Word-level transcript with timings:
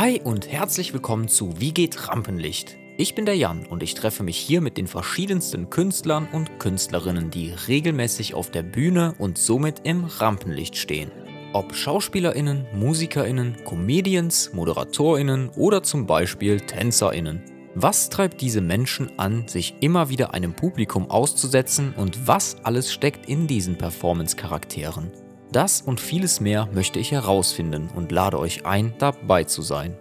Hi 0.00 0.18
und 0.24 0.50
herzlich 0.50 0.94
willkommen 0.94 1.28
zu 1.28 1.60
Wie 1.60 1.74
geht 1.74 2.08
Rampenlicht? 2.08 2.78
Ich 2.96 3.14
bin 3.14 3.26
der 3.26 3.36
Jan 3.36 3.66
und 3.66 3.82
ich 3.82 3.92
treffe 3.92 4.22
mich 4.22 4.38
hier 4.38 4.62
mit 4.62 4.78
den 4.78 4.86
verschiedensten 4.86 5.68
Künstlern 5.68 6.26
und 6.32 6.58
Künstlerinnen, 6.58 7.30
die 7.30 7.50
regelmäßig 7.68 8.32
auf 8.32 8.50
der 8.50 8.62
Bühne 8.62 9.14
und 9.18 9.36
somit 9.36 9.80
im 9.84 10.06
Rampenlicht 10.06 10.78
stehen. 10.78 11.10
Ob 11.52 11.74
SchauspielerInnen, 11.74 12.64
MusikerInnen, 12.72 13.62
Comedians, 13.66 14.54
ModeratorInnen 14.54 15.50
oder 15.50 15.82
zum 15.82 16.06
Beispiel 16.06 16.60
TänzerInnen. 16.60 17.42
Was 17.74 18.08
treibt 18.08 18.40
diese 18.40 18.62
Menschen 18.62 19.18
an, 19.18 19.48
sich 19.48 19.74
immer 19.80 20.08
wieder 20.08 20.32
einem 20.32 20.54
Publikum 20.54 21.10
auszusetzen 21.10 21.92
und 21.94 22.26
was 22.26 22.56
alles 22.64 22.90
steckt 22.90 23.28
in 23.28 23.46
diesen 23.46 23.76
Performance-Charakteren? 23.76 25.12
Das 25.52 25.80
und 25.80 25.98
vieles 25.98 26.40
mehr 26.40 26.68
möchte 26.72 27.00
ich 27.00 27.10
herausfinden 27.10 27.90
und 27.94 28.12
lade 28.12 28.38
euch 28.38 28.66
ein, 28.66 28.94
dabei 28.98 29.44
zu 29.44 29.62
sein. 29.62 29.98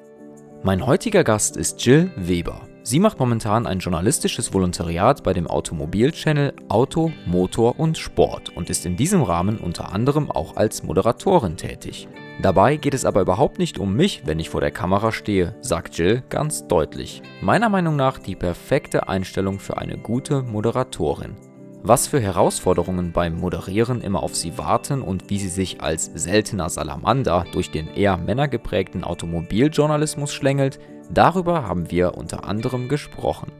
Mein 0.61 0.85
heutiger 0.85 1.23
Gast 1.23 1.57
ist 1.57 1.83
Jill 1.83 2.11
Weber. 2.15 2.61
Sie 2.83 2.99
macht 2.99 3.19
momentan 3.19 3.65
ein 3.65 3.79
journalistisches 3.79 4.53
Volontariat 4.53 5.23
bei 5.23 5.33
dem 5.33 5.47
Automobil-Channel 5.47 6.53
Auto, 6.69 7.11
Motor 7.25 7.79
und 7.79 7.97
Sport 7.97 8.55
und 8.55 8.69
ist 8.69 8.85
in 8.85 8.95
diesem 8.95 9.23
Rahmen 9.23 9.57
unter 9.57 9.91
anderem 9.91 10.29
auch 10.29 10.55
als 10.55 10.83
Moderatorin 10.83 11.57
tätig. 11.57 12.07
Dabei 12.41 12.77
geht 12.77 12.93
es 12.93 13.05
aber 13.05 13.21
überhaupt 13.21 13.57
nicht 13.57 13.79
um 13.79 13.95
mich, 13.95 14.23
wenn 14.25 14.39
ich 14.39 14.49
vor 14.49 14.61
der 14.61 14.71
Kamera 14.71 15.11
stehe, 15.11 15.55
sagt 15.61 15.97
Jill 15.97 16.23
ganz 16.29 16.67
deutlich. 16.67 17.21
Meiner 17.41 17.69
Meinung 17.69 17.95
nach 17.95 18.19
die 18.19 18.35
perfekte 18.35 19.09
Einstellung 19.09 19.59
für 19.59 19.77
eine 19.77 19.97
gute 19.97 20.43
Moderatorin 20.43 21.35
was 21.81 22.07
für 22.07 22.19
Herausforderungen 22.19 23.11
beim 23.11 23.39
Moderieren 23.39 24.01
immer 24.01 24.21
auf 24.21 24.35
sie 24.35 24.57
warten 24.57 25.01
und 25.01 25.29
wie 25.29 25.39
sie 25.39 25.49
sich 25.49 25.81
als 25.81 26.11
seltener 26.13 26.69
Salamander 26.69 27.45
durch 27.51 27.71
den 27.71 27.87
eher 27.87 28.17
männergeprägten 28.17 29.03
Automobiljournalismus 29.03 30.33
schlängelt, 30.33 30.79
darüber 31.13 31.67
haben 31.67 31.89
wir 31.89 32.17
unter 32.17 32.43
anderem 32.43 32.89
gesprochen. 32.89 33.51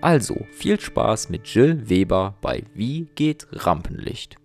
Also 0.00 0.36
viel 0.52 0.78
Spaß 0.78 1.28
mit 1.28 1.46
Jill 1.46 1.88
Weber 1.88 2.34
bei 2.40 2.64
Wie 2.74 3.08
geht 3.14 3.46
Rampenlicht. 3.52 4.36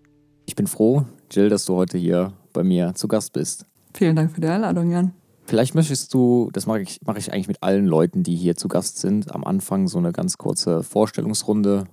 Ich 0.46 0.56
bin 0.56 0.66
froh, 0.66 1.04
Jill, 1.30 1.48
dass 1.48 1.64
du 1.64 1.74
heute 1.74 1.98
hier 1.98 2.32
bei 2.52 2.64
mir 2.64 2.94
zu 2.94 3.08
Gast 3.08 3.32
bist. 3.32 3.66
Vielen 3.94 4.16
Dank 4.16 4.32
für 4.32 4.40
die 4.40 4.48
Einladung, 4.48 4.90
Jan. 4.90 5.12
Vielleicht 5.46 5.74
möchtest 5.74 6.14
du, 6.14 6.50
das 6.52 6.66
mache 6.66 6.80
ich, 6.80 7.00
mache 7.04 7.18
ich 7.18 7.32
eigentlich 7.32 7.48
mit 7.48 7.62
allen 7.62 7.86
Leuten, 7.86 8.22
die 8.22 8.34
hier 8.34 8.56
zu 8.56 8.66
Gast 8.68 8.98
sind, 8.98 9.34
am 9.34 9.44
Anfang 9.44 9.88
so 9.88 9.98
eine 9.98 10.12
ganz 10.12 10.38
kurze 10.38 10.82
Vorstellungsrunde 10.82 11.84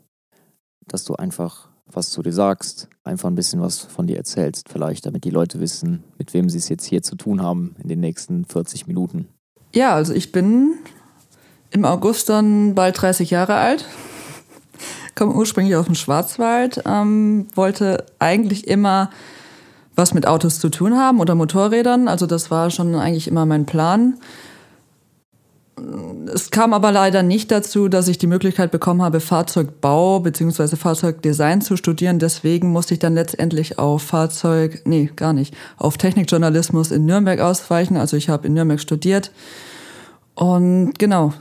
dass 0.88 1.04
du 1.04 1.16
einfach 1.16 1.70
was 1.96 2.10
zu 2.10 2.22
dir 2.22 2.34
sagst, 2.34 2.88
einfach 3.04 3.30
ein 3.30 3.36
bisschen 3.36 3.62
was 3.62 3.80
von 3.80 4.08
dir 4.08 4.18
erzählst, 4.18 4.70
vielleicht, 4.70 5.06
damit 5.06 5.24
die 5.24 5.30
Leute 5.30 5.60
wissen, 5.60 6.04
mit 6.18 6.34
wem 6.34 6.50
sie 6.50 6.58
es 6.58 6.70
jetzt 6.70 6.86
hier 6.86 7.02
zu 7.02 7.16
tun 7.16 7.42
haben 7.42 7.76
in 7.82 7.90
den 7.90 8.00
nächsten 8.00 8.46
40 8.46 8.88
Minuten. 8.88 9.28
Ja, 9.74 9.94
also 9.94 10.14
ich 10.14 10.32
bin 10.32 10.76
im 11.72 11.86
August 11.86 12.30
dann 12.30 12.76
bald 12.76 13.02
30 13.02 13.30
Jahre 13.30 13.56
alt, 13.56 13.86
komme 15.16 15.34
ursprünglich 15.34 15.76
aus 15.76 15.86
dem 15.86 15.96
Schwarzwald, 15.96 16.84
ähm, 16.86 17.48
wollte 17.56 18.06
eigentlich 18.20 18.68
immer 18.68 19.10
was 19.96 20.14
mit 20.14 20.26
Autos 20.28 20.60
zu 20.60 20.70
tun 20.70 20.98
haben 20.98 21.20
oder 21.20 21.36
Motorrädern, 21.36 22.08
also 22.08 22.26
das 22.26 22.52
war 22.52 22.70
schon 22.70 22.96
eigentlich 22.96 23.28
immer 23.28 23.46
mein 23.46 23.66
Plan 23.66 24.18
es 26.34 26.52
kam 26.52 26.74
aber 26.74 26.92
leider 26.92 27.24
nicht 27.24 27.52
dazu, 27.52 27.88
dass 27.88 28.08
ich 28.08 28.18
die 28.18 28.28
Möglichkeit 28.28 28.72
bekommen 28.72 29.02
habe, 29.02 29.20
Fahrzeugbau 29.20 30.20
bzw. 30.20 30.76
Fahrzeugdesign 30.76 31.62
zu 31.62 31.78
studieren. 31.78 32.20
Deswegen 32.20 32.72
musste 32.72 32.94
ich 32.94 33.00
dann 33.00 33.14
letztendlich 33.14 33.80
auf 33.80 34.04
Fahrzeug, 34.04 34.82
nee, 34.86 35.10
gar 35.16 35.34
nicht, 35.34 35.56
auf 35.78 35.98
Technikjournalismus 35.98 36.92
in 36.92 37.06
Nürnberg 37.06 37.40
ausweichen. 37.40 37.98
Also 37.98 38.18
ich 38.18 38.30
habe 38.30 38.48
in 38.48 38.54
Nürnberg 38.54 38.80
studiert. 38.80 39.32
Und 40.36 40.98
genau, 40.98 41.34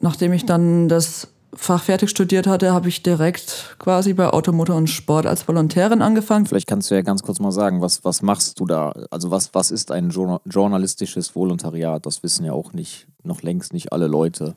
nachdem 0.00 0.32
ich 0.32 0.44
dann 0.44 0.88
das 0.88 1.28
Fach 1.54 1.82
fertig 1.82 2.08
studiert 2.08 2.46
hatte, 2.46 2.72
habe 2.72 2.88
ich 2.88 3.02
direkt 3.02 3.76
quasi 3.78 4.14
bei 4.14 4.28
Automotor 4.30 4.74
und 4.74 4.88
Sport 4.88 5.26
als 5.26 5.46
Volontärin 5.46 6.00
angefangen. 6.00 6.46
Vielleicht 6.46 6.66
kannst 6.66 6.90
du 6.90 6.94
ja 6.94 7.02
ganz 7.02 7.22
kurz 7.22 7.40
mal 7.40 7.52
sagen, 7.52 7.82
was, 7.82 8.04
was 8.04 8.22
machst 8.22 8.58
du 8.58 8.64
da? 8.64 8.94
Also 9.10 9.30
was, 9.30 9.52
was 9.52 9.70
ist 9.70 9.92
ein 9.92 10.10
journalistisches 10.46 11.36
Volontariat? 11.36 12.06
Das 12.06 12.22
wissen 12.22 12.46
ja 12.46 12.52
auch 12.52 12.72
nicht, 12.72 13.06
noch 13.22 13.42
längst 13.42 13.74
nicht 13.74 13.92
alle 13.92 14.06
Leute. 14.06 14.54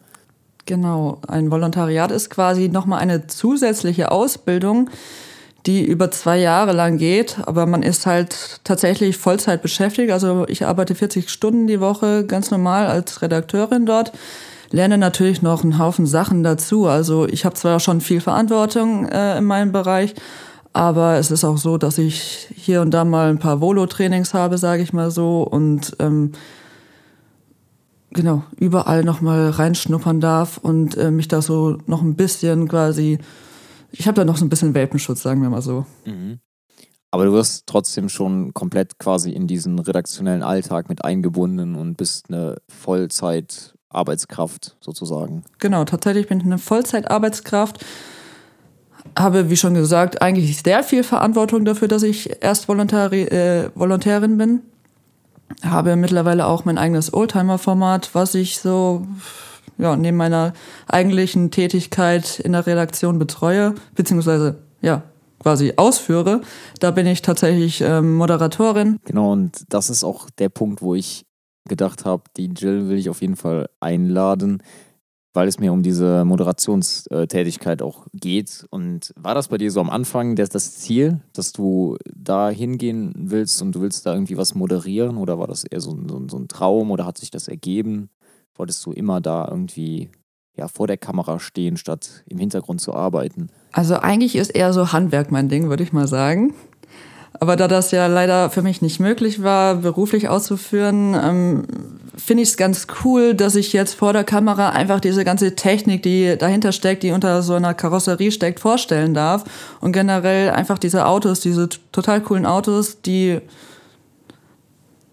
Genau, 0.66 1.20
ein 1.28 1.52
Volontariat 1.52 2.12
ist 2.12 2.30
quasi 2.30 2.70
nochmal 2.70 3.00
eine 3.00 3.28
zusätzliche 3.28 4.12
Ausbildung, 4.12 4.90
die 5.66 5.84
über 5.84 6.12
zwei 6.12 6.38
Jahre 6.38 6.72
lang 6.72 6.98
geht, 6.98 7.38
aber 7.46 7.66
man 7.66 7.84
ist 7.84 8.06
halt 8.06 8.62
tatsächlich 8.64 9.18
Vollzeit 9.18 9.62
beschäftigt. 9.62 10.12
Also 10.12 10.46
ich 10.48 10.66
arbeite 10.66 10.96
40 10.96 11.30
Stunden 11.30 11.68
die 11.68 11.82
Woche 11.82 12.26
ganz 12.26 12.52
normal 12.52 12.88
als 12.88 13.22
Redakteurin 13.22 13.86
dort 13.86 14.14
lerne 14.72 14.98
natürlich 14.98 15.42
noch 15.42 15.64
einen 15.64 15.80
Haufen 15.80 16.06
Sachen 16.06 16.44
dazu. 16.44 16.88
Also 16.88 17.28
ich 17.28 17.46
habe 17.46 17.56
zwar 17.56 17.80
schon 17.80 18.02
viel 18.02 18.22
Verantwortung 18.22 19.08
äh, 19.08 19.38
in 19.38 19.46
meinem 19.46 19.72
Bereich, 19.72 20.16
aber 20.74 21.16
es 21.16 21.32
ist 21.32 21.44
auch 21.44 21.58
so, 21.58 21.78
dass 21.78 21.98
ich 21.98 22.50
hier 22.54 22.82
und 22.82 22.92
da 22.92 23.06
mal 23.06 23.30
ein 23.30 23.40
paar 23.40 23.62
Volo-Trainings 23.62 24.34
habe, 24.34 24.58
sage 24.58 24.84
ich 24.84 24.94
mal 24.94 25.12
so, 25.12 25.44
und 25.44 25.96
ähm, 26.00 26.34
genau 28.12 28.44
überall 28.58 29.04
noch 29.04 29.22
mal 29.22 29.52
reinschnuppern 29.52 30.20
darf 30.20 30.58
und 30.58 30.98
äh, 30.98 31.12
mich 31.12 31.28
da 31.28 31.42
so 31.42 31.78
noch 31.86 32.02
ein 32.02 32.16
bisschen 32.16 32.68
quasi, 32.68 33.20
ich 33.92 34.08
habe 34.08 34.16
da 34.16 34.26
noch 34.26 34.38
so 34.38 34.46
ein 34.46 34.50
bisschen 34.50 34.74
Welpenschutz, 34.74 35.22
sagen 35.22 35.42
wir 35.42 35.50
mal 35.50 35.62
so. 35.62 35.86
Mhm. 36.06 36.40
Aber 37.12 37.24
du 37.24 37.32
wirst 37.32 37.68
trotzdem 37.68 38.10
schon 38.10 38.54
komplett 38.54 39.00
quasi 39.00 39.32
in 39.32 39.48
diesen 39.48 39.80
redaktionellen 39.80 40.44
Alltag 40.44 40.90
mit 40.90 41.06
eingebunden 41.06 41.76
und 41.76 41.96
bist 41.96 42.26
eine 42.28 42.58
Vollzeit 42.68 43.75
Arbeitskraft 43.96 44.76
sozusagen. 44.80 45.44
Genau, 45.60 45.86
tatsächlich 45.86 46.28
bin 46.28 46.40
ich 46.40 46.46
eine 46.46 46.58
Vollzeitarbeitskraft. 46.58 47.84
Habe, 49.18 49.50
wie 49.50 49.58
schon 49.58 49.76
gesagt, 49.76 50.22
eigentlich 50.22 50.58
sehr 50.58 50.84
viel 50.84 51.04
Verantwortung 51.04 51.64
dafür, 51.64 51.88
dass 51.88 52.04
ich 52.04 52.42
erst 52.42 52.68
Volontari 52.68 53.24
äh, 53.24 53.70
Volontärin 53.76 54.38
bin. 54.38 54.62
Habe 55.64 55.96
mittlerweile 55.96 56.48
auch 56.48 56.66
mein 56.66 56.78
eigenes 56.78 57.14
Oldtimer-Format, 57.14 58.10
was 58.14 58.34
ich 58.34 58.60
so 58.60 59.06
ja, 59.78 59.96
neben 59.96 60.18
meiner 60.18 60.54
eigentlichen 60.88 61.52
Tätigkeit 61.52 62.40
in 62.40 62.54
der 62.54 62.66
Redaktion 62.66 63.20
betreue, 63.20 63.76
beziehungsweise 63.94 64.58
ja, 64.82 65.04
quasi 65.40 65.74
ausführe. 65.76 66.42
Da 66.80 66.92
bin 66.92 67.06
ich 67.06 67.22
tatsächlich 67.22 67.82
ähm, 67.82 68.16
Moderatorin. 68.16 69.00
Genau, 69.06 69.34
und 69.34 69.66
das 69.70 69.90
ist 69.90 70.04
auch 70.04 70.30
der 70.40 70.50
Punkt, 70.50 70.82
wo 70.82 70.96
ich 70.96 71.25
gedacht 71.68 72.06
habe, 72.06 72.24
die 72.38 72.48
Jill 72.48 72.90
will 72.90 72.98
ich 72.98 73.10
auf 73.10 73.22
jeden 73.22 73.36
Fall 73.36 73.70
einladen, 73.80 74.62
weil 75.34 75.48
es 75.48 75.60
mir 75.60 75.74
um 75.74 75.84
diese 75.84 76.24
Moderationstätigkeit 76.24 77.82
auch 77.82 78.08
geht. 78.14 78.66
Und 78.70 79.14
war 79.18 79.36
das 79.36 79.50
bei 79.50 79.58
dir 79.58 79.70
so 79.72 79.82
am 79.82 79.90
Anfang 79.90 80.36
das, 80.36 80.50
das 80.50 80.78
Ziel, 80.78 81.20
dass 81.34 81.52
du 81.52 81.98
da 82.16 82.50
hingehen 82.50 83.14
willst 83.16 83.62
und 83.62 83.74
du 83.74 83.82
willst 83.82 84.06
da 84.06 84.14
irgendwie 84.14 84.38
was 84.38 84.56
moderieren 84.56 85.18
oder 85.18 85.38
war 85.38 85.48
das 85.48 85.64
eher 85.66 85.82
so, 85.82 85.98
so, 86.08 86.26
so 86.30 86.38
ein 86.38 86.48
Traum 86.48 86.92
oder 86.92 87.06
hat 87.06 87.18
sich 87.18 87.32
das 87.32 87.48
ergeben? 87.48 88.10
Wolltest 88.56 88.86
du 88.86 88.94
immer 88.94 89.20
da 89.20 89.48
irgendwie 89.50 90.10
ja, 90.56 90.68
vor 90.68 90.88
der 90.88 90.98
Kamera 90.98 91.40
stehen, 91.40 91.76
statt 91.78 92.24
im 92.28 92.38
Hintergrund 92.38 92.80
zu 92.80 92.94
arbeiten? 92.94 93.50
Also 93.74 93.96
eigentlich 93.96 94.36
ist 94.38 94.52
eher 94.52 94.72
so 94.72 94.94
Handwerk 94.94 95.32
mein 95.32 95.50
Ding, 95.50 95.68
würde 95.68 95.84
ich 95.84 95.92
mal 95.92 96.08
sagen. 96.08 96.54
Aber 97.40 97.56
da 97.56 97.68
das 97.68 97.92
ja 97.92 98.08
leider 98.08 98.50
für 98.50 98.62
mich 98.62 98.82
nicht 98.82 99.00
möglich 99.00 99.44
war, 99.44 99.76
beruflich 99.76 100.30
auszuführen, 100.30 101.14
ähm, 101.14 101.64
finde 102.16 102.44
ich 102.44 102.50
es 102.50 102.58
ganz 102.58 102.88
cool, 103.04 103.34
dass 103.34 103.56
ich 103.56 103.74
jetzt 103.74 103.94
vor 103.94 104.14
der 104.14 104.24
Kamera 104.24 104.70
einfach 104.70 105.00
diese 105.00 105.26
ganze 105.26 105.56
Technik, 105.56 106.04
die 106.04 106.38
dahinter 106.38 106.72
steckt, 106.72 107.04
die 107.04 107.12
unter 107.12 107.42
so 107.42 107.54
einer 107.54 107.74
Karosserie 107.74 108.32
steckt, 108.32 108.60
vorstellen 108.60 109.14
darf. 109.14 109.44
Und 109.82 109.92
generell 109.92 110.52
einfach 110.52 110.78
diese 110.80 111.06
Autos, 111.06 111.42
diese 111.42 111.68
total 111.92 112.22
coolen 112.22 112.46
Autos, 112.46 113.02
die, 113.02 113.42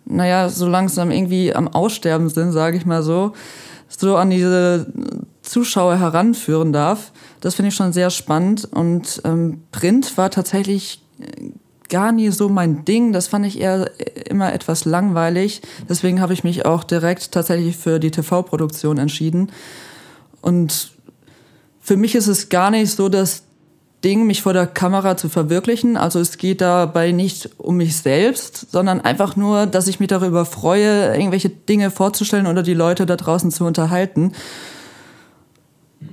naja, 0.05 0.49
so 0.49 0.69
langsam 0.69 1.11
irgendwie 1.11 1.55
am 1.55 1.67
Aussterben 1.69 2.29
sind, 2.29 2.53
sage 2.53 2.77
ich 2.77 2.87
mal 2.87 3.03
so, 3.03 3.33
so 3.89 4.17
an 4.17 4.31
diese 4.31 4.87
Zuschauer 5.43 5.97
heranführen 5.97 6.73
darf. 6.73 7.11
Das 7.41 7.57
finde 7.57 7.71
ich 7.71 7.75
schon 7.75 7.93
sehr 7.93 8.11
spannend. 8.11 8.69
Und 8.71 9.21
ähm, 9.25 9.65
Print 9.73 10.17
war 10.17 10.31
tatsächlich 10.31 11.03
gar 11.93 12.11
nie 12.11 12.31
so 12.31 12.49
mein 12.49 12.87
Ding. 12.87 13.13
Das 13.13 13.29
fand 13.29 13.45
ich 13.45 13.61
eher 13.61 13.91
immer 14.29 14.53
etwas 14.55 14.87
langweilig. 14.87 15.61
Deswegen 15.89 16.23
habe 16.23 16.33
ich 16.33 16.43
mich 16.43 16.65
auch 16.65 16.85
direkt 16.85 17.33
tatsächlich 17.33 17.77
für 17.77 18.01
die 18.01 18.11
TV-Produktion 18.11 18.97
entschieden. 18.97 19.53
Und 20.41 20.91
für 21.81 21.99
mich 21.99 22.15
ist 22.15 22.29
es 22.29 22.49
gar 22.49 22.71
nicht 22.71 22.91
so 22.93 23.11
das 23.11 23.43
Ding, 24.03 24.27
mich 24.27 24.41
vor 24.41 24.55
der 24.55 24.67
Kamera 24.67 25.19
zu 25.19 25.29
verwirklichen. 25.29 25.99
Also 25.99 26.19
es 26.19 26.39
geht 26.39 26.63
dabei 26.63 27.13
nicht 27.13 27.51
um 27.59 27.77
mich 27.77 27.97
selbst, 27.97 28.73
sondern 28.73 29.03
einfach 29.03 29.37
nur, 29.37 29.67
dass 29.67 29.87
ich 29.87 30.01
mich 30.01 30.09
darüber 30.09 30.47
freue, 30.47 31.15
irgendwelche 31.15 31.51
Dinge 31.51 31.91
vorzustellen 31.91 32.47
oder 32.47 32.63
die 32.63 32.75
Leute 32.75 33.05
da 33.05 33.17
draußen 33.17 33.51
zu 33.51 33.67
unterhalten. 33.67 34.33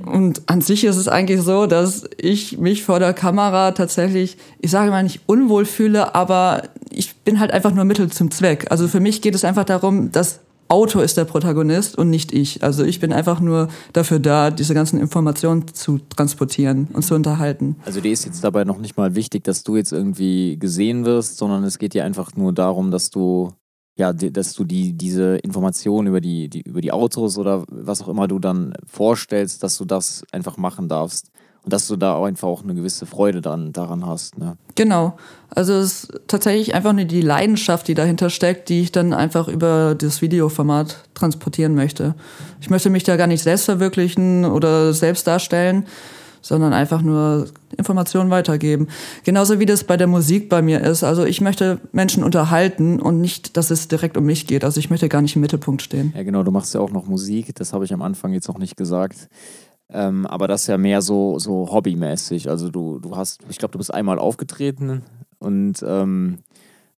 Und 0.06 0.42
an 0.48 0.62
sich 0.62 0.84
ist 0.84 0.96
es 0.96 1.08
eigentlich 1.08 1.42
so, 1.42 1.68
dass 1.68 2.04
ich 2.18 2.58
mich 2.58 2.84
vor 2.84 3.00
der 3.00 3.14
Kamera 3.14 3.72
tatsächlich, 3.72 4.38
ich 4.60 4.72
sage 4.72 4.92
mal 4.92 5.04
nicht 5.04 5.22
unwohl 5.26 5.66
fühle, 5.66 6.16
aber 6.16 6.64
ich 6.90 7.16
bin 7.18 7.40
halt 7.40 7.52
einfach 7.52 7.74
nur 7.74 7.86
Mittel 7.86 8.10
zum 8.12 8.32
Zweck. 8.32 8.68
Also 8.70 8.88
für 8.88 9.00
mich 9.00 9.22
geht 9.22 9.36
es 9.36 9.44
einfach 9.44 9.66
darum, 9.66 10.12
dass 10.12 10.40
Auto 10.70 11.00
ist 11.00 11.18
der 11.18 11.26
Protagonist 11.26 11.98
und 11.98 12.12
nicht 12.12 12.32
ich. 12.32 12.64
Also 12.64 12.84
ich 12.84 13.00
bin 13.00 13.12
einfach 13.12 13.40
nur 13.40 13.70
dafür 13.92 14.20
da, 14.20 14.52
diese 14.52 14.76
ganzen 14.76 15.00
Informationen 15.00 15.68
zu 15.74 16.00
transportieren 16.16 16.88
und 16.94 17.04
zu 17.04 17.16
unterhalten. 17.16 17.76
Also 17.86 18.02
dir 18.02 18.12
ist 18.12 18.26
jetzt 18.26 18.44
dabei 18.44 18.66
noch 18.66 18.78
nicht 18.78 18.96
mal 18.96 19.16
wichtig, 19.16 19.44
dass 19.44 19.64
du 19.64 19.76
jetzt 19.76 19.92
irgendwie 19.92 20.58
gesehen 20.60 21.06
wirst, 21.06 21.38
sondern 21.38 21.64
es 21.64 21.80
geht 21.80 21.96
dir 21.96 22.06
einfach 22.06 22.36
nur 22.36 22.54
darum, 22.54 22.92
dass 22.92 23.10
du 23.10 23.52
ja, 24.00 24.14
dass 24.14 24.54
du 24.54 24.64
die, 24.64 24.94
diese 24.94 25.36
Informationen 25.38 26.08
über 26.08 26.22
die, 26.22 26.48
die, 26.48 26.62
über 26.62 26.80
die 26.80 26.94
Autos 26.94 27.38
oder 27.38 27.66
was 27.68 28.02
auch 28.02 28.08
immer 28.08 28.30
du 28.30 28.40
dann 28.40 28.74
vorstellst, 28.88 29.62
dass 29.62 29.78
du 29.78 29.84
das 29.84 30.24
einfach 30.32 30.56
machen 30.56 30.88
darfst. 30.88 31.32
Und 31.66 31.74
dass 31.74 31.88
du 31.88 31.98
da 31.98 32.14
auch 32.14 32.24
einfach 32.24 32.48
auch 32.48 32.64
eine 32.64 32.74
gewisse 32.74 33.06
Freude 33.06 33.42
dann, 33.42 33.74
daran 33.74 34.08
hast. 34.08 34.38
Ne? 34.38 34.56
Genau. 34.76 35.18
Also 35.50 35.74
es 35.74 36.06
ist 36.06 36.22
tatsächlich 36.28 36.74
einfach 36.74 36.94
nur 36.94 37.04
die 37.04 37.20
Leidenschaft, 37.20 37.90
die 37.90 37.96
dahinter 37.96 38.30
steckt, 38.30 38.70
die 38.70 38.80
ich 38.80 38.94
dann 38.94 39.12
einfach 39.12 39.50
über 39.50 39.94
das 39.94 40.22
Videoformat 40.22 41.04
transportieren 41.14 41.76
möchte. 41.76 42.16
Ich 42.62 42.70
möchte 42.70 42.90
mich 42.90 43.04
da 43.04 43.18
gar 43.18 43.28
nicht 43.28 43.44
selbst 43.44 43.66
verwirklichen 43.66 44.46
oder 44.46 44.94
selbst 44.94 45.28
darstellen, 45.28 45.86
sondern 46.42 46.74
einfach 46.74 47.02
nur 47.02 47.48
Informationen 47.78 48.30
weitergeben. 48.30 48.88
Genauso 49.24 49.60
wie 49.60 49.66
das 49.66 49.84
bei 49.84 49.98
der 49.98 50.08
Musik 50.08 50.50
bei 50.50 50.62
mir 50.62 50.82
ist. 50.82 51.04
Also 51.04 51.26
ich 51.26 51.42
möchte 51.42 51.80
Menschen 51.92 52.24
unterhalten 52.24 53.00
und 53.00 53.22
nicht, 53.22 53.58
dass 53.58 53.72
es 53.72 53.88
direkt 53.88 54.18
um 54.18 54.26
mich 54.26 54.48
geht. 54.48 54.64
Also 54.64 54.80
ich 54.80 54.90
möchte 54.90 55.10
gar 55.10 55.22
nicht 55.22 55.36
im 55.36 55.42
Mittelpunkt 55.42 55.82
stehen. 55.82 56.14
Ja, 56.16 56.24
genau, 56.24 56.44
du 56.44 56.52
machst 56.52 56.74
ja 56.74 56.80
auch 56.80 56.92
noch 56.92 57.06
Musik, 57.06 57.56
das 57.56 57.74
habe 57.74 57.86
ich 57.86 57.94
am 57.94 58.02
Anfang 58.02 58.34
jetzt 58.34 58.48
noch 58.48 58.58
nicht 58.58 58.78
gesagt. 58.78 59.30
Ähm, 59.92 60.28
aber 60.28 60.48
das 60.48 60.62
ist 60.62 60.68
ja 60.68 60.78
mehr 60.78 61.02
so, 61.02 61.40
so 61.40 61.70
hobbymäßig. 61.72 62.50
Also 62.50 62.70
du, 62.70 63.00
du 63.00 63.16
hast, 63.16 63.42
ich 63.50 63.58
glaube, 63.58 63.72
du 63.72 63.80
bist 63.80 63.94
einmal 63.94 64.20
aufgetreten 64.20 65.02
und 65.40 65.84
ähm, 65.86 66.40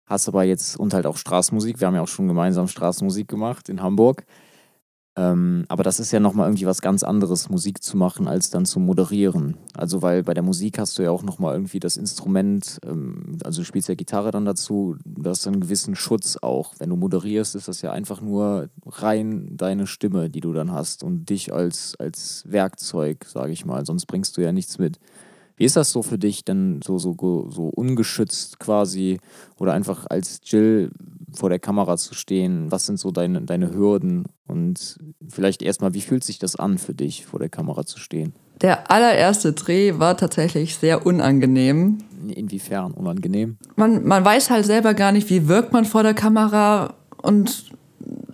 hast 0.06 0.28
aber 0.28 0.44
jetzt 0.44 0.78
und 0.78 0.94
halt 0.94 1.06
auch 1.06 1.18
Straßenmusik. 1.18 1.80
Wir 1.80 1.88
haben 1.88 1.96
ja 1.96 2.02
auch 2.02 2.08
schon 2.08 2.28
gemeinsam 2.28 2.68
Straßenmusik 2.68 3.28
gemacht 3.28 3.70
in 3.70 3.82
Hamburg. 3.82 4.26
Ähm, 5.18 5.66
aber 5.68 5.84
das 5.84 6.00
ist 6.00 6.12
ja 6.12 6.22
nochmal 6.22 6.48
irgendwie 6.48 6.66
was 6.66 6.82
ganz 6.82 7.04
anderes, 7.04 7.50
Musik 7.50 7.84
zu 7.84 7.98
machen, 7.98 8.30
als 8.30 8.50
dann 8.50 8.66
zu 8.66 8.80
moderieren. 8.80 9.58
Also, 9.74 10.02
weil 10.02 10.24
bei 10.24 10.34
der 10.34 10.44
Musik 10.44 10.80
hast 10.80 10.98
du 10.98 11.04
ja 11.04 11.12
auch 11.12 11.24
nochmal 11.24 11.56
irgendwie 11.56 11.82
das 11.82 11.98
Instrument, 11.98 12.80
ähm, 12.86 13.38
also 13.44 13.62
du 13.62 13.66
spielst 13.66 13.90
ja 13.90 13.96
Gitarre 13.96 14.32
dann 14.32 14.46
dazu, 14.46 14.96
du 15.04 15.30
hast 15.30 15.46
einen 15.48 15.60
gewissen 15.60 15.96
Schutz 15.96 16.38
auch. 16.42 16.76
Wenn 16.80 16.90
du 16.90 16.96
moderierst, 16.96 17.56
ist 17.56 17.68
das 17.68 17.82
ja 17.82 17.92
einfach 17.92 18.22
nur 18.22 18.70
rein 18.86 19.50
deine 19.52 19.86
Stimme, 19.86 20.30
die 20.30 20.40
du 20.40 20.54
dann 20.54 20.72
hast 20.72 21.04
und 21.04 21.30
dich 21.30 21.52
als, 21.52 21.96
als 22.00 22.46
Werkzeug, 22.48 23.26
sage 23.26 23.52
ich 23.52 23.66
mal. 23.66 23.86
Sonst 23.86 24.06
bringst 24.06 24.38
du 24.38 24.42
ja 24.42 24.54
nichts 24.54 24.80
mit. 24.80 24.98
Wie 25.58 25.66
ist 25.66 25.76
das 25.76 25.92
so 25.92 26.02
für 26.02 26.18
dich, 26.18 26.46
denn 26.46 26.80
so, 26.84 26.98
so, 26.98 27.16
so 27.50 27.68
ungeschützt 27.68 28.60
quasi 28.60 29.20
oder 29.60 29.74
einfach 29.74 30.08
als 30.10 30.40
Jill 30.44 30.92
vor 31.34 31.50
der 31.50 31.60
Kamera 31.60 31.98
zu 31.98 32.14
stehen? 32.14 32.72
Was 32.72 32.86
sind 32.86 33.00
so 33.00 33.12
deine, 33.12 33.42
deine 33.42 33.74
Hürden? 33.74 34.26
Und 34.48 34.98
vielleicht 35.30 35.62
erstmal, 35.62 35.94
wie 35.94 36.02
fühlt 36.02 36.24
sich 36.24 36.40
das 36.40 36.56
an 36.56 36.78
für 36.78 36.94
dich, 36.94 37.26
vor 37.26 37.40
der 37.40 37.50
Kamera 37.50 37.86
zu 37.86 38.00
stehen? 38.00 38.34
Der 38.62 38.92
allererste 38.92 39.54
Dreh 39.54 39.98
war 39.98 40.18
tatsächlich 40.18 40.76
sehr 40.76 41.06
unangenehm. 41.06 41.98
Inwiefern 42.28 42.92
unangenehm? 42.92 43.58
Man, 43.76 44.06
man 44.06 44.24
weiß 44.24 44.52
halt 44.52 44.66
selber 44.66 44.94
gar 44.94 45.12
nicht, 45.12 45.30
wie 45.30 45.48
wirkt 45.48 45.74
man 45.74 45.86
vor 45.86 46.04
der 46.04 46.14
Kamera 46.14 46.94
und 47.22 47.72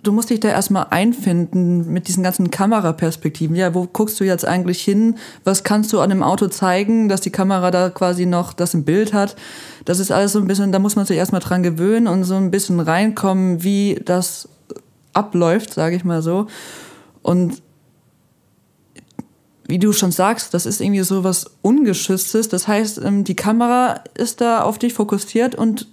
du 0.04 0.12
musst 0.12 0.30
dich 0.30 0.40
da 0.40 0.50
erstmal 0.50 0.88
einfinden 0.90 1.92
mit 1.92 2.08
diesen 2.08 2.24
ganzen 2.24 2.52
Kameraperspektiven. 2.52 3.56
Ja, 3.56 3.74
wo 3.74 3.86
guckst 3.86 4.20
du 4.20 4.24
jetzt 4.24 4.46
eigentlich 4.46 4.82
hin? 4.82 5.16
Was 5.44 5.64
kannst 5.64 5.94
du 5.94 6.00
an 6.00 6.10
dem 6.10 6.24
Auto 6.24 6.48
zeigen, 6.48 7.10
dass 7.10 7.22
die 7.22 7.32
Kamera 7.32 7.72
da 7.72 7.90
quasi 7.90 8.26
noch 8.26 8.54
das 8.54 8.74
im 8.74 8.84
Bild 8.84 9.14
hat? 9.14 9.36
Das 9.86 10.00
ist 10.00 10.12
alles 10.12 10.34
so 10.34 10.40
ein 10.40 10.48
bisschen, 10.48 10.72
da 10.72 10.80
muss 10.80 10.96
man 10.96 11.06
sich 11.06 11.18
erstmal 11.18 11.42
dran 11.42 11.64
gewöhnen 11.64 12.08
und 12.08 12.24
so 12.24 12.36
ein 12.36 12.52
bisschen 12.52 12.80
reinkommen, 12.80 13.64
wie 13.64 14.00
das 14.04 14.50
abläuft, 15.14 15.74
sage 15.74 15.96
ich 15.96 16.04
mal 16.04 16.22
so. 16.22 16.48
Und 17.22 17.62
wie 19.68 19.80
du 19.80 19.92
schon 19.92 20.12
sagst, 20.12 20.54
das 20.54 20.66
ist 20.66 20.80
irgendwie 20.80 21.04
so 21.04 21.24
was 21.24 21.46
Ungeschütztes. 21.62 22.48
Das 22.48 22.68
heißt, 22.68 23.02
ähm, 23.04 23.24
die 23.24 23.36
Kamera 23.36 24.02
ist 24.16 24.40
da 24.42 24.62
auf 24.62 24.80
dich 24.80 24.94
fokussiert 24.94 25.56
und 25.56 25.88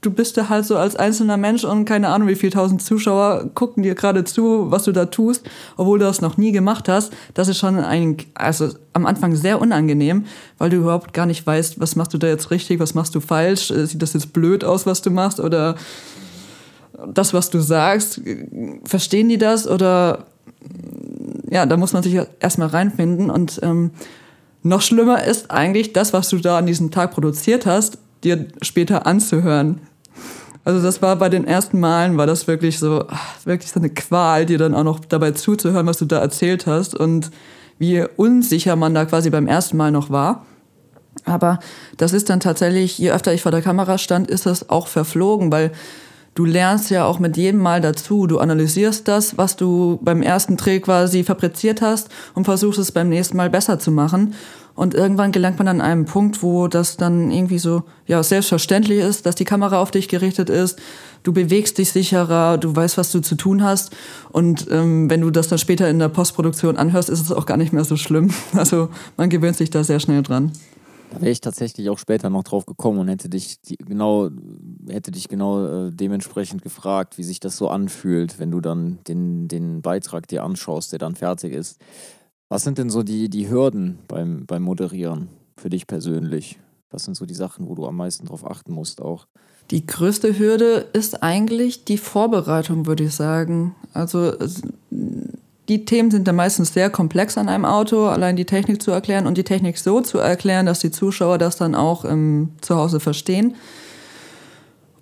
du 0.00 0.10
bist 0.10 0.36
da 0.36 0.48
halt 0.48 0.64
so 0.64 0.76
als 0.76 0.96
einzelner 0.96 1.36
Mensch 1.36 1.64
und 1.64 1.84
keine 1.84 2.08
Ahnung, 2.08 2.28
wie 2.28 2.34
viele 2.34 2.52
tausend 2.52 2.82
Zuschauer 2.82 3.50
gucken 3.54 3.82
dir 3.82 3.94
gerade 3.94 4.24
zu, 4.24 4.70
was 4.70 4.84
du 4.84 4.92
da 4.92 5.06
tust, 5.06 5.48
obwohl 5.76 5.98
du 5.98 6.06
das 6.06 6.20
noch 6.20 6.36
nie 6.36 6.52
gemacht 6.52 6.88
hast. 6.88 7.12
Das 7.34 7.48
ist 7.48 7.58
schon 7.58 7.78
ein, 7.78 8.16
also 8.34 8.70
am 8.94 9.04
Anfang 9.04 9.36
sehr 9.36 9.60
unangenehm, 9.60 10.24
weil 10.58 10.70
du 10.70 10.78
überhaupt 10.78 11.12
gar 11.12 11.26
nicht 11.26 11.46
weißt, 11.46 11.80
was 11.80 11.96
machst 11.96 12.14
du 12.14 12.18
da 12.18 12.28
jetzt 12.28 12.50
richtig, 12.50 12.80
was 12.80 12.94
machst 12.94 13.14
du 13.14 13.20
falsch, 13.20 13.70
äh, 13.70 13.86
sieht 13.86 14.00
das 14.00 14.14
jetzt 14.14 14.32
blöd 14.32 14.64
aus, 14.64 14.86
was 14.86 15.02
du 15.02 15.10
machst? 15.10 15.38
Oder 15.38 15.76
das, 17.12 17.34
was 17.34 17.50
du 17.50 17.60
sagst, 17.60 18.22
verstehen 18.84 19.28
die 19.28 19.38
das? 19.38 19.68
Oder 19.68 20.26
ja, 21.50 21.66
da 21.66 21.76
muss 21.76 21.92
man 21.92 22.02
sich 22.02 22.18
erstmal 22.40 22.68
reinfinden. 22.68 23.30
Und 23.30 23.60
ähm, 23.62 23.90
noch 24.62 24.82
schlimmer 24.82 25.24
ist 25.24 25.50
eigentlich 25.50 25.92
das, 25.92 26.12
was 26.12 26.28
du 26.28 26.38
da 26.38 26.58
an 26.58 26.66
diesem 26.66 26.90
Tag 26.90 27.12
produziert 27.12 27.66
hast, 27.66 27.98
dir 28.24 28.46
später 28.62 29.06
anzuhören. 29.06 29.80
Also 30.64 30.82
das 30.82 31.00
war 31.00 31.16
bei 31.16 31.28
den 31.28 31.46
ersten 31.46 31.80
Malen, 31.80 32.18
war 32.18 32.26
das 32.26 32.46
wirklich 32.46 32.78
so, 32.78 33.04
ach, 33.08 33.36
wirklich 33.44 33.70
so 33.70 33.80
eine 33.80 33.90
Qual, 33.90 34.44
dir 34.46 34.58
dann 34.58 34.74
auch 34.74 34.84
noch 34.84 35.00
dabei 35.00 35.32
zuzuhören, 35.32 35.86
was 35.86 35.98
du 35.98 36.04
da 36.04 36.18
erzählt 36.18 36.66
hast 36.66 36.94
und 36.94 37.30
wie 37.78 38.04
unsicher 38.16 38.76
man 38.76 38.94
da 38.94 39.06
quasi 39.06 39.30
beim 39.30 39.46
ersten 39.46 39.78
Mal 39.78 39.90
noch 39.90 40.10
war. 40.10 40.44
Aber 41.24 41.58
das 41.96 42.12
ist 42.12 42.28
dann 42.30 42.40
tatsächlich, 42.40 42.98
je 42.98 43.10
öfter 43.10 43.32
ich 43.32 43.42
vor 43.42 43.52
der 43.52 43.62
Kamera 43.62 43.98
stand, 43.98 44.28
ist 44.28 44.46
das 44.46 44.68
auch 44.68 44.86
verflogen, 44.86 45.50
weil 45.50 45.72
du 46.34 46.44
lernst 46.44 46.90
ja 46.90 47.04
auch 47.04 47.18
mit 47.18 47.36
jedem 47.36 47.60
Mal 47.60 47.80
dazu. 47.80 48.26
Du 48.26 48.38
analysierst 48.38 49.08
das, 49.08 49.38
was 49.38 49.56
du 49.56 49.98
beim 50.02 50.22
ersten 50.22 50.56
Dreh 50.56 50.80
quasi 50.80 51.24
fabriziert 51.24 51.82
hast 51.82 52.08
und 52.34 52.44
versuchst 52.44 52.78
es 52.78 52.92
beim 52.92 53.08
nächsten 53.08 53.36
Mal 53.36 53.50
besser 53.50 53.78
zu 53.78 53.90
machen. 53.90 54.34
Und 54.80 54.94
irgendwann 54.94 55.30
gelangt 55.30 55.58
man 55.58 55.68
an 55.68 55.82
einem 55.82 56.06
Punkt, 56.06 56.42
wo 56.42 56.66
das 56.66 56.96
dann 56.96 57.30
irgendwie 57.30 57.58
so 57.58 57.82
ja, 58.06 58.22
selbstverständlich 58.22 59.00
ist, 59.00 59.26
dass 59.26 59.34
die 59.34 59.44
Kamera 59.44 59.78
auf 59.78 59.90
dich 59.90 60.08
gerichtet 60.08 60.48
ist. 60.48 60.78
Du 61.22 61.34
bewegst 61.34 61.76
dich 61.76 61.92
sicherer, 61.92 62.56
du 62.56 62.74
weißt, 62.74 62.96
was 62.96 63.12
du 63.12 63.20
zu 63.20 63.34
tun 63.34 63.62
hast. 63.62 63.94
Und 64.32 64.68
ähm, 64.70 65.10
wenn 65.10 65.20
du 65.20 65.30
das 65.30 65.48
dann 65.48 65.58
später 65.58 65.86
in 65.90 65.98
der 65.98 66.08
Postproduktion 66.08 66.78
anhörst, 66.78 67.10
ist 67.10 67.20
es 67.20 67.30
auch 67.30 67.44
gar 67.44 67.58
nicht 67.58 67.74
mehr 67.74 67.84
so 67.84 67.98
schlimm. 67.98 68.30
Also 68.54 68.88
man 69.18 69.28
gewöhnt 69.28 69.56
sich 69.56 69.68
da 69.68 69.84
sehr 69.84 70.00
schnell 70.00 70.22
dran. 70.22 70.50
Da 71.10 71.20
wäre 71.20 71.30
ich 71.30 71.42
tatsächlich 71.42 71.90
auch 71.90 71.98
später 71.98 72.30
noch 72.30 72.44
drauf 72.44 72.64
gekommen 72.64 73.00
und 73.00 73.08
hätte 73.08 73.28
dich 73.28 73.58
genau, 73.86 74.30
hätte 74.88 75.10
dich 75.10 75.28
genau 75.28 75.88
äh, 75.88 75.90
dementsprechend 75.92 76.62
gefragt, 76.62 77.18
wie 77.18 77.24
sich 77.24 77.38
das 77.38 77.58
so 77.58 77.68
anfühlt, 77.68 78.38
wenn 78.38 78.50
du 78.50 78.62
dann 78.62 79.00
den, 79.06 79.46
den 79.46 79.82
Beitrag 79.82 80.26
dir 80.26 80.42
anschaust, 80.42 80.92
der 80.92 80.98
dann 81.00 81.16
fertig 81.16 81.52
ist. 81.52 81.78
Was 82.50 82.64
sind 82.64 82.78
denn 82.78 82.90
so 82.90 83.04
die, 83.04 83.30
die 83.30 83.48
Hürden 83.48 84.00
beim, 84.08 84.44
beim 84.44 84.62
Moderieren 84.62 85.28
für 85.56 85.70
dich 85.70 85.86
persönlich? 85.86 86.58
Was 86.90 87.04
sind 87.04 87.16
so 87.16 87.24
die 87.24 87.34
Sachen, 87.34 87.68
wo 87.68 87.76
du 87.76 87.86
am 87.86 87.96
meisten 87.96 88.26
drauf 88.26 88.44
achten 88.44 88.72
musst 88.72 89.00
auch? 89.00 89.28
Die 89.70 89.86
größte 89.86 90.36
Hürde 90.36 90.88
ist 90.92 91.22
eigentlich 91.22 91.84
die 91.84 91.96
Vorbereitung, 91.96 92.86
würde 92.86 93.04
ich 93.04 93.14
sagen. 93.14 93.76
Also 93.94 94.32
die 95.68 95.84
Themen 95.84 96.10
sind 96.10 96.26
ja 96.26 96.32
meistens 96.32 96.74
sehr 96.74 96.90
komplex 96.90 97.38
an 97.38 97.48
einem 97.48 97.64
Auto, 97.64 98.06
allein 98.06 98.34
die 98.34 98.46
Technik 98.46 98.82
zu 98.82 98.90
erklären 98.90 99.28
und 99.28 99.38
die 99.38 99.44
Technik 99.44 99.78
so 99.78 100.00
zu 100.00 100.18
erklären, 100.18 100.66
dass 100.66 100.80
die 100.80 100.90
Zuschauer 100.90 101.38
das 101.38 101.56
dann 101.56 101.76
auch 101.76 102.04
im 102.04 102.50
Zuhause 102.62 102.98
verstehen. 102.98 103.54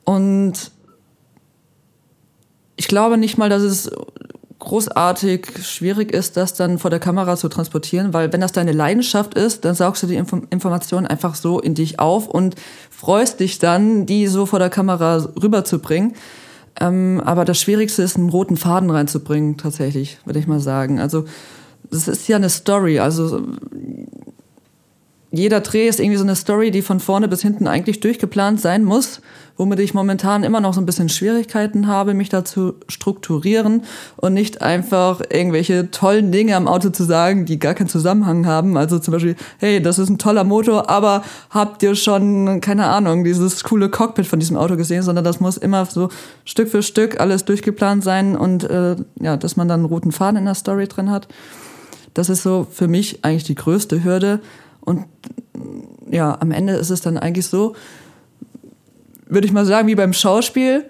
Und 0.05 0.71
ich 2.77 2.89
glaube 2.89 3.17
nicht 3.17 3.39
mal, 3.39 3.49
dass 3.49 3.63
es 3.63 3.91
großartig 4.59 5.47
schwierig 5.63 6.13
ist, 6.13 6.37
das 6.37 6.55
dann 6.55 6.79
vor 6.79 6.91
der 6.91 6.99
Kamera 6.99 7.37
zu 7.37 7.49
transportieren, 7.49 8.13
weil 8.13 8.33
wenn 8.33 8.41
das 8.41 8.53
deine 8.53 8.73
Leidenschaft 8.73 9.35
ist, 9.35 9.65
dann 9.65 9.75
saugst 9.75 10.03
du 10.03 10.07
die 10.07 10.17
Info 10.17 10.41
Informationen 10.51 11.07
einfach 11.07 11.35
so 11.35 11.61
in 11.61 11.75
dich 11.75 12.01
auf 12.01 12.27
und 12.27 12.57
freust 12.91 13.41
dich 13.41 13.59
dann, 13.59 14.07
die 14.07 14.27
so 14.27 14.47
vor 14.47 14.59
der 14.59 14.71
Kamera 14.71 15.29
rüberzubringen. 15.41 16.15
Ähm, 16.81 17.23
aber 17.25 17.45
das 17.45 17.61
Schwierigste 17.61 18.03
ist, 18.03 18.17
einen 18.17 18.31
roten 18.31 18.57
Faden 18.57 18.91
reinzubringen, 18.91 19.57
tatsächlich, 19.57 20.19
würde 20.25 20.39
ich 20.39 20.47
mal 20.47 20.61
sagen. 20.61 21.01
Also, 21.01 21.25
das 21.91 22.09
ist 22.09 22.29
ja 22.29 22.37
eine 22.37 22.51
Story. 22.51 22.99
Also, 22.99 23.43
jeder 25.31 25.61
Dreh 25.61 25.89
ist 25.89 26.01
irgendwie 26.01 26.17
so 26.17 26.25
eine 26.25 26.37
Story, 26.37 26.71
die 26.71 26.81
von 26.81 27.01
vorne 27.01 27.29
bis 27.29 27.43
hinten 27.43 27.67
eigentlich 27.67 28.01
durchgeplant 28.01 28.63
sein 28.63 28.83
muss, 28.83 29.21
womit 29.59 29.79
ich 29.81 29.93
momentan 29.93 30.43
immer 30.43 30.61
noch 30.61 30.73
so 30.73 30.81
ein 30.81 30.87
bisschen 30.87 31.11
Schwierigkeiten 31.11 31.87
habe, 31.87 32.15
mich 32.15 32.31
da 32.31 32.47
zu 32.47 32.77
strukturieren 32.89 33.83
und 34.17 34.33
nicht 34.33 34.63
einfach 34.63 35.21
irgendwelche 35.29 35.91
tollen 35.91 36.33
Dinge 36.33 36.57
am 36.57 36.67
Auto 36.67 36.89
zu 36.89 37.05
sagen, 37.05 37.45
die 37.45 37.59
gar 37.59 37.75
keinen 37.75 37.89
Zusammenhang 37.89 38.47
haben. 38.47 38.79
Also 38.79 38.99
zum 38.99 39.13
Beispiel, 39.13 39.37
hey, 39.59 39.83
das 39.83 39.99
ist 39.99 40.09
ein 40.09 40.17
toller 40.17 40.45
Motor, 40.45 40.89
aber 40.89 41.23
habt 41.51 41.83
ihr 41.83 41.95
schon, 41.95 42.63
keine 42.63 42.87
Ahnung, 42.87 43.25
dieses 43.25 43.65
coole 43.65 43.91
Cockpit 43.91 44.27
von 44.27 44.41
diesem 44.41 44.57
Auto 44.57 44.77
gesehen, 44.77 45.03
sondern 45.03 45.25
das 45.25 45.41
muss 45.41 45.59
immer 45.59 45.85
so 45.85 46.09
Stück 46.47 46.71
für 46.71 46.83
Stück 46.83 47.21
alles 47.21 47.45
durchgeplant 47.45 48.03
sein 48.03 48.35
und 48.35 48.65
äh, 48.65 48.97
ja, 49.21 49.37
dass 49.37 49.57
man 49.57 49.69
dann 49.69 49.81
einen 49.81 49.89
roten 49.89 50.13
Faden 50.13 50.39
in 50.39 50.47
der 50.47 50.55
Story 50.55 50.89
drin 50.89 51.11
hat. 51.11 51.29
Das 52.15 52.31
ist 52.31 52.43
so 52.43 52.67
für 52.71 52.89
mich 52.89 53.25
eigentlich 53.25 53.45
die 53.45 53.55
größte 53.55 54.03
Hürde 54.03 54.41
und 54.81 55.05
ja, 56.11 56.37
am 56.41 56.51
Ende 56.51 56.75
ist 56.75 56.91
es 56.91 57.01
dann 57.01 57.19
eigentlich 57.19 57.47
so, 57.47 57.75
würde 59.27 59.47
ich 59.47 59.53
mal 59.53 59.67
sagen, 59.67 59.89
wie 59.89 59.95
beim 59.95 60.13
Schauspiel. 60.13 60.85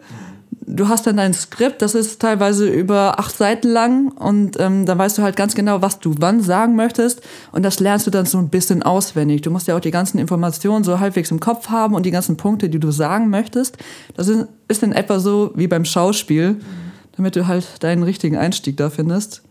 du 0.71 0.89
hast 0.89 1.07
dann 1.07 1.17
dein 1.17 1.35
Skript, 1.35 1.83
das 1.83 1.95
ist 1.95 2.21
teilweise 2.21 2.69
über 2.69 3.19
acht 3.19 3.37
Seiten 3.37 3.69
lang 3.69 4.13
und 4.13 4.61
ähm, 4.61 4.87
dann 4.87 4.99
weißt 4.99 5.19
du 5.19 5.23
halt 5.23 5.35
ganz 5.35 5.55
genau, 5.55 5.83
was 5.83 5.99
du 5.99 6.15
wann 6.19 6.43
sagen 6.43 6.77
möchtest 6.77 7.23
und 7.53 7.65
das 7.65 7.81
lernst 7.81 8.07
du 8.07 8.11
dann 8.11 8.27
so 8.27 8.39
ein 8.39 8.51
bisschen 8.51 8.83
auswendig. 8.83 9.43
Du 9.43 9.51
musst 9.51 9.67
ja 9.67 9.77
auch 9.77 9.81
die 9.81 9.91
ganzen 9.91 10.19
Informationen 10.19 10.85
so 10.85 11.01
halbwegs 11.01 11.31
im 11.31 11.41
Kopf 11.41 11.71
haben 11.71 11.95
und 11.95 12.05
die 12.05 12.11
ganzen 12.11 12.37
Punkte, 12.37 12.69
die 12.69 12.79
du 12.79 12.91
sagen 12.91 13.31
möchtest. 13.31 13.79
Das 14.15 14.29
ist, 14.29 14.47
ist 14.69 14.83
in 14.83 14.93
etwa 14.93 15.19
so 15.19 15.53
wie 15.55 15.69
beim 15.69 15.85
Schauspiel, 15.85 16.61
damit 17.17 17.35
du 17.35 17.47
halt 17.47 17.83
deinen 17.83 18.03
richtigen 18.03 18.37
Einstieg 18.37 18.77
da 18.77 18.91
findest. 18.91 19.43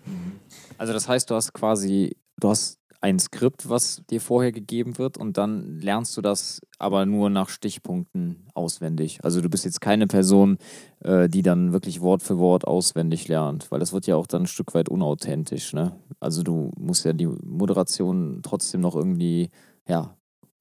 Also 0.78 0.94
das 0.94 1.10
heißt, 1.10 1.30
du 1.30 1.36
hast 1.36 1.54
quasi, 1.54 2.16
du 2.40 2.50
hast 2.50 2.78
ein 3.08 3.20
Skript, 3.20 3.70
was 3.70 4.02
dir 4.10 4.20
vorher 4.20 4.52
gegeben 4.52 4.98
wird 4.98 5.18
und 5.18 5.38
dann 5.38 5.80
lernst 5.80 6.18
du 6.18 6.22
das 6.22 6.60
aber 6.78 7.06
nur 7.06 7.30
nach 7.30 7.48
Stichpunkten 7.48 8.48
auswendig. 8.54 9.20
Also 9.24 9.40
du 9.40 9.50
bist 9.50 9.64
jetzt 9.64 9.80
keine 9.80 10.08
Person, 10.08 10.58
äh, 11.00 11.30
die 11.30 11.42
dann 11.42 11.72
wirklich 11.72 12.02
Wort 12.02 12.22
für 12.22 12.38
Wort 12.38 12.68
auswendig 12.68 13.30
lernt, 13.30 13.72
weil 13.72 13.80
das 13.80 13.94
wird 13.94 14.08
ja 14.08 14.18
auch 14.18 14.28
dann 14.28 14.44
ein 14.44 14.48
Stück 14.48 14.74
weit 14.74 14.90
unauthentisch. 14.90 15.72
Ne? 15.74 15.96
Also 16.20 16.44
du 16.44 16.72
musst 16.78 17.06
ja 17.06 17.14
die 17.14 17.28
Moderation 17.28 18.42
trotzdem 18.44 18.82
noch 18.82 18.96
irgendwie, 18.96 19.50
ja, 19.88 20.14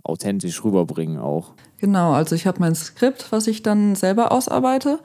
authentisch 0.05 0.63
rüberbringen 0.63 1.19
auch. 1.19 1.55
Genau, 1.79 2.13
also 2.13 2.37
ich 2.37 2.47
habe 2.47 2.61
mein 2.61 2.77
Skript, 2.77 3.33
was 3.33 3.49
ich 3.49 3.65
dann 3.65 3.97
selber 3.97 4.31
ausarbeite. 4.31 5.01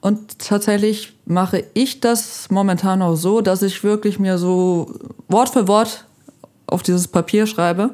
Und 0.00 0.38
tatsächlich 0.38 1.18
mache 1.26 1.64
ich 1.74 1.98
das 1.98 2.48
momentan 2.48 3.02
auch 3.02 3.16
so, 3.16 3.40
dass 3.40 3.62
ich 3.62 3.82
wirklich 3.82 4.20
mir 4.20 4.38
so 4.38 4.94
Wort 5.28 5.48
für 5.48 5.66
Wort 5.66 6.06
auf 6.70 6.82
dieses 6.82 7.08
Papier 7.08 7.46
schreibe. 7.46 7.90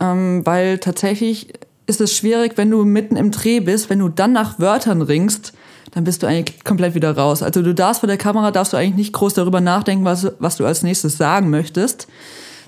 Ähm, 0.00 0.44
weil 0.44 0.78
tatsächlich 0.78 1.52
ist 1.86 2.00
es 2.00 2.16
schwierig, 2.16 2.52
wenn 2.56 2.70
du 2.70 2.84
mitten 2.84 3.16
im 3.16 3.30
Dreh 3.30 3.60
bist, 3.60 3.90
wenn 3.90 3.98
du 3.98 4.08
dann 4.08 4.32
nach 4.32 4.58
Wörtern 4.58 5.02
ringst, 5.02 5.52
dann 5.92 6.04
bist 6.04 6.22
du 6.22 6.26
eigentlich 6.26 6.64
komplett 6.64 6.94
wieder 6.94 7.16
raus. 7.16 7.42
Also 7.42 7.62
du 7.62 7.74
darfst 7.74 8.00
vor 8.00 8.06
der 8.06 8.16
Kamera, 8.16 8.50
darfst 8.50 8.72
du 8.72 8.76
eigentlich 8.76 8.96
nicht 8.96 9.12
groß 9.12 9.34
darüber 9.34 9.60
nachdenken, 9.60 10.04
was, 10.04 10.32
was 10.38 10.56
du 10.56 10.64
als 10.64 10.82
nächstes 10.82 11.18
sagen 11.18 11.50
möchtest. 11.50 12.08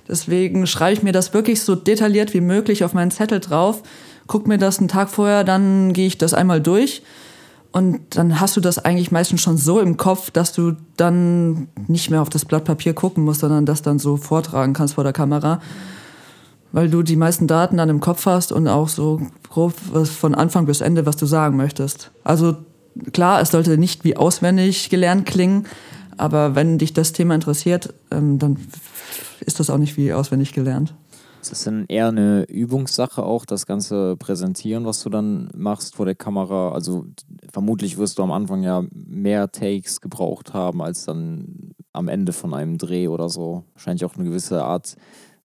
Deswegen 0.06 0.66
schreibe 0.66 0.92
ich 0.92 1.02
mir 1.02 1.12
das 1.12 1.32
wirklich 1.32 1.62
so 1.62 1.74
detailliert 1.74 2.34
wie 2.34 2.42
möglich 2.42 2.84
auf 2.84 2.92
meinen 2.92 3.10
Zettel 3.10 3.40
drauf, 3.40 3.82
guck 4.26 4.46
mir 4.46 4.58
das 4.58 4.78
einen 4.78 4.88
Tag 4.88 5.08
vorher, 5.08 5.44
dann 5.44 5.94
gehe 5.94 6.06
ich 6.06 6.18
das 6.18 6.34
einmal 6.34 6.60
durch 6.60 7.02
und 7.74 8.02
dann 8.10 8.38
hast 8.38 8.56
du 8.56 8.60
das 8.60 8.78
eigentlich 8.78 9.10
meistens 9.10 9.40
schon 9.40 9.56
so 9.56 9.80
im 9.80 9.96
Kopf, 9.96 10.30
dass 10.30 10.52
du 10.52 10.76
dann 10.96 11.66
nicht 11.88 12.08
mehr 12.08 12.22
auf 12.22 12.28
das 12.28 12.44
Blatt 12.44 12.64
Papier 12.64 12.94
gucken 12.94 13.24
musst, 13.24 13.40
sondern 13.40 13.66
das 13.66 13.82
dann 13.82 13.98
so 13.98 14.16
vortragen 14.16 14.74
kannst 14.74 14.94
vor 14.94 15.02
der 15.02 15.12
Kamera. 15.12 15.60
Weil 16.70 16.88
du 16.88 17.02
die 17.02 17.16
meisten 17.16 17.48
Daten 17.48 17.78
dann 17.78 17.88
im 17.88 17.98
Kopf 17.98 18.26
hast 18.26 18.52
und 18.52 18.68
auch 18.68 18.88
so 18.88 19.22
grob 19.50 19.74
von 20.06 20.36
Anfang 20.36 20.66
bis 20.66 20.82
Ende, 20.82 21.04
was 21.04 21.16
du 21.16 21.26
sagen 21.26 21.56
möchtest. 21.56 22.12
Also 22.22 22.58
klar, 23.12 23.40
es 23.40 23.50
sollte 23.50 23.76
nicht 23.76 24.04
wie 24.04 24.16
auswendig 24.16 24.88
gelernt 24.88 25.26
klingen, 25.26 25.66
aber 26.16 26.54
wenn 26.54 26.78
dich 26.78 26.92
das 26.92 27.12
Thema 27.12 27.34
interessiert, 27.34 27.92
ähm, 28.12 28.38
dann 28.38 28.56
ist 29.40 29.58
das 29.58 29.68
auch 29.68 29.78
nicht 29.78 29.96
wie 29.96 30.12
auswendig 30.12 30.52
gelernt. 30.52 30.94
Ist 31.44 31.52
das 31.52 31.64
dann 31.64 31.84
eher 31.88 32.08
eine 32.08 32.44
Übungssache 32.44 33.22
auch, 33.22 33.44
das 33.44 33.66
ganze 33.66 34.16
Präsentieren, 34.16 34.86
was 34.86 35.02
du 35.02 35.10
dann 35.10 35.50
machst 35.54 35.96
vor 35.96 36.06
der 36.06 36.14
Kamera? 36.14 36.72
Also 36.72 37.04
vermutlich 37.52 37.98
wirst 37.98 38.18
du 38.18 38.22
am 38.22 38.32
Anfang 38.32 38.62
ja 38.62 38.82
mehr 38.94 39.52
Takes 39.52 40.00
gebraucht 40.00 40.54
haben, 40.54 40.80
als 40.80 41.04
dann 41.04 41.74
am 41.92 42.08
Ende 42.08 42.32
von 42.32 42.54
einem 42.54 42.78
Dreh 42.78 43.08
oder 43.08 43.28
so. 43.28 43.64
Wahrscheinlich 43.74 44.06
auch 44.06 44.14
eine 44.14 44.24
gewisse 44.24 44.64
Art 44.64 44.96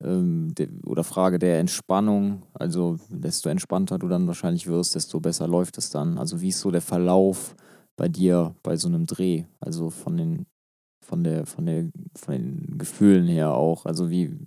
ähm, 0.02 0.52
oder 0.84 1.02
Frage 1.02 1.38
der 1.38 1.60
Entspannung. 1.60 2.42
Also 2.52 2.98
desto 3.08 3.48
entspannter 3.48 3.98
du 3.98 4.06
dann 4.08 4.26
wahrscheinlich 4.26 4.66
wirst, 4.66 4.96
desto 4.96 5.18
besser 5.20 5.48
läuft 5.48 5.78
es 5.78 5.88
dann. 5.88 6.18
Also 6.18 6.42
wie 6.42 6.48
ist 6.48 6.60
so 6.60 6.70
der 6.70 6.82
Verlauf 6.82 7.56
bei 7.96 8.10
dir 8.10 8.54
bei 8.62 8.76
so 8.76 8.88
einem 8.88 9.06
Dreh? 9.06 9.44
Also 9.60 9.88
von 9.88 10.18
den 10.18 10.44
von 11.00 11.24
der 11.24 11.46
von 11.46 11.64
der 11.64 11.88
von 12.14 12.34
den 12.34 12.76
Gefühlen 12.76 13.26
her 13.26 13.54
auch. 13.54 13.86
Also 13.86 14.10
wie 14.10 14.46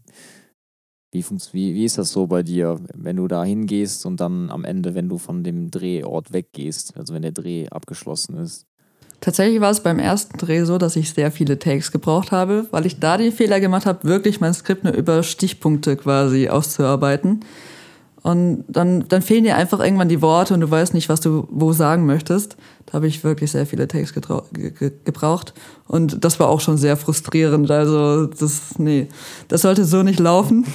wie, 1.11 1.25
wie, 1.51 1.73
wie 1.75 1.85
ist 1.85 1.97
das 1.97 2.11
so 2.11 2.27
bei 2.27 2.43
dir, 2.43 2.79
wenn 2.93 3.15
du 3.15 3.27
da 3.27 3.43
hingehst 3.43 4.05
und 4.05 4.19
dann 4.19 4.49
am 4.49 4.63
Ende, 4.63 4.93
wenn 4.95 5.09
du 5.09 5.17
von 5.17 5.43
dem 5.43 5.71
Drehort 5.71 6.31
weggehst, 6.33 6.97
also 6.97 7.13
wenn 7.13 7.23
der 7.23 7.31
Dreh 7.31 7.67
abgeschlossen 7.69 8.37
ist? 8.37 8.65
Tatsächlich 9.21 9.59
war 9.59 9.71
es 9.71 9.81
beim 9.81 9.99
ersten 9.99 10.37
Dreh 10.37 10.63
so, 10.63 10.77
dass 10.77 10.95
ich 10.95 11.13
sehr 11.13 11.31
viele 11.31 11.59
Takes 11.59 11.91
gebraucht 11.91 12.31
habe, 12.31 12.67
weil 12.71 12.85
ich 12.85 12.99
da 12.99 13.17
den 13.17 13.33
Fehler 13.33 13.59
gemacht 13.59 13.85
habe, 13.85 14.07
wirklich 14.07 14.39
mein 14.39 14.53
Skript 14.53 14.83
nur 14.83 14.93
über 14.93 15.23
Stichpunkte 15.23 15.97
quasi 15.97 16.47
auszuarbeiten. 16.47 17.43
Und 18.21 18.65
dann, 18.67 19.07
dann 19.07 19.21
fehlen 19.21 19.45
dir 19.45 19.55
einfach 19.55 19.79
irgendwann 19.79 20.09
die 20.09 20.21
Worte 20.21 20.53
und 20.53 20.61
du 20.61 20.69
weißt 20.69 20.93
nicht, 20.93 21.09
was 21.09 21.21
du 21.21 21.47
wo 21.49 21.71
sagen 21.73 22.05
möchtest. 22.05 22.57
Da 22.85 22.93
habe 22.93 23.07
ich 23.07 23.23
wirklich 23.23 23.51
sehr 23.51 23.65
viele 23.65 23.87
Takes 23.87 24.13
ge 24.13 24.91
gebraucht. 25.05 25.53
Und 25.87 26.23
das 26.23 26.39
war 26.39 26.49
auch 26.49 26.59
schon 26.59 26.77
sehr 26.77 26.97
frustrierend. 26.97 27.71
Also, 27.71 28.25
das, 28.25 28.77
nee, 28.77 29.07
das 29.47 29.61
sollte 29.61 29.85
so 29.85 30.03
nicht 30.03 30.19
laufen. 30.19 30.65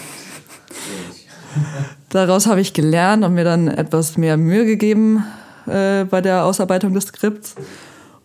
Daraus 2.08 2.46
habe 2.46 2.60
ich 2.60 2.72
gelernt 2.72 3.24
und 3.24 3.34
mir 3.34 3.44
dann 3.44 3.68
etwas 3.68 4.16
mehr 4.16 4.36
Mühe 4.36 4.64
gegeben 4.64 5.24
äh, 5.66 6.04
bei 6.04 6.20
der 6.20 6.44
Ausarbeitung 6.44 6.94
des 6.94 7.04
Skripts. 7.04 7.54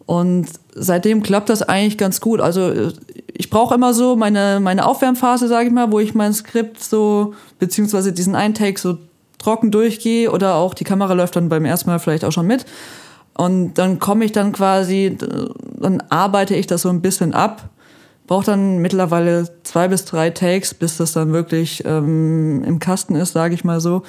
Und 0.05 0.47
seitdem 0.73 1.21
klappt 1.21 1.49
das 1.49 1.61
eigentlich 1.61 1.97
ganz 1.97 2.19
gut. 2.19 2.41
Also 2.41 2.91
ich 3.31 3.49
brauche 3.49 3.75
immer 3.75 3.93
so 3.93 4.15
meine, 4.15 4.59
meine 4.59 4.87
Aufwärmphase, 4.87 5.47
sage 5.47 5.67
ich 5.67 5.73
mal, 5.73 5.91
wo 5.91 5.99
ich 5.99 6.15
mein 6.15 6.33
Skript 6.33 6.83
so, 6.83 7.35
beziehungsweise 7.59 8.11
diesen 8.11 8.35
Eintake 8.35 8.79
so 8.79 8.97
trocken 9.37 9.71
durchgehe 9.71 10.31
oder 10.31 10.55
auch 10.55 10.73
die 10.73 10.83
Kamera 10.83 11.13
läuft 11.13 11.35
dann 11.35 11.49
beim 11.49 11.63
ersten 11.63 11.89
Mal 11.89 11.99
vielleicht 11.99 12.25
auch 12.25 12.31
schon 12.31 12.47
mit. 12.47 12.65
Und 13.35 13.75
dann 13.75 13.99
komme 13.99 14.25
ich 14.25 14.31
dann 14.31 14.51
quasi, 14.51 15.15
dann 15.79 16.03
arbeite 16.09 16.55
ich 16.55 16.67
das 16.67 16.81
so 16.81 16.89
ein 16.89 17.01
bisschen 17.01 17.33
ab 17.33 17.69
braucht 18.29 18.47
dann 18.47 18.77
mittlerweile 18.77 19.49
zwei 19.63 19.87
bis 19.87 20.05
drei 20.05 20.29
Takes, 20.29 20.75
bis 20.75 20.97
das 20.97 21.13
dann 21.13 21.33
wirklich 21.33 21.83
ähm, 21.83 22.63
im 22.63 22.77
Kasten 22.77 23.15
ist, 23.15 23.33
sage 23.33 23.55
ich 23.55 23.63
mal 23.63 23.81
so. 23.81 24.03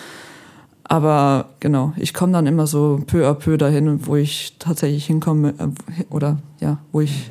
Aber 0.84 1.46
genau, 1.58 1.94
ich 1.96 2.12
komme 2.12 2.34
dann 2.34 2.46
immer 2.46 2.66
so 2.66 3.00
peu 3.06 3.26
à 3.26 3.32
peu 3.32 3.56
dahin, 3.56 4.06
wo 4.06 4.16
ich 4.16 4.56
tatsächlich 4.58 5.06
hinkomme 5.06 5.54
äh, 5.58 6.04
oder 6.10 6.36
ja, 6.60 6.76
wo 6.92 7.00
ich 7.00 7.30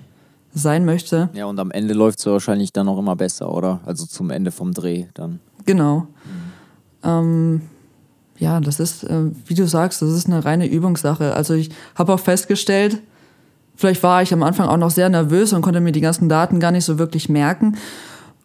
sein 0.56 0.84
möchte. 0.84 1.30
Ja, 1.34 1.46
und 1.46 1.60
am 1.60 1.70
Ende 1.70 1.94
läuft 1.94 2.18
es 2.20 2.26
wahrscheinlich 2.26 2.74
dann 2.74 2.88
auch 2.88 2.98
immer 2.98 3.16
besser, 3.16 3.54
oder? 3.54 3.82
Also 3.86 4.08
zum 4.08 4.32
Ende 4.32 4.50
vom 4.50 4.74
Dreh 4.74 5.06
dann. 5.14 5.40
Genau. 5.68 6.00
Mhm. 6.00 6.08
Ähm, 7.04 7.62
ja, 8.40 8.60
das 8.60 8.80
ist, 8.80 9.04
äh, 9.04 9.26
wie 9.46 9.54
du 9.54 9.68
sagst, 9.68 10.02
das 10.02 10.10
ist 10.10 10.26
eine 10.26 10.44
reine 10.44 10.66
Übungssache. 10.66 11.36
Also 11.36 11.54
ich 11.54 11.70
habe 11.94 12.14
auch 12.14 12.20
festgestellt, 12.20 13.00
Vielleicht 13.80 14.04
war 14.04 14.22
ich 14.22 14.34
am 14.34 14.44
Anfang 14.44 14.68
auch 14.68 14.76
noch 14.76 14.92
sehr 14.92 15.08
nervös 15.08 15.54
und 15.54 15.62
konnte 15.62 15.80
mir 15.80 15.94
die 15.94 16.02
ganzen 16.02 16.28
Daten 16.28 16.60
gar 16.60 16.72
nicht 16.72 16.84
so 16.84 17.00
wirklich 17.00 17.30
merken. 17.30 17.78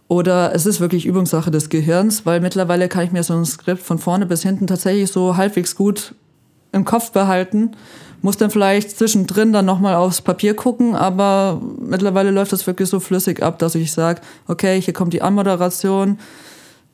Oder 0.06 0.54
es 0.54 0.64
ist 0.64 0.78
wirklich 0.78 1.06
Übungssache 1.06 1.50
des 1.50 1.70
Gehirns, 1.70 2.24
weil 2.24 2.38
mittlerweile 2.38 2.88
kann 2.88 3.02
ich 3.02 3.10
mir 3.10 3.24
so 3.24 3.34
ein 3.34 3.44
Skript 3.44 3.82
von 3.82 3.98
vorne 3.98 4.26
bis 4.26 4.44
hinten 4.44 4.68
tatsächlich 4.68 5.10
so 5.10 5.36
halbwegs 5.36 5.74
gut 5.74 6.14
im 6.70 6.84
Kopf 6.84 7.10
behalten. 7.10 7.72
Muss 8.22 8.36
dann 8.36 8.52
vielleicht 8.52 8.96
zwischendrin 8.96 9.52
dann 9.52 9.64
nochmal 9.64 9.96
aufs 9.96 10.22
Papier 10.22 10.54
gucken, 10.54 10.94
aber 10.94 11.60
mittlerweile 11.80 12.30
läuft 12.30 12.52
das 12.52 12.68
wirklich 12.68 12.88
so 12.88 13.00
flüssig 13.00 13.42
ab, 13.42 13.58
dass 13.58 13.74
ich 13.74 13.90
sage, 13.90 14.20
okay, 14.46 14.80
hier 14.80 14.94
kommt 14.94 15.14
die 15.14 15.22
Anmoderation, 15.22 16.20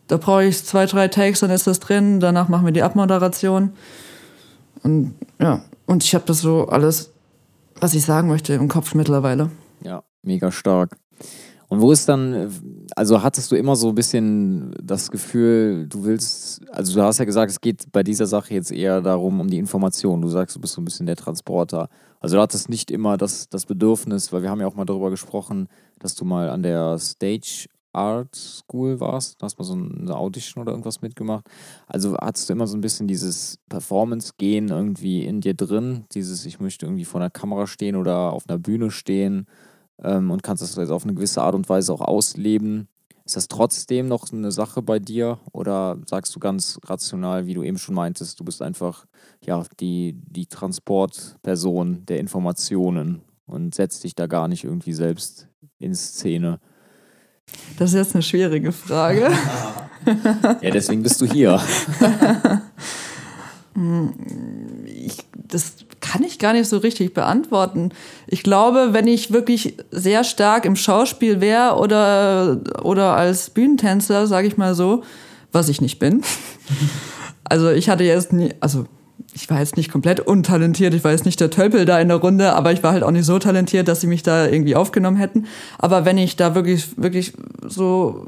da 0.08 0.16
brauche 0.16 0.44
ich 0.44 0.64
zwei, 0.64 0.86
drei 0.86 1.08
Takes, 1.08 1.40
dann 1.40 1.50
ist 1.50 1.66
das 1.66 1.78
drin, 1.78 2.20
danach 2.20 2.48
machen 2.48 2.64
wir 2.64 2.72
die 2.72 2.82
Abmoderation. 2.82 3.74
Und 4.82 5.14
ja, 5.38 5.60
und 5.84 6.02
ich 6.04 6.14
habe 6.14 6.24
das 6.26 6.40
so 6.40 6.68
alles 6.68 7.10
was 7.80 7.94
ich 7.94 8.04
sagen 8.04 8.28
möchte 8.28 8.54
im 8.54 8.68
Kopf 8.68 8.94
mittlerweile. 8.94 9.50
Ja, 9.82 10.02
mega 10.22 10.52
stark. 10.52 10.96
Und 11.68 11.80
wo 11.80 11.92
ist 11.92 12.08
dann, 12.08 12.52
also 12.96 13.22
hattest 13.22 13.52
du 13.52 13.56
immer 13.56 13.76
so 13.76 13.90
ein 13.90 13.94
bisschen 13.94 14.74
das 14.82 15.08
Gefühl, 15.08 15.86
du 15.88 16.04
willst, 16.04 16.68
also 16.72 16.92
du 16.92 17.02
hast 17.02 17.18
ja 17.18 17.24
gesagt, 17.24 17.52
es 17.52 17.60
geht 17.60 17.92
bei 17.92 18.02
dieser 18.02 18.26
Sache 18.26 18.54
jetzt 18.54 18.72
eher 18.72 19.00
darum, 19.00 19.38
um 19.38 19.48
die 19.48 19.58
Information. 19.58 20.20
Du 20.20 20.28
sagst, 20.28 20.56
du 20.56 20.60
bist 20.60 20.74
so 20.74 20.80
ein 20.80 20.84
bisschen 20.84 21.06
der 21.06 21.14
Transporter. 21.14 21.88
Also 22.18 22.36
du 22.36 22.42
hattest 22.42 22.68
nicht 22.68 22.90
immer 22.90 23.16
das, 23.16 23.48
das 23.48 23.66
Bedürfnis, 23.66 24.32
weil 24.32 24.42
wir 24.42 24.50
haben 24.50 24.60
ja 24.60 24.66
auch 24.66 24.74
mal 24.74 24.84
darüber 24.84 25.10
gesprochen, 25.10 25.68
dass 26.00 26.16
du 26.16 26.24
mal 26.24 26.50
an 26.50 26.64
der 26.64 26.98
Stage 26.98 27.66
Art 27.92 28.34
School 28.36 29.00
warst, 29.00 29.40
da 29.40 29.46
hast 29.46 29.58
mal 29.58 29.64
so 29.64 29.74
eine 29.74 30.16
Audition 30.16 30.62
oder 30.62 30.72
irgendwas 30.72 31.02
mitgemacht. 31.02 31.44
Also 31.86 32.16
hattest 32.16 32.48
du 32.48 32.52
immer 32.52 32.66
so 32.66 32.76
ein 32.76 32.80
bisschen 32.80 33.08
dieses 33.08 33.58
Performance-Gehen 33.68 34.68
irgendwie 34.68 35.24
in 35.24 35.40
dir 35.40 35.54
drin, 35.54 36.04
dieses 36.12 36.46
ich 36.46 36.60
möchte 36.60 36.86
irgendwie 36.86 37.04
vor 37.04 37.20
einer 37.20 37.30
Kamera 37.30 37.66
stehen 37.66 37.96
oder 37.96 38.32
auf 38.32 38.48
einer 38.48 38.58
Bühne 38.58 38.90
stehen 38.90 39.46
ähm, 40.02 40.30
und 40.30 40.42
kannst 40.42 40.62
das 40.62 40.76
jetzt 40.76 40.90
auf 40.90 41.04
eine 41.04 41.14
gewisse 41.14 41.42
Art 41.42 41.54
und 41.54 41.68
Weise 41.68 41.92
auch 41.92 42.00
ausleben. 42.00 42.88
Ist 43.24 43.36
das 43.36 43.48
trotzdem 43.48 44.08
noch 44.08 44.32
eine 44.32 44.50
Sache 44.50 44.82
bei 44.82 44.98
dir 44.98 45.38
oder 45.52 45.98
sagst 46.06 46.34
du 46.34 46.40
ganz 46.40 46.80
rational, 46.84 47.46
wie 47.46 47.54
du 47.54 47.62
eben 47.62 47.78
schon 47.78 47.94
meintest, 47.94 48.40
du 48.40 48.44
bist 48.44 48.62
einfach 48.62 49.06
ja 49.44 49.64
die, 49.78 50.14
die 50.14 50.46
Transportperson 50.46 52.06
der 52.06 52.18
Informationen 52.18 53.22
und 53.46 53.74
setzt 53.74 54.04
dich 54.04 54.14
da 54.14 54.26
gar 54.26 54.48
nicht 54.48 54.64
irgendwie 54.64 54.94
selbst 54.94 55.48
in 55.78 55.94
Szene? 55.94 56.60
Das 57.78 57.90
ist 57.90 57.96
jetzt 57.96 58.14
eine 58.14 58.22
schwierige 58.22 58.72
Frage. 58.72 59.30
ja, 60.60 60.70
deswegen 60.70 61.02
bist 61.02 61.20
du 61.20 61.26
hier. 61.26 61.60
ich, 64.86 65.18
das 65.34 65.74
kann 66.00 66.22
ich 66.22 66.38
gar 66.38 66.52
nicht 66.52 66.68
so 66.68 66.78
richtig 66.78 67.14
beantworten. 67.14 67.90
Ich 68.26 68.42
glaube, 68.42 68.88
wenn 68.92 69.06
ich 69.06 69.32
wirklich 69.32 69.76
sehr 69.90 70.24
stark 70.24 70.64
im 70.64 70.76
Schauspiel 70.76 71.40
wäre 71.40 71.76
oder, 71.76 72.60
oder 72.82 73.16
als 73.16 73.50
Bühnentänzer, 73.50 74.26
sage 74.26 74.48
ich 74.48 74.56
mal 74.56 74.74
so, 74.74 75.02
was 75.52 75.68
ich 75.68 75.80
nicht 75.80 75.98
bin. 75.98 76.22
Also 77.42 77.68
ich 77.68 77.88
hatte 77.88 78.04
jetzt 78.04 78.32
nie, 78.32 78.54
also 78.60 78.86
ich 79.32 79.48
war 79.50 79.58
jetzt 79.60 79.76
nicht 79.76 79.90
komplett 79.90 80.20
untalentiert, 80.20 80.94
ich 80.94 81.04
war 81.04 81.12
jetzt 81.12 81.24
nicht 81.24 81.40
der 81.40 81.50
Tölpel 81.50 81.84
da 81.84 82.00
in 82.00 82.08
der 82.08 82.18
Runde, 82.18 82.52
aber 82.52 82.72
ich 82.72 82.82
war 82.82 82.92
halt 82.92 83.02
auch 83.02 83.10
nicht 83.10 83.24
so 83.24 83.38
talentiert, 83.38 83.88
dass 83.88 84.00
sie 84.00 84.06
mich 84.06 84.22
da 84.22 84.46
irgendwie 84.46 84.76
aufgenommen 84.76 85.16
hätten. 85.16 85.46
Aber 85.78 86.04
wenn 86.04 86.18
ich 86.18 86.36
da 86.36 86.54
wirklich, 86.54 86.96
wirklich 86.96 87.32
so 87.66 88.26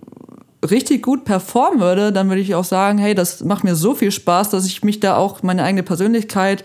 richtig 0.68 1.02
gut 1.02 1.24
performen 1.24 1.80
würde, 1.80 2.12
dann 2.12 2.28
würde 2.28 2.40
ich 2.40 2.54
auch 2.54 2.64
sagen, 2.64 2.98
hey, 2.98 3.14
das 3.14 3.42
macht 3.42 3.64
mir 3.64 3.74
so 3.74 3.94
viel 3.94 4.12
Spaß, 4.12 4.50
dass 4.50 4.66
ich 4.66 4.84
mich 4.84 5.00
da 5.00 5.16
auch 5.16 5.42
meine 5.42 5.64
eigene 5.64 5.82
Persönlichkeit 5.82 6.64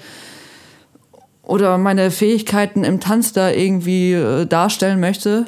oder 1.41 1.77
meine 1.77 2.11
Fähigkeiten 2.11 2.83
im 2.83 2.99
Tanz 2.99 3.33
da 3.33 3.49
irgendwie 3.49 4.13
äh, 4.13 4.45
darstellen 4.45 4.99
möchte. 4.99 5.45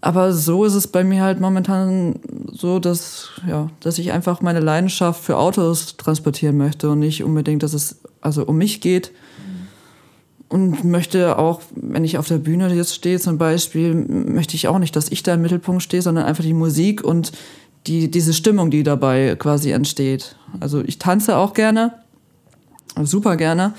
Aber 0.00 0.32
so 0.32 0.64
ist 0.64 0.74
es 0.74 0.86
bei 0.86 1.02
mir 1.02 1.22
halt 1.22 1.40
momentan 1.40 2.20
so, 2.52 2.78
dass, 2.78 3.30
ja, 3.48 3.68
dass 3.80 3.98
ich 3.98 4.12
einfach 4.12 4.40
meine 4.40 4.60
Leidenschaft 4.60 5.24
für 5.24 5.36
Autos 5.36 5.96
transportieren 5.96 6.56
möchte 6.56 6.88
und 6.90 7.00
nicht 7.00 7.24
unbedingt, 7.24 7.62
dass 7.64 7.72
es 7.72 8.00
also 8.20 8.44
um 8.44 8.56
mich 8.58 8.80
geht. 8.80 9.12
Und 10.48 10.84
möchte 10.84 11.36
auch, 11.38 11.60
wenn 11.74 12.04
ich 12.04 12.16
auf 12.16 12.26
der 12.26 12.38
Bühne 12.38 12.72
jetzt 12.72 12.94
stehe 12.94 13.18
zum 13.18 13.36
Beispiel, 13.36 13.94
möchte 13.94 14.54
ich 14.54 14.68
auch 14.68 14.78
nicht, 14.78 14.96
dass 14.96 15.10
ich 15.10 15.22
da 15.22 15.34
im 15.34 15.42
Mittelpunkt 15.42 15.82
stehe, 15.82 16.00
sondern 16.00 16.24
einfach 16.24 16.44
die 16.44 16.54
Musik 16.54 17.04
und 17.04 17.32
die, 17.86 18.10
diese 18.10 18.32
Stimmung, 18.32 18.70
die 18.70 18.82
dabei 18.82 19.36
quasi 19.36 19.72
entsteht. 19.72 20.36
Also 20.60 20.82
ich 20.82 20.98
tanze 20.98 21.36
auch 21.36 21.52
gerne, 21.52 21.92
super 23.02 23.36
gerne. 23.36 23.74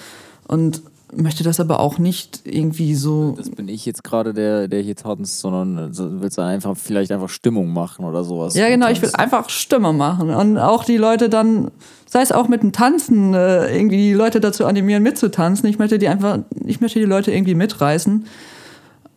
Und 0.47 0.81
möchte 1.15 1.43
das 1.43 1.59
aber 1.59 1.79
auch 1.79 1.97
nicht 1.97 2.41
irgendwie 2.43 2.95
so. 2.95 3.33
Das 3.37 3.49
bin 3.49 3.67
ich 3.67 3.85
jetzt 3.85 4.03
gerade, 4.03 4.33
der, 4.33 4.67
der 4.67 4.81
hier 4.81 4.95
tanzt, 4.95 5.39
sondern 5.39 5.91
willst 6.21 6.37
du 6.37 6.41
einfach 6.41 6.75
vielleicht 6.77 7.11
einfach 7.11 7.29
Stimmung 7.29 7.73
machen 7.73 8.05
oder 8.05 8.23
sowas. 8.23 8.55
Ja, 8.55 8.69
genau, 8.69 8.89
ich 8.89 9.01
will 9.01 9.09
einfach 9.13 9.49
Stimmung 9.49 9.97
machen. 9.97 10.29
Und 10.29 10.57
auch 10.57 10.83
die 10.83 10.97
Leute 10.97 11.29
dann, 11.29 11.71
sei 12.05 12.21
es 12.21 12.31
auch 12.31 12.47
mit 12.47 12.61
dem 12.61 12.71
Tanzen, 12.71 13.33
äh, 13.33 13.75
irgendwie 13.75 13.97
die 13.97 14.13
Leute 14.13 14.39
dazu 14.39 14.65
animieren, 14.65 15.03
mitzutanzen. 15.03 15.69
Ich 15.69 15.79
möchte 15.79 15.97
die 15.97 16.07
einfach, 16.07 16.39
ich 16.65 16.81
möchte 16.81 16.99
die 16.99 17.05
Leute 17.05 17.31
irgendwie 17.31 17.55
mitreißen. 17.55 18.25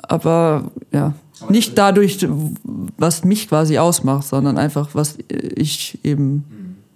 Aber 0.03 0.71
ja, 0.93 1.15
nicht 1.49 1.79
dadurch, 1.79 2.27
was 2.97 3.25
mich 3.25 3.49
quasi 3.49 3.79
ausmacht, 3.79 4.27
sondern 4.27 4.59
einfach, 4.59 4.91
was 4.95 5.19
ich 5.29 5.99
eben 6.05 6.45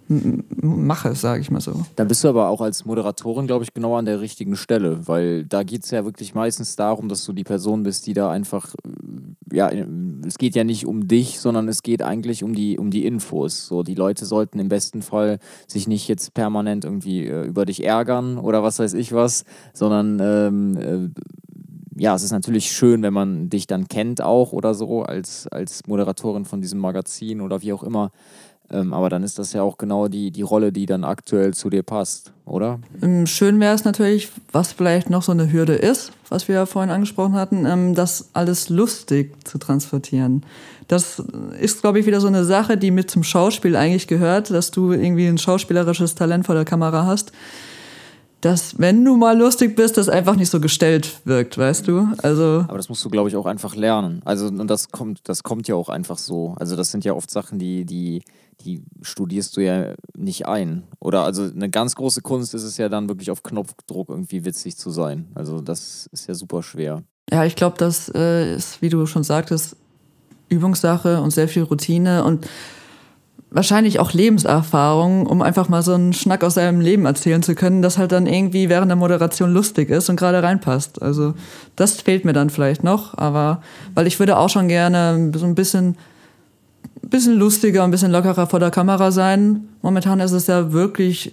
mache, 0.09 1.15
sage 1.15 1.41
ich 1.41 1.51
mal 1.51 1.61
so. 1.61 1.85
Dann 1.97 2.09
bist 2.09 2.23
du 2.23 2.29
aber 2.29 2.49
auch 2.49 2.61
als 2.61 2.85
Moderatorin, 2.85 3.47
glaube 3.47 3.65
ich, 3.65 3.75
genau 3.75 3.97
an 3.97 4.05
der 4.05 4.21
richtigen 4.21 4.57
Stelle, 4.57 5.07
weil 5.07 5.45
da 5.45 5.63
geht 5.63 5.85
es 5.85 5.91
ja 5.91 6.05
wirklich 6.05 6.35
meistens 6.35 6.77
darum, 6.77 7.09
dass 7.09 7.25
du 7.25 7.33
die 7.33 7.45
Person 7.45 7.83
bist, 7.83 8.07
die 8.07 8.15
da 8.15 8.31
einfach, 8.31 8.75
ja, 9.53 9.71
es 10.27 10.39
geht 10.39 10.55
ja 10.55 10.65
nicht 10.65 10.87
um 10.87 11.09
dich, 11.09 11.41
sondern 11.41 11.69
es 11.69 11.83
geht 11.83 12.03
eigentlich 12.03 12.45
um 12.45 12.55
die, 12.55 12.79
um 12.79 12.91
die 12.91 13.05
Infos. 13.05 13.67
So, 13.67 13.83
die 13.83 13.95
Leute 13.95 14.25
sollten 14.27 14.59
im 14.59 14.69
besten 14.69 15.03
Fall 15.03 15.39
sich 15.67 15.89
nicht 15.89 16.09
jetzt 16.09 16.35
permanent 16.35 16.85
irgendwie 16.85 17.27
äh, 17.27 17.45
über 17.45 17.65
dich 17.65 17.85
ärgern 17.85 18.39
oder 18.39 18.63
was 18.63 18.79
weiß 18.79 18.95
ich 18.95 19.13
was, 19.13 19.45
sondern 19.73 20.21
ähm, 20.21 20.77
äh, 20.77 21.21
ja, 21.99 22.15
es 22.15 22.23
ist 22.23 22.33
natürlich 22.33 22.71
schön, 22.71 23.03
wenn 23.03 23.15
man 23.15 23.49
dich 23.49 23.67
dann 23.67 23.89
kennt 23.89 24.21
auch 24.21 24.53
oder 24.53 24.75
so 24.75 25.03
als, 25.03 25.49
als 25.49 25.87
Moderatorin 25.87 26.45
von 26.45 26.61
diesem 26.61 26.79
Magazin 26.79 27.41
oder 27.41 27.63
wie 27.63 27.73
auch 27.73 27.83
immer. 27.83 28.11
Ähm, 28.71 28.93
aber 28.93 29.09
dann 29.09 29.23
ist 29.23 29.39
das 29.39 29.53
ja 29.53 29.63
auch 29.63 29.79
genau 29.79 30.09
die, 30.09 30.31
die 30.31 30.43
Rolle, 30.43 30.73
die 30.73 30.87
dann 30.87 31.05
aktuell 31.05 31.55
zu 31.55 31.71
dir 31.71 31.83
passt, 31.83 32.33
oder? 32.45 32.81
Ähm, 33.01 33.27
schön 33.27 33.61
wäre 33.61 33.75
es 33.75 33.85
natürlich, 33.85 34.31
was 34.51 34.73
vielleicht 34.73 35.09
noch 35.09 35.23
so 35.23 35.33
eine 35.33 35.53
Hürde 35.53 35.75
ist, 35.75 36.13
was 36.29 36.49
wir 36.49 36.57
ja 36.57 36.67
vorhin 36.67 36.91
angesprochen 36.91 37.35
hatten, 37.35 37.65
ähm, 37.65 37.95
das 37.95 38.31
alles 38.33 38.69
lustig 38.69 39.35
zu 39.47 39.59
transportieren. 39.59 40.45
Das 40.89 41.23
ist, 41.61 41.81
glaube 41.81 42.01
ich, 42.01 42.07
wieder 42.07 42.21
so 42.21 42.29
eine 42.29 42.45
Sache, 42.45 42.77
die 42.77 42.91
mit 42.91 43.11
zum 43.11 43.25
Schauspiel 43.25 43.77
eigentlich 43.77 44.07
gehört, 44.07 44.51
dass 44.51 44.71
du 44.71 44.93
irgendwie 44.93 45.27
ein 45.27 45.39
schauspielerisches 45.39 46.15
Talent 46.15 46.47
vor 46.47 46.55
der 46.55 46.65
Kamera 46.65 47.07
hast 47.07 47.33
dass, 48.41 48.79
wenn 48.79 49.05
du 49.05 49.17
mal 49.17 49.37
lustig 49.37 49.77
bist, 49.77 49.97
das 49.97 50.09
einfach 50.09 50.37
nicht 50.37 50.51
so 50.51 50.61
gestellt 50.61 51.21
wirkt, 51.25 51.57
weißt 51.57 51.89
du? 51.89 52.09
Also 52.23 52.65
Aber 52.69 52.77
das 52.77 52.89
musst 52.89 53.05
du, 53.05 53.09
glaube 53.09 53.29
ich, 53.29 53.37
auch 53.37 53.47
einfach 53.47 53.75
lernen. 53.75 54.21
Also, 54.25 54.47
und 54.47 54.69
das 54.69 54.91
kommt, 54.91 55.21
das 55.25 55.43
kommt 55.43 55.69
ja 55.69 55.75
auch 55.75 55.89
einfach 55.89 56.19
so. 56.19 56.55
Also, 56.59 56.77
das 56.77 56.91
sind 56.91 57.05
ja 57.05 57.15
oft 57.15 57.31
Sachen, 57.31 57.59
die, 57.59 57.85
die, 57.85 58.23
die 58.61 58.85
studierst 59.03 59.57
du 59.57 59.63
ja 59.63 59.95
nicht 60.17 60.47
ein. 60.47 60.85
Oder 61.01 61.25
also 61.25 61.45
eine 61.45 61.71
ganz 61.71 61.95
große 61.95 62.21
Kunst 62.21 62.55
ist 62.55 62.63
es 62.63 62.77
ja 62.77 62.89
dann 62.89 63.09
wirklich 63.09 63.31
auf 63.31 63.43
Knopfdruck 63.43 64.11
irgendwie 64.11 64.45
witzig 64.45 64.77
zu 64.77 64.91
sein. 64.91 65.27
Also, 65.35 65.61
das 65.61 66.09
ist 66.13 66.29
ja 66.29 66.35
super 66.35 66.63
schwer. 66.63 67.03
Ja, 67.31 67.45
ich 67.45 67.57
glaube, 67.57 67.77
das 67.79 68.13
äh, 68.15 68.55
ist, 68.55 68.83
wie 68.83 68.91
du 68.91 69.07
schon 69.07 69.25
sagtest, 69.25 69.77
Übungssache 70.49 71.21
und 71.21 71.31
sehr 71.31 71.49
viel 71.49 71.63
Routine 71.63 72.23
und 72.23 72.47
wahrscheinlich 73.57 73.99
auch 74.01 74.13
Lebenserfahrung, 74.13 75.27
um 75.27 75.41
einfach 75.41 75.71
mal 75.71 75.83
so 75.83 75.95
einen 75.95 76.13
Schnack 76.13 76.45
aus 76.45 76.55
seinem 76.55 76.83
Leben 76.83 77.07
erzählen 77.07 77.43
zu 77.43 77.55
können, 77.55 77.81
das 77.81 77.97
halt 77.97 78.13
dann 78.13 78.27
irgendwie 78.27 78.69
während 78.69 78.91
der 78.91 78.97
Moderation 78.97 79.51
lustig 79.51 79.89
ist 79.89 80.11
und 80.11 80.17
gerade 80.17 80.43
reinpasst. 80.43 81.01
Also 81.01 81.33
das 81.75 82.03
fehlt 82.03 82.27
mir 82.27 82.35
dann 82.35 82.51
vielleicht 82.51 82.85
noch, 82.85 83.17
aber 83.17 83.63
weil 83.95 84.07
ich 84.07 84.19
würde 84.19 84.37
auch 84.37 84.51
schon 84.51 84.69
gerne 84.69 85.33
so 85.35 85.47
ein 85.47 85.55
bisschen, 85.55 85.97
bisschen 87.01 87.35
lustiger, 87.35 87.83
ein 87.83 87.91
bisschen 87.91 88.13
lockerer 88.13 88.47
vor 88.47 88.61
der 88.61 88.71
Kamera 88.71 89.11
sein. 89.11 89.69
Momentan 89.81 90.21
ist 90.21 90.33
es 90.33 90.49
ja 90.49 90.73
wirklich 90.73 91.33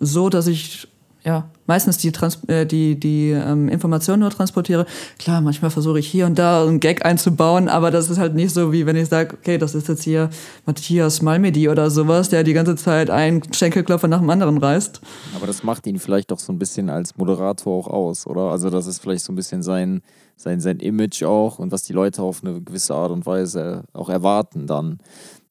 so, 0.00 0.30
dass 0.30 0.46
ich 0.46 0.88
ja, 1.28 1.50
meistens 1.66 1.98
die, 1.98 2.10
Trans 2.10 2.42
äh, 2.46 2.64
die, 2.64 2.98
die 2.98 3.32
ähm, 3.32 3.68
Informationen 3.68 4.20
nur 4.20 4.30
transportiere. 4.30 4.86
Klar, 5.18 5.42
manchmal 5.42 5.70
versuche 5.70 5.98
ich 5.98 6.08
hier 6.08 6.24
und 6.24 6.38
da 6.38 6.64
einen 6.64 6.80
Gag 6.80 7.04
einzubauen, 7.04 7.68
aber 7.68 7.90
das 7.90 8.08
ist 8.08 8.16
halt 8.16 8.34
nicht 8.34 8.54
so, 8.54 8.72
wie 8.72 8.86
wenn 8.86 8.96
ich 8.96 9.10
sage, 9.10 9.36
okay, 9.38 9.58
das 9.58 9.74
ist 9.74 9.88
jetzt 9.88 10.04
hier 10.04 10.30
Matthias 10.64 11.20
Malmedy 11.20 11.68
oder 11.68 11.90
sowas, 11.90 12.30
der 12.30 12.44
die 12.44 12.54
ganze 12.54 12.76
Zeit 12.76 13.10
einen 13.10 13.42
Schenkelklopfer 13.52 14.08
nach 14.08 14.20
dem 14.20 14.30
anderen 14.30 14.56
reißt. 14.56 15.02
Aber 15.36 15.46
das 15.46 15.62
macht 15.62 15.86
ihn 15.86 15.98
vielleicht 15.98 16.30
doch 16.30 16.38
so 16.38 16.50
ein 16.50 16.58
bisschen 16.58 16.88
als 16.88 17.18
Moderator 17.18 17.76
auch 17.76 17.88
aus, 17.88 18.26
oder? 18.26 18.50
Also 18.50 18.70
das 18.70 18.86
ist 18.86 19.00
vielleicht 19.00 19.26
so 19.26 19.30
ein 19.34 19.36
bisschen 19.36 19.62
sein, 19.62 20.00
sein, 20.34 20.60
sein 20.60 20.78
Image 20.78 21.24
auch 21.24 21.58
und 21.58 21.72
was 21.72 21.82
die 21.82 21.92
Leute 21.92 22.22
auf 22.22 22.42
eine 22.42 22.62
gewisse 22.62 22.94
Art 22.94 23.10
und 23.10 23.26
Weise 23.26 23.84
auch 23.92 24.08
erwarten 24.08 24.66
dann. 24.66 24.96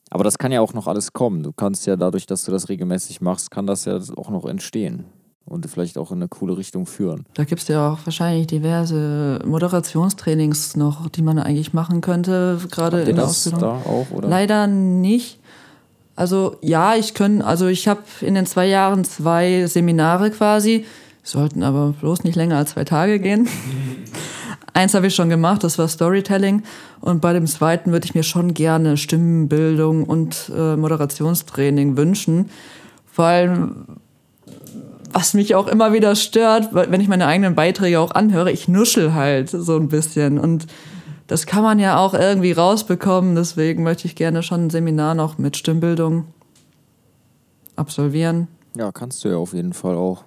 Aber 0.09 0.23
das 0.23 0.39
kann 0.39 0.51
ja 0.51 0.61
auch 0.61 0.73
noch 0.73 0.87
alles 0.87 1.13
kommen. 1.13 1.43
Du 1.43 1.51
kannst 1.51 1.85
ja 1.85 1.97
dadurch, 1.97 2.25
dass 2.25 2.45
du 2.45 2.51
das 2.51 2.67
regelmäßig 2.67 3.21
machst, 3.21 3.51
kann 3.51 3.67
das 3.67 3.85
ja 3.85 3.99
auch 4.15 4.31
noch 4.31 4.45
entstehen 4.45 5.05
und 5.47 5.65
vielleicht 5.67 5.97
auch 5.97 6.11
in 6.11 6.17
eine 6.17 6.27
coole 6.27 6.57
Richtung 6.57 6.85
führen. 6.85 7.25
Da 7.33 7.43
gibt 7.43 7.61
es 7.61 7.67
ja 7.67 7.91
auch 7.91 7.99
wahrscheinlich 8.05 8.47
diverse 8.47 9.39
Moderationstrainings 9.45 10.75
noch, 10.75 11.09
die 11.09 11.21
man 11.21 11.39
eigentlich 11.39 11.73
machen 11.73 12.01
könnte, 12.01 12.59
gerade 12.69 13.01
in 13.01 13.15
der 13.15 13.25
Ausbildung. 13.25 13.61
Da 13.61 13.71
auch, 13.85 14.11
oder? 14.11 14.27
Leider 14.27 14.67
nicht. 14.67 15.39
Also 16.15 16.57
ja, 16.61 16.95
ich 16.95 17.13
können, 17.13 17.41
also 17.41 17.67
ich 17.67 17.87
habe 17.87 18.01
in 18.21 18.35
den 18.35 18.45
zwei 18.45 18.67
Jahren 18.67 19.03
zwei 19.05 19.67
Seminare 19.67 20.31
quasi, 20.31 20.85
sollten 21.23 21.63
aber 21.63 21.93
bloß 21.99 22.23
nicht 22.23 22.35
länger 22.35 22.57
als 22.57 22.71
zwei 22.71 22.83
Tage 22.83 23.19
gehen. 23.19 23.47
Eins 24.73 24.93
habe 24.93 25.07
ich 25.07 25.15
schon 25.15 25.29
gemacht, 25.29 25.63
das 25.63 25.79
war 25.79 25.87
Storytelling. 25.87 26.61
Und 27.01 27.21
bei 27.21 27.33
dem 27.33 27.47
zweiten 27.47 27.91
würde 27.91 28.05
ich 28.05 28.13
mir 28.13 28.23
schon 28.23 28.53
gerne 28.53 28.97
Stimmenbildung 28.97 30.03
und 30.03 30.51
äh, 30.55 30.75
Moderationstraining 30.75 31.97
wünschen. 31.97 32.49
Vor 33.11 33.25
allem, 33.25 33.85
was 35.11 35.33
mich 35.33 35.55
auch 35.55 35.67
immer 35.67 35.93
wieder 35.93 36.15
stört, 36.15 36.73
wenn 36.73 37.01
ich 37.01 37.07
meine 37.07 37.27
eigenen 37.27 37.55
Beiträge 37.55 37.99
auch 37.99 38.11
anhöre, 38.11 38.51
ich 38.51 38.67
nuschel 38.67 39.13
halt 39.13 39.49
so 39.49 39.75
ein 39.77 39.89
bisschen. 39.89 40.39
Und 40.39 40.67
das 41.27 41.45
kann 41.45 41.63
man 41.63 41.79
ja 41.79 41.97
auch 41.97 42.13
irgendwie 42.13 42.51
rausbekommen. 42.51 43.35
Deswegen 43.35 43.83
möchte 43.83 44.07
ich 44.07 44.15
gerne 44.15 44.43
schon 44.43 44.67
ein 44.67 44.69
Seminar 44.69 45.15
noch 45.15 45.37
mit 45.37 45.57
Stimmbildung 45.57 46.25
absolvieren. 47.75 48.47
Ja, 48.75 48.91
kannst 48.91 49.23
du 49.23 49.29
ja 49.29 49.37
auf 49.37 49.53
jeden 49.53 49.73
Fall 49.73 49.95
auch. 49.95 50.23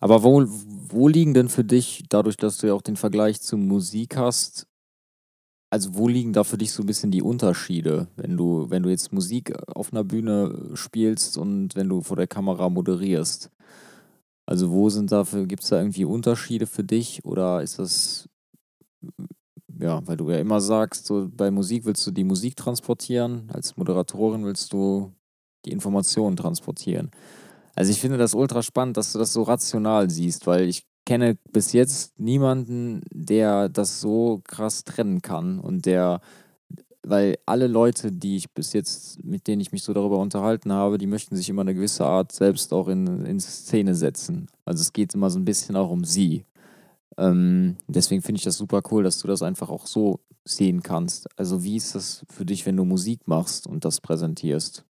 Aber 0.00 0.22
wo, 0.22 0.44
wo 0.88 1.08
liegen 1.08 1.34
denn 1.34 1.48
für 1.48 1.64
dich, 1.64 2.04
dadurch, 2.08 2.36
dass 2.36 2.58
du 2.58 2.66
ja 2.66 2.74
auch 2.74 2.82
den 2.82 2.96
Vergleich 2.96 3.40
zur 3.40 3.58
Musik 3.58 4.16
hast, 4.16 4.66
also 5.70 5.94
wo 5.94 6.06
liegen 6.06 6.32
da 6.32 6.44
für 6.44 6.58
dich 6.58 6.72
so 6.72 6.82
ein 6.82 6.86
bisschen 6.86 7.10
die 7.10 7.22
Unterschiede, 7.22 8.08
wenn 8.16 8.36
du, 8.36 8.68
wenn 8.68 8.82
du 8.82 8.90
jetzt 8.90 9.12
Musik 9.12 9.54
auf 9.68 9.92
einer 9.92 10.04
Bühne 10.04 10.70
spielst 10.74 11.38
und 11.38 11.74
wenn 11.76 11.88
du 11.88 12.02
vor 12.02 12.16
der 12.16 12.26
Kamera 12.26 12.68
moderierst? 12.68 13.50
Also 14.46 14.70
wo 14.70 14.88
sind 14.88 15.12
dafür, 15.12 15.46
gibt 15.46 15.62
es 15.62 15.68
da 15.68 15.78
irgendwie 15.78 16.04
Unterschiede 16.04 16.66
für 16.66 16.84
dich 16.84 17.24
oder 17.24 17.62
ist 17.62 17.78
das, 17.78 18.28
ja, 19.78 20.06
weil 20.06 20.16
du 20.16 20.30
ja 20.30 20.38
immer 20.38 20.60
sagst, 20.60 21.06
so 21.06 21.28
bei 21.30 21.50
Musik 21.50 21.84
willst 21.84 22.06
du 22.06 22.10
die 22.10 22.24
Musik 22.24 22.56
transportieren, 22.56 23.48
als 23.52 23.76
Moderatorin 23.76 24.44
willst 24.44 24.72
du 24.72 25.12
die 25.64 25.70
Informationen 25.70 26.36
transportieren. 26.36 27.10
Also 27.74 27.92
ich 27.92 28.00
finde 28.00 28.18
das 28.18 28.34
ultra 28.34 28.62
spannend, 28.62 28.96
dass 28.96 29.12
du 29.12 29.18
das 29.18 29.32
so 29.32 29.42
rational 29.42 30.10
siehst, 30.10 30.46
weil 30.46 30.68
ich 30.68 30.84
kenne 31.06 31.36
bis 31.52 31.72
jetzt 31.72 32.18
niemanden, 32.18 33.02
der 33.12 33.68
das 33.68 34.00
so 34.00 34.40
krass 34.44 34.84
trennen 34.84 35.22
kann 35.22 35.58
und 35.58 35.86
der 35.86 36.20
weil 37.04 37.38
alle 37.46 37.66
Leute, 37.66 38.12
die 38.12 38.36
ich 38.36 38.52
bis 38.52 38.72
jetzt, 38.72 39.22
mit 39.24 39.46
denen 39.46 39.60
ich 39.60 39.72
mich 39.72 39.82
so 39.82 39.92
darüber 39.92 40.18
unterhalten 40.18 40.72
habe, 40.72 40.98
die 40.98 41.06
möchten 41.06 41.36
sich 41.36 41.48
immer 41.48 41.62
eine 41.62 41.74
gewisse 41.74 42.06
Art 42.06 42.32
selbst 42.32 42.72
auch 42.72 42.88
in, 42.88 43.24
in 43.26 43.40
Szene 43.40 43.94
setzen. 43.94 44.48
Also 44.64 44.82
es 44.82 44.92
geht 44.92 45.14
immer 45.14 45.30
so 45.30 45.38
ein 45.38 45.44
bisschen 45.44 45.76
auch 45.76 45.90
um 45.90 46.04
sie. 46.04 46.44
Ähm, 47.18 47.76
deswegen 47.88 48.22
finde 48.22 48.38
ich 48.38 48.44
das 48.44 48.56
super 48.56 48.82
cool, 48.90 49.02
dass 49.02 49.18
du 49.18 49.28
das 49.28 49.42
einfach 49.42 49.68
auch 49.68 49.86
so 49.86 50.20
sehen 50.44 50.82
kannst. 50.82 51.28
Also 51.38 51.64
wie 51.64 51.76
ist 51.76 51.94
das 51.94 52.24
für 52.30 52.44
dich, 52.44 52.66
wenn 52.66 52.76
du 52.76 52.84
Musik 52.84 53.26
machst 53.26 53.66
und 53.66 53.84
das 53.84 54.00
präsentierst? 54.00 54.84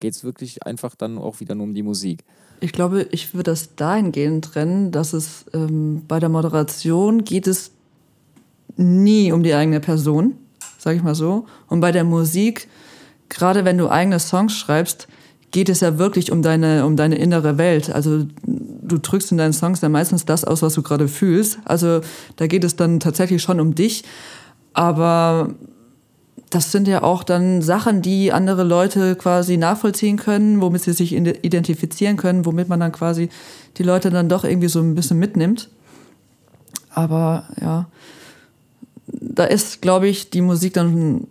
Geht 0.00 0.14
es 0.14 0.24
wirklich 0.24 0.64
einfach 0.64 0.94
dann 0.94 1.18
auch 1.18 1.40
wieder 1.40 1.54
nur 1.54 1.64
um 1.64 1.74
die 1.74 1.82
Musik? 1.82 2.24
Ich 2.60 2.72
glaube, 2.72 3.08
ich 3.10 3.34
würde 3.34 3.50
das 3.50 3.74
dahingehend 3.74 4.44
trennen, 4.44 4.92
dass 4.92 5.12
es 5.12 5.46
ähm, 5.52 6.02
bei 6.06 6.20
der 6.20 6.28
Moderation 6.28 7.24
geht 7.24 7.46
es 7.46 7.72
nie 8.76 9.32
um 9.32 9.42
die 9.42 9.54
eigene 9.54 9.80
Person, 9.80 10.36
sage 10.84 10.98
ich 10.98 11.02
mal 11.02 11.14
so. 11.14 11.46
Und 11.66 11.80
bei 11.80 11.92
der 11.92 12.04
Musik, 12.04 12.68
gerade 13.30 13.64
wenn 13.64 13.78
du 13.78 13.88
eigene 13.88 14.20
Songs 14.20 14.52
schreibst, 14.52 15.08
geht 15.50 15.70
es 15.70 15.80
ja 15.80 15.98
wirklich 15.98 16.30
um 16.30 16.42
deine, 16.42 16.84
um 16.84 16.94
deine 16.96 17.16
innere 17.16 17.56
Welt. 17.56 17.90
Also 17.90 18.26
du 18.44 18.98
drückst 18.98 19.32
in 19.32 19.38
deinen 19.38 19.54
Songs 19.54 19.80
ja 19.80 19.88
meistens 19.88 20.26
das 20.26 20.44
aus, 20.44 20.60
was 20.60 20.74
du 20.74 20.82
gerade 20.82 21.08
fühlst. 21.08 21.58
Also 21.64 22.02
da 22.36 22.46
geht 22.46 22.64
es 22.64 22.76
dann 22.76 23.00
tatsächlich 23.00 23.42
schon 23.42 23.60
um 23.60 23.74
dich. 23.74 24.04
Aber 24.74 25.54
das 26.50 26.70
sind 26.70 26.86
ja 26.86 27.02
auch 27.02 27.24
dann 27.24 27.62
Sachen, 27.62 28.02
die 28.02 28.30
andere 28.30 28.62
Leute 28.62 29.16
quasi 29.16 29.56
nachvollziehen 29.56 30.18
können, 30.18 30.60
womit 30.60 30.82
sie 30.82 30.92
sich 30.92 31.14
identifizieren 31.14 32.18
können, 32.18 32.44
womit 32.44 32.68
man 32.68 32.80
dann 32.80 32.92
quasi 32.92 33.30
die 33.78 33.84
Leute 33.84 34.10
dann 34.10 34.28
doch 34.28 34.44
irgendwie 34.44 34.68
so 34.68 34.80
ein 34.80 34.94
bisschen 34.94 35.18
mitnimmt. 35.18 35.70
Aber 36.90 37.48
ja, 37.58 37.86
da 39.06 39.44
ist, 39.44 39.82
glaube 39.82 40.08
ich, 40.08 40.30
die 40.30 40.40
Musik 40.40 40.74
dann 40.74 41.26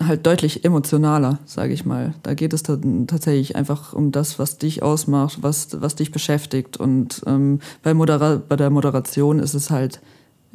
halt 0.00 0.26
deutlich 0.26 0.64
emotionaler, 0.64 1.38
sage 1.46 1.72
ich 1.72 1.84
mal. 1.84 2.14
Da 2.22 2.34
geht 2.34 2.52
es 2.52 2.62
tatsächlich 2.62 3.56
einfach 3.56 3.92
um 3.92 4.12
das, 4.12 4.38
was 4.38 4.58
dich 4.58 4.82
ausmacht, 4.82 5.38
was, 5.42 5.80
was 5.80 5.94
dich 5.94 6.10
beschäftigt. 6.10 6.76
Und 6.76 7.22
ähm, 7.26 7.60
bei, 7.82 7.94
Modera 7.94 8.40
bei 8.46 8.56
der 8.56 8.70
Moderation 8.70 9.38
ist 9.38 9.54
es 9.54 9.70
halt, 9.70 10.00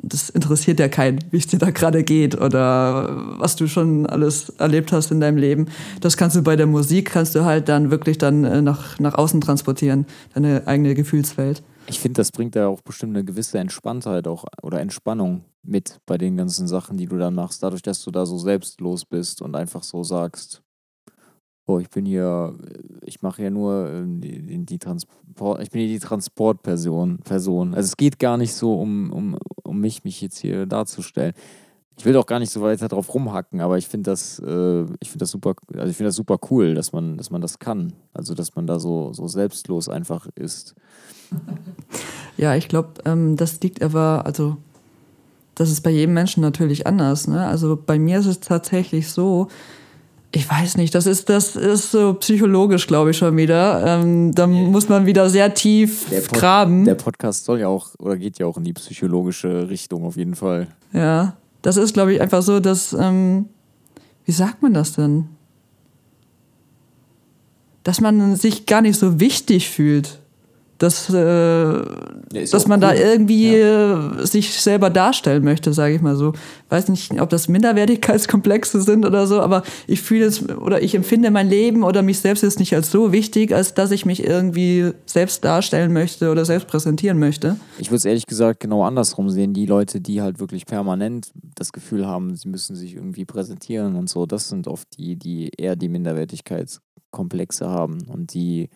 das 0.01 0.29
interessiert 0.29 0.79
ja 0.79 0.87
keinen, 0.87 1.19
wie 1.31 1.37
es 1.37 1.47
dir 1.47 1.59
da 1.59 1.71
gerade 1.71 2.03
geht 2.03 2.39
oder 2.39 3.09
was 3.37 3.55
du 3.55 3.67
schon 3.67 4.05
alles 4.05 4.49
erlebt 4.57 4.91
hast 4.91 5.11
in 5.11 5.19
deinem 5.19 5.37
Leben. 5.37 5.67
Das 5.99 6.15
kannst 6.15 6.35
du 6.35 6.41
bei 6.41 6.55
der 6.55 6.67
Musik, 6.67 7.11
kannst 7.11 7.35
du 7.35 7.43
halt 7.43 7.69
dann 7.69 7.91
wirklich 7.91 8.17
dann 8.17 8.43
äh, 8.43 8.61
nach, 8.61 8.99
nach 8.99 9.15
außen 9.15 9.41
transportieren, 9.41 10.05
deine 10.33 10.67
eigene 10.67 10.95
Gefühlswelt. 10.95 11.63
Ich 11.87 11.99
finde, 11.99 12.17
das 12.17 12.31
bringt 12.31 12.55
ja 12.55 12.67
auch 12.67 12.81
bestimmt 12.81 13.15
eine 13.15 13.25
gewisse 13.25 13.57
Entspanntheit 13.57 14.27
auch 14.27 14.45
oder 14.61 14.79
Entspannung 14.79 15.41
mit 15.63 15.99
bei 16.05 16.17
den 16.17 16.37
ganzen 16.37 16.67
Sachen, 16.67 16.97
die 16.97 17.05
du 17.05 17.17
dann 17.17 17.35
machst, 17.35 17.63
dadurch, 17.63 17.81
dass 17.81 18.03
du 18.03 18.11
da 18.11 18.25
so 18.25 18.37
selbstlos 18.37 19.05
bist 19.05 19.41
und 19.41 19.55
einfach 19.55 19.83
so 19.83 20.03
sagst, 20.03 20.61
oh, 21.69 21.79
ich 21.79 21.89
bin 21.89 22.05
hier, 22.05 22.55
ich 23.03 23.21
mache 23.21 23.43
ja 23.43 23.49
nur 23.49 23.89
ähm, 23.89 24.19
die, 24.21 24.65
die, 24.65 24.79
Transport, 24.79 25.61
ich 25.61 25.69
bin 25.69 25.81
hier 25.81 25.89
die 25.89 25.99
Transportperson, 25.99 27.19
Person. 27.19 27.75
Also 27.75 27.87
es 27.87 27.97
geht 27.97 28.19
gar 28.19 28.37
nicht 28.37 28.53
so 28.53 28.73
um, 28.73 29.13
um, 29.13 29.37
um 29.63 29.79
mich, 29.79 30.03
mich 30.03 30.19
jetzt 30.21 30.39
hier 30.39 30.65
darzustellen. 30.65 31.33
Ich 31.95 32.05
will 32.05 32.13
doch 32.13 32.25
gar 32.25 32.39
nicht 32.39 32.51
so 32.51 32.61
weiter 32.61 32.87
drauf 32.87 33.13
rumhacken, 33.13 33.59
aber 33.59 33.77
ich 33.77 33.87
finde 33.87 34.09
das, 34.09 34.39
äh, 34.39 34.85
ich 35.01 35.13
das 35.15 35.31
super, 35.31 35.53
also 35.73 35.89
ich 35.89 35.97
finde 35.97 36.07
das 36.07 36.15
super 36.15 36.39
cool, 36.49 36.73
dass 36.73 36.93
man, 36.93 37.17
dass 37.17 37.29
man 37.29 37.41
das 37.41 37.59
kann. 37.59 37.93
Also 38.13 38.33
dass 38.33 38.55
man 38.55 38.65
da 38.65 38.79
so, 38.79 39.13
so 39.13 39.27
selbstlos 39.27 39.89
einfach 39.89 40.27
ist. 40.35 40.75
Ja, 42.37 42.55
ich 42.55 42.69
glaube, 42.69 42.93
ähm, 43.03 43.35
das 43.35 43.59
liegt 43.59 43.83
aber, 43.83 44.25
also 44.25 44.55
das 45.59 45.69
ist 45.69 45.81
bei 45.81 45.89
jedem 45.89 46.13
Menschen 46.13 46.39
natürlich 46.39 46.87
anders. 46.87 47.27
Ne? 47.27 47.45
Also 47.45 47.75
bei 47.75 47.99
mir 47.99 48.19
ist 48.19 48.27
es 48.27 48.39
tatsächlich 48.39 49.09
so, 49.09 49.49
ich 50.31 50.49
weiß 50.49 50.77
nicht, 50.77 50.95
das 50.95 51.05
ist, 51.05 51.27
das 51.27 51.57
ist 51.57 51.91
so 51.91 52.13
psychologisch, 52.13 52.87
glaube 52.87 53.11
ich, 53.11 53.17
schon 53.17 53.35
wieder. 53.35 53.85
Ähm, 53.85 54.33
da 54.33 54.47
muss 54.47 54.87
man 54.87 55.05
wieder 55.05 55.29
sehr 55.29 55.53
tief 55.53 56.07
der 56.09 56.21
Pod 56.21 56.39
graben. 56.39 56.85
Der 56.85 56.95
Podcast 56.95 57.43
soll 57.43 57.59
ja 57.59 57.67
auch, 57.67 57.89
oder 57.99 58.15
geht 58.15 58.39
ja 58.39 58.45
auch 58.45 58.55
in 58.55 58.63
die 58.63 58.71
psychologische 58.71 59.69
Richtung 59.69 60.05
auf 60.05 60.15
jeden 60.15 60.35
Fall. 60.35 60.67
Ja, 60.93 61.35
das 61.61 61.75
ist, 61.75 61.93
glaube 61.93 62.13
ich, 62.13 62.21
einfach 62.21 62.41
so, 62.41 62.61
dass, 62.61 62.93
ähm, 62.93 63.49
wie 64.23 64.31
sagt 64.31 64.61
man 64.61 64.73
das 64.73 64.93
denn? 64.93 65.25
Dass 67.83 67.99
man 67.99 68.37
sich 68.37 68.65
gar 68.65 68.81
nicht 68.81 68.97
so 68.97 69.19
wichtig 69.19 69.67
fühlt 69.67 70.19
dass, 70.79 71.09
äh, 71.09 71.83
dass 72.51 72.67
man 72.67 72.81
cool. 72.81 72.89
da 72.89 72.93
irgendwie 72.95 73.57
ja. 73.57 74.13
Äh, 74.13 74.25
sich 74.25 74.59
selber 74.59 74.89
darstellen 74.89 75.43
möchte, 75.43 75.73
sage 75.73 75.93
ich 75.93 76.01
mal 76.01 76.15
so. 76.15 76.33
Weiß 76.69 76.87
nicht, 76.87 77.19
ob 77.19 77.29
das 77.29 77.49
Minderwertigkeitskomplexe 77.49 78.81
sind 78.81 79.05
oder 79.05 79.27
so, 79.27 79.41
aber 79.41 79.63
ich 79.87 80.01
fühle 80.01 80.25
es 80.25 80.47
oder 80.49 80.81
ich 80.81 80.95
empfinde 80.95 81.31
mein 81.31 81.49
Leben 81.49 81.83
oder 81.83 82.01
mich 82.01 82.19
selbst 82.19 82.43
jetzt 82.43 82.59
nicht 82.59 82.73
als 82.73 82.91
so 82.91 83.11
wichtig, 83.11 83.53
als 83.53 83.73
dass 83.73 83.91
ich 83.91 84.05
mich 84.05 84.23
irgendwie 84.23 84.91
selbst 85.05 85.43
darstellen 85.43 85.91
möchte 85.91 86.31
oder 86.31 86.45
selbst 86.45 86.67
präsentieren 86.67 87.19
möchte. 87.19 87.57
Ich 87.77 87.89
würde 87.89 87.97
es 87.97 88.05
ehrlich 88.05 88.25
gesagt 88.25 88.61
genau 88.61 88.83
andersrum 88.85 89.29
sehen. 89.29 89.53
Die 89.53 89.65
Leute, 89.65 89.99
die 89.99 90.21
halt 90.21 90.39
wirklich 90.39 90.65
permanent 90.65 91.31
das 91.55 91.73
Gefühl 91.73 92.07
haben, 92.07 92.35
sie 92.35 92.47
müssen 92.47 92.77
sich 92.77 92.95
irgendwie 92.95 93.25
präsentieren 93.25 93.97
und 93.97 94.09
so, 94.09 94.25
das 94.25 94.47
sind 94.47 94.67
oft 94.67 94.87
die, 94.97 95.17
die 95.17 95.51
eher 95.57 95.75
die 95.75 95.89
Minderwertigkeitskomplexe 95.89 97.67
haben 97.67 98.05
und 98.07 98.33
die 98.33 98.69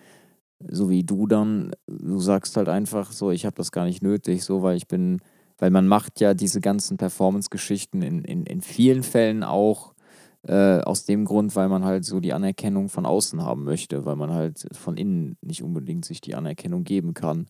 so 0.59 0.89
wie 0.89 1.03
du 1.03 1.27
dann, 1.27 1.71
du 1.87 2.19
sagst 2.19 2.57
halt 2.57 2.69
einfach 2.69 3.11
so, 3.11 3.31
ich 3.31 3.45
habe 3.45 3.55
das 3.55 3.71
gar 3.71 3.85
nicht 3.85 4.01
nötig, 4.01 4.43
so, 4.43 4.61
weil 4.61 4.77
ich 4.77 4.87
bin, 4.87 5.19
weil 5.57 5.71
man 5.71 5.87
macht 5.87 6.19
ja 6.19 6.33
diese 6.33 6.61
ganzen 6.61 6.97
Performance-Geschichten 6.97 8.01
in, 8.01 8.23
in, 8.23 8.45
in 8.45 8.61
vielen 8.61 9.03
Fällen 9.03 9.43
auch 9.43 9.93
äh, 10.47 10.79
aus 10.79 11.05
dem 11.05 11.25
Grund, 11.25 11.55
weil 11.55 11.69
man 11.69 11.85
halt 11.85 12.05
so 12.05 12.19
die 12.19 12.33
Anerkennung 12.33 12.89
von 12.89 13.05
außen 13.05 13.41
haben 13.43 13.63
möchte, 13.63 14.05
weil 14.05 14.15
man 14.15 14.31
halt 14.31 14.67
von 14.73 14.97
innen 14.97 15.37
nicht 15.41 15.63
unbedingt 15.63 16.05
sich 16.05 16.21
die 16.21 16.35
Anerkennung 16.35 16.83
geben 16.83 17.13
kann. 17.13 17.47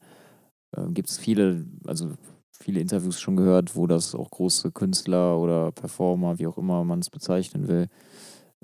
Äh, 0.75 0.87
Gibt 0.91 1.09
es 1.09 1.17
viele, 1.17 1.65
also 1.85 2.11
viele 2.51 2.79
Interviews 2.79 3.19
schon 3.19 3.35
gehört, 3.35 3.75
wo 3.75 3.87
das 3.87 4.15
auch 4.15 4.29
große 4.29 4.71
Künstler 4.71 5.39
oder 5.39 5.71
Performer, 5.71 6.39
wie 6.39 6.47
auch 6.47 6.57
immer 6.57 6.83
man 6.83 6.99
es 6.99 7.09
bezeichnen 7.09 7.67
will, 7.67 7.87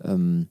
ähm, 0.03 0.49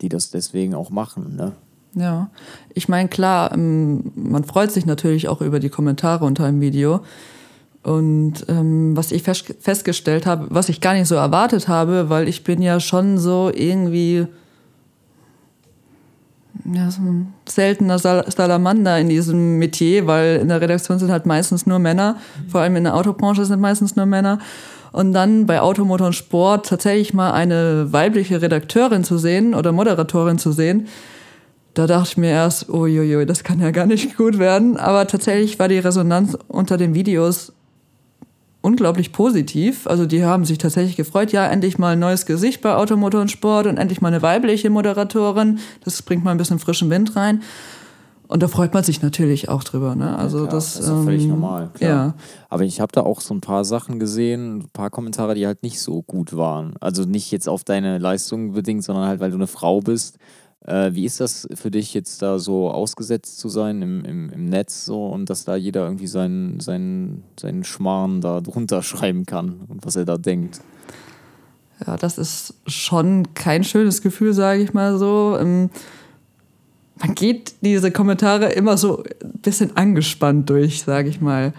die 0.00 0.08
das 0.08 0.30
deswegen 0.30 0.74
auch 0.74 0.90
machen, 0.90 1.36
ne? 1.36 1.56
Ja, 1.94 2.30
ich 2.74 2.88
meine, 2.88 3.08
klar, 3.08 3.52
ähm, 3.52 4.12
man 4.14 4.44
freut 4.44 4.70
sich 4.70 4.86
natürlich 4.86 5.28
auch 5.28 5.40
über 5.40 5.58
die 5.58 5.70
Kommentare 5.70 6.24
unter 6.24 6.44
einem 6.44 6.60
Video. 6.60 7.00
Und 7.82 8.44
ähm, 8.48 8.96
was 8.96 9.10
ich 9.10 9.22
festgestellt 9.22 10.26
habe, 10.26 10.46
was 10.50 10.68
ich 10.68 10.80
gar 10.80 10.92
nicht 10.92 11.08
so 11.08 11.14
erwartet 11.14 11.66
habe, 11.66 12.10
weil 12.10 12.28
ich 12.28 12.44
bin 12.44 12.60
ja 12.60 12.78
schon 12.78 13.18
so 13.18 13.50
irgendwie 13.52 14.26
ja, 16.72 16.90
so 16.90 17.00
ein 17.00 17.32
seltener 17.48 17.98
Salamander 17.98 18.98
in 18.98 19.08
diesem 19.08 19.58
Metier, 19.58 20.06
weil 20.06 20.36
in 20.36 20.48
der 20.48 20.60
Redaktion 20.60 20.98
sind 20.98 21.10
halt 21.10 21.24
meistens 21.24 21.66
nur 21.66 21.78
Männer, 21.78 22.16
vor 22.48 22.60
allem 22.60 22.76
in 22.76 22.84
der 22.84 22.96
Autobranche 22.96 23.44
sind 23.44 23.60
meistens 23.60 23.96
nur 23.96 24.06
Männer. 24.06 24.38
Und 24.92 25.12
dann 25.12 25.46
bei 25.46 25.60
Automotor 25.60 26.08
und 26.08 26.14
Sport 26.14 26.66
tatsächlich 26.66 27.14
mal 27.14 27.32
eine 27.32 27.92
weibliche 27.92 28.42
Redakteurin 28.42 29.04
zu 29.04 29.18
sehen 29.18 29.54
oder 29.54 29.70
Moderatorin 29.70 30.38
zu 30.38 30.50
sehen, 30.50 30.88
da 31.74 31.86
dachte 31.86 32.10
ich 32.10 32.16
mir 32.16 32.30
erst, 32.30 32.68
uiuiui, 32.68 33.26
das 33.26 33.44
kann 33.44 33.60
ja 33.60 33.70
gar 33.70 33.86
nicht 33.86 34.16
gut 34.16 34.38
werden. 34.38 34.76
Aber 34.76 35.06
tatsächlich 35.06 35.58
war 35.58 35.68
die 35.68 35.78
Resonanz 35.78 36.36
unter 36.48 36.76
den 36.76 36.94
Videos 36.94 37.52
unglaublich 38.62 39.12
positiv. 39.12 39.86
Also 39.86 40.06
die 40.06 40.24
haben 40.24 40.44
sich 40.44 40.58
tatsächlich 40.58 40.96
gefreut, 40.96 41.32
ja, 41.32 41.46
endlich 41.46 41.78
mal 41.78 41.92
ein 41.92 41.98
neues 41.98 42.26
Gesicht 42.26 42.60
bei 42.60 42.74
Automotor 42.74 43.20
und 43.20 43.30
Sport 43.30 43.66
und 43.66 43.78
endlich 43.78 44.00
mal 44.00 44.08
eine 44.08 44.22
weibliche 44.22 44.68
Moderatorin. 44.70 45.60
Das 45.84 46.02
bringt 46.02 46.24
mal 46.24 46.32
ein 46.32 46.38
bisschen 46.38 46.58
frischen 46.58 46.90
Wind 46.90 47.16
rein. 47.16 47.42
Und 48.28 48.44
da 48.44 48.48
freut 48.48 48.72
man 48.74 48.84
sich 48.84 49.02
natürlich 49.02 49.48
auch 49.48 49.64
drüber. 49.64 49.96
Ne? 49.96 50.16
Also 50.16 50.44
ja, 50.44 50.50
das, 50.50 50.74
das, 50.74 50.84
ist 50.84 50.88
ähm, 50.88 51.04
völlig 51.04 51.26
normal. 51.26 51.70
Klar. 51.74 51.90
Ja. 51.90 52.14
Aber 52.48 52.62
ich 52.62 52.80
habe 52.80 52.92
da 52.92 53.00
auch 53.00 53.20
so 53.20 53.34
ein 53.34 53.40
paar 53.40 53.64
Sachen 53.64 53.98
gesehen, 53.98 54.58
ein 54.58 54.68
paar 54.72 54.88
Kommentare, 54.88 55.34
die 55.34 55.46
halt 55.46 55.64
nicht 55.64 55.80
so 55.80 56.02
gut 56.02 56.36
waren. 56.36 56.74
Also 56.80 57.04
nicht 57.04 57.32
jetzt 57.32 57.48
auf 57.48 57.64
deine 57.64 57.98
Leistung 57.98 58.52
bedingt, 58.52 58.84
sondern 58.84 59.06
halt, 59.06 59.18
weil 59.18 59.30
du 59.30 59.36
eine 59.36 59.48
Frau 59.48 59.80
bist 59.80 60.16
äh, 60.66 60.92
wie 60.92 61.04
ist 61.04 61.20
das 61.20 61.48
für 61.54 61.70
dich 61.70 61.94
jetzt 61.94 62.22
da 62.22 62.38
so 62.38 62.70
ausgesetzt 62.70 63.38
zu 63.38 63.48
sein 63.48 63.82
im, 63.82 64.04
im, 64.04 64.30
im 64.30 64.44
Netz 64.46 64.84
so 64.84 65.06
und 65.06 65.30
dass 65.30 65.44
da 65.44 65.56
jeder 65.56 65.84
irgendwie 65.84 66.06
seinen, 66.06 66.60
seinen, 66.60 67.24
seinen 67.38 67.64
Schmarrn 67.64 68.20
da 68.20 68.40
drunter 68.40 68.82
schreiben 68.82 69.26
kann 69.26 69.60
und 69.68 69.84
was 69.84 69.96
er 69.96 70.04
da 70.04 70.16
denkt? 70.16 70.60
Ja, 71.86 71.96
das 71.96 72.18
ist 72.18 72.54
schon 72.66 73.32
kein 73.32 73.64
schönes 73.64 74.02
Gefühl, 74.02 74.34
sage 74.34 74.62
ich 74.62 74.74
mal 74.74 74.98
so. 74.98 75.38
Ähm, 75.40 75.70
man 76.96 77.14
geht 77.14 77.54
diese 77.62 77.90
Kommentare 77.90 78.52
immer 78.52 78.76
so 78.76 79.02
ein 79.02 79.40
bisschen 79.40 79.74
angespannt 79.78 80.50
durch, 80.50 80.82
sage 80.82 81.08
ich 81.08 81.22
mal. 81.22 81.54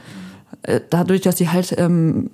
Äh, 0.62 0.82
dadurch, 0.92 1.22
dass 1.22 1.38
sie 1.38 1.50
halt 1.50 1.74
ähm, 1.80 2.30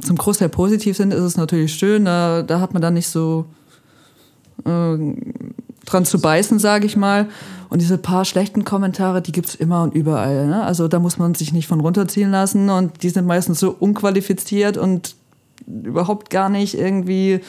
zum 0.00 0.16
Großteil 0.16 0.48
positiv 0.48 0.96
sind, 0.96 1.12
ist 1.12 1.24
es 1.24 1.36
natürlich 1.36 1.74
schön. 1.74 2.04
Da, 2.04 2.42
da 2.42 2.60
hat 2.60 2.72
man 2.72 2.82
dann 2.82 2.94
nicht 2.94 3.08
so 3.08 3.46
äh, 4.64 4.96
dran 5.92 6.04
zu 6.04 6.20
beißen, 6.20 6.58
sage 6.58 6.86
ich 6.86 6.96
mal. 6.96 7.26
Und 7.68 7.82
diese 7.82 7.98
paar 7.98 8.24
schlechten 8.24 8.64
Kommentare, 8.64 9.20
die 9.20 9.32
gibt 9.32 9.48
es 9.48 9.54
immer 9.54 9.82
und 9.82 9.94
überall. 9.94 10.46
Ne? 10.46 10.62
Also 10.64 10.88
da 10.88 10.98
muss 10.98 11.18
man 11.18 11.34
sich 11.34 11.52
nicht 11.52 11.66
von 11.66 11.80
runterziehen 11.80 12.30
lassen 12.30 12.70
und 12.70 13.02
die 13.02 13.10
sind 13.10 13.26
meistens 13.26 13.60
so 13.60 13.74
unqualifiziert 13.78 14.76
und 14.76 15.16
überhaupt 15.66 16.30
gar 16.30 16.48
nicht 16.48 16.78
irgendwie 16.78 17.40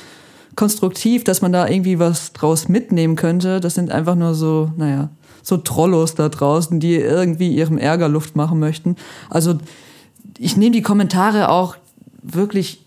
konstruktiv, 0.56 1.23
dass 1.23 1.41
man 1.41 1.54
da 1.54 1.67
irgendwie 1.67 1.99
was 1.99 2.34
draus 2.34 2.67
mitnehmen 2.67 3.15
könnte. 3.15 3.62
Das 3.62 3.75
sind 3.75 3.91
einfach 3.91 4.15
nur 4.15 4.34
so, 4.34 4.71
naja, 4.75 5.10
so 5.41 5.58
Trollos 5.58 6.15
da 6.15 6.28
draußen, 6.28 6.80
die 6.80 6.95
irgendwie 6.95 7.56
ihrem 7.56 7.78
Ärger 7.78 8.10
Luft 8.10 8.36
machen 8.36 8.60
möchten. 8.60 8.97
Also 9.30 9.58
ich 10.38 10.58
nehme 10.58 10.71
die 10.71 10.82
Kommentare 10.82 11.49
auch 11.49 11.75
wirklich 12.21 12.86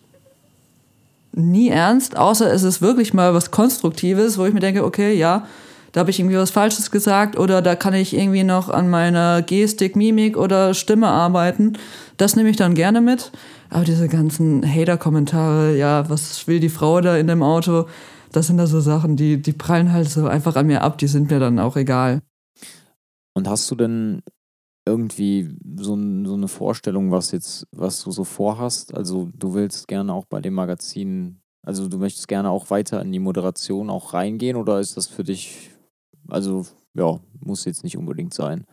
nie 1.32 1.68
ernst, 1.68 2.16
außer 2.16 2.52
es 2.52 2.62
ist 2.62 2.82
wirklich 2.82 3.14
mal 3.14 3.34
was 3.34 3.50
Konstruktives, 3.50 4.38
wo 4.38 4.44
ich 4.44 4.54
mir 4.54 4.60
denke, 4.60 4.84
okay, 4.84 5.14
ja, 5.14 5.46
da 5.92 6.00
habe 6.00 6.10
ich 6.10 6.18
irgendwie 6.18 6.36
was 6.36 6.50
Falsches 6.50 6.90
gesagt 6.90 7.38
oder 7.38 7.60
da 7.60 7.76
kann 7.76 7.92
ich 7.94 8.14
irgendwie 8.14 8.44
noch 8.44 8.70
an 8.70 8.88
meiner 8.88 9.42
Gestik, 9.42 9.94
Mimik 9.94 10.38
oder 10.38 10.72
Stimme 10.72 11.08
arbeiten. 11.08 11.74
Das 12.16 12.34
nehme 12.34 12.48
ich 12.48 12.56
dann 12.56 12.74
gerne 12.74 13.00
mit. 13.00 13.30
Aber 13.68 13.84
diese 13.84 14.08
ganzen 14.08 14.66
Hater-Kommentare, 14.66 15.76
ja, 15.76 16.08
was 16.08 16.46
will 16.46 16.60
die 16.60 16.70
Frau 16.70 17.00
da 17.00 17.16
in 17.16 17.26
dem 17.26 17.42
Auto? 17.42 17.86
Das 18.32 18.46
sind 18.46 18.56
da 18.56 18.66
so 18.66 18.80
Sachen, 18.80 19.16
die, 19.16 19.40
die 19.40 19.52
prallen 19.52 19.92
halt 19.92 20.08
so 20.08 20.26
einfach 20.26 20.56
an 20.56 20.66
mir 20.66 20.82
ab, 20.82 20.96
die 20.96 21.06
sind 21.06 21.30
mir 21.30 21.38
dann 21.38 21.58
auch 21.58 21.76
egal. 21.76 22.20
Und 23.34 23.48
hast 23.48 23.70
du 23.70 23.74
denn 23.74 24.22
irgendwie 24.84 25.56
so, 25.76 25.96
so 25.96 26.34
eine 26.34 26.48
Vorstellung, 26.48 27.10
was 27.10 27.30
jetzt, 27.30 27.66
was 27.72 28.02
du 28.02 28.10
so 28.10 28.24
vorhast? 28.24 28.94
Also 28.94 29.30
du 29.34 29.54
willst 29.54 29.88
gerne 29.88 30.12
auch 30.12 30.24
bei 30.24 30.40
dem 30.40 30.54
Magazin, 30.54 31.40
also 31.64 31.88
du 31.88 31.98
möchtest 31.98 32.28
gerne 32.28 32.50
auch 32.50 32.70
weiter 32.70 33.00
in 33.00 33.12
die 33.12 33.20
Moderation 33.20 33.90
auch 33.90 34.14
reingehen 34.14 34.56
oder 34.56 34.80
ist 34.80 34.96
das 34.96 35.06
für 35.06 35.22
dich, 35.22 35.70
also 36.28 36.66
ja, 36.94 37.20
muss 37.40 37.64
jetzt 37.64 37.84
nicht 37.84 37.96
unbedingt 37.96 38.34
sein? 38.34 38.64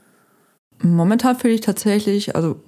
Momentan 0.82 1.36
fühle 1.36 1.54
ich 1.54 1.62
tatsächlich, 1.62 2.36
also 2.36 2.60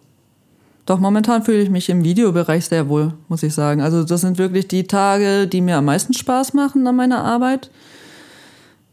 doch 0.85 0.99
momentan 0.99 1.43
fühle 1.43 1.61
ich 1.61 1.69
mich 1.69 1.89
im 1.89 2.03
Videobereich 2.03 2.65
sehr 2.65 2.89
wohl, 2.89 3.13
muss 3.27 3.43
ich 3.43 3.53
sagen. 3.53 3.81
Also 3.81 4.03
das 4.03 4.21
sind 4.21 4.37
wirklich 4.37 4.67
die 4.67 4.85
Tage, 4.85 5.47
die 5.47 5.61
mir 5.61 5.77
am 5.77 5.85
meisten 5.85 6.13
Spaß 6.13 6.53
machen 6.53 6.85
an 6.85 6.95
meiner 6.95 7.23
Arbeit. 7.23 7.71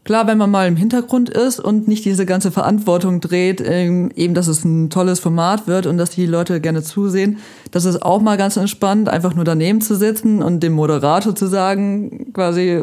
Klar, 0.09 0.25
wenn 0.25 0.39
man 0.39 0.49
mal 0.49 0.67
im 0.67 0.75
Hintergrund 0.75 1.29
ist 1.29 1.59
und 1.59 1.87
nicht 1.87 2.03
diese 2.03 2.25
ganze 2.25 2.49
Verantwortung 2.49 3.21
dreht, 3.21 3.61
ähm, 3.63 4.09
eben, 4.15 4.33
dass 4.33 4.47
es 4.47 4.65
ein 4.65 4.89
tolles 4.89 5.19
Format 5.19 5.67
wird 5.67 5.85
und 5.85 5.99
dass 5.99 6.09
die 6.09 6.25
Leute 6.25 6.59
gerne 6.61 6.81
zusehen, 6.81 7.37
das 7.69 7.85
ist 7.85 8.01
auch 8.01 8.19
mal 8.19 8.35
ganz 8.35 8.57
entspannt, 8.57 9.07
einfach 9.07 9.35
nur 9.35 9.45
daneben 9.45 9.81
zu 9.81 9.95
sitzen 9.95 10.41
und 10.41 10.63
dem 10.63 10.73
Moderator 10.73 11.35
zu 11.35 11.45
sagen, 11.45 12.33
quasi, 12.33 12.81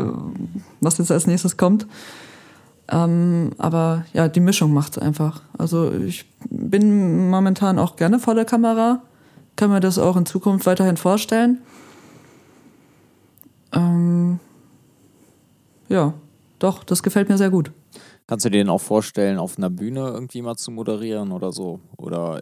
was 0.80 0.98
jetzt 0.98 1.10
als 1.10 1.26
nächstes 1.26 1.56
kommt. 1.56 1.88
Ähm, 2.86 3.50
aber 3.58 4.04
ja, 4.12 4.28
die 4.28 4.38
Mischung 4.38 4.72
macht 4.72 4.96
es 4.96 5.02
einfach. 5.02 5.42
Also 5.58 5.90
ich 5.90 6.26
bin 6.48 7.28
momentan 7.28 7.80
auch 7.80 7.96
gerne 7.96 8.20
vor 8.20 8.36
der 8.36 8.44
Kamera, 8.44 9.02
kann 9.56 9.70
mir 9.70 9.80
das 9.80 9.98
auch 9.98 10.16
in 10.16 10.26
Zukunft 10.26 10.64
weiterhin 10.64 10.96
vorstellen. 10.96 11.58
Ähm, 13.72 14.38
ja. 15.88 16.14
Doch, 16.58 16.84
das 16.84 17.02
gefällt 17.02 17.28
mir 17.28 17.38
sehr 17.38 17.50
gut. 17.50 17.70
Kannst 18.26 18.44
du 18.44 18.50
dir 18.50 18.58
denn 18.58 18.68
auch 18.68 18.80
vorstellen, 18.80 19.38
auf 19.38 19.56
einer 19.58 19.70
Bühne 19.70 20.00
irgendwie 20.08 20.42
mal 20.42 20.56
zu 20.56 20.70
moderieren 20.70 21.32
oder 21.32 21.52
so? 21.52 21.80
Oder 21.96 22.40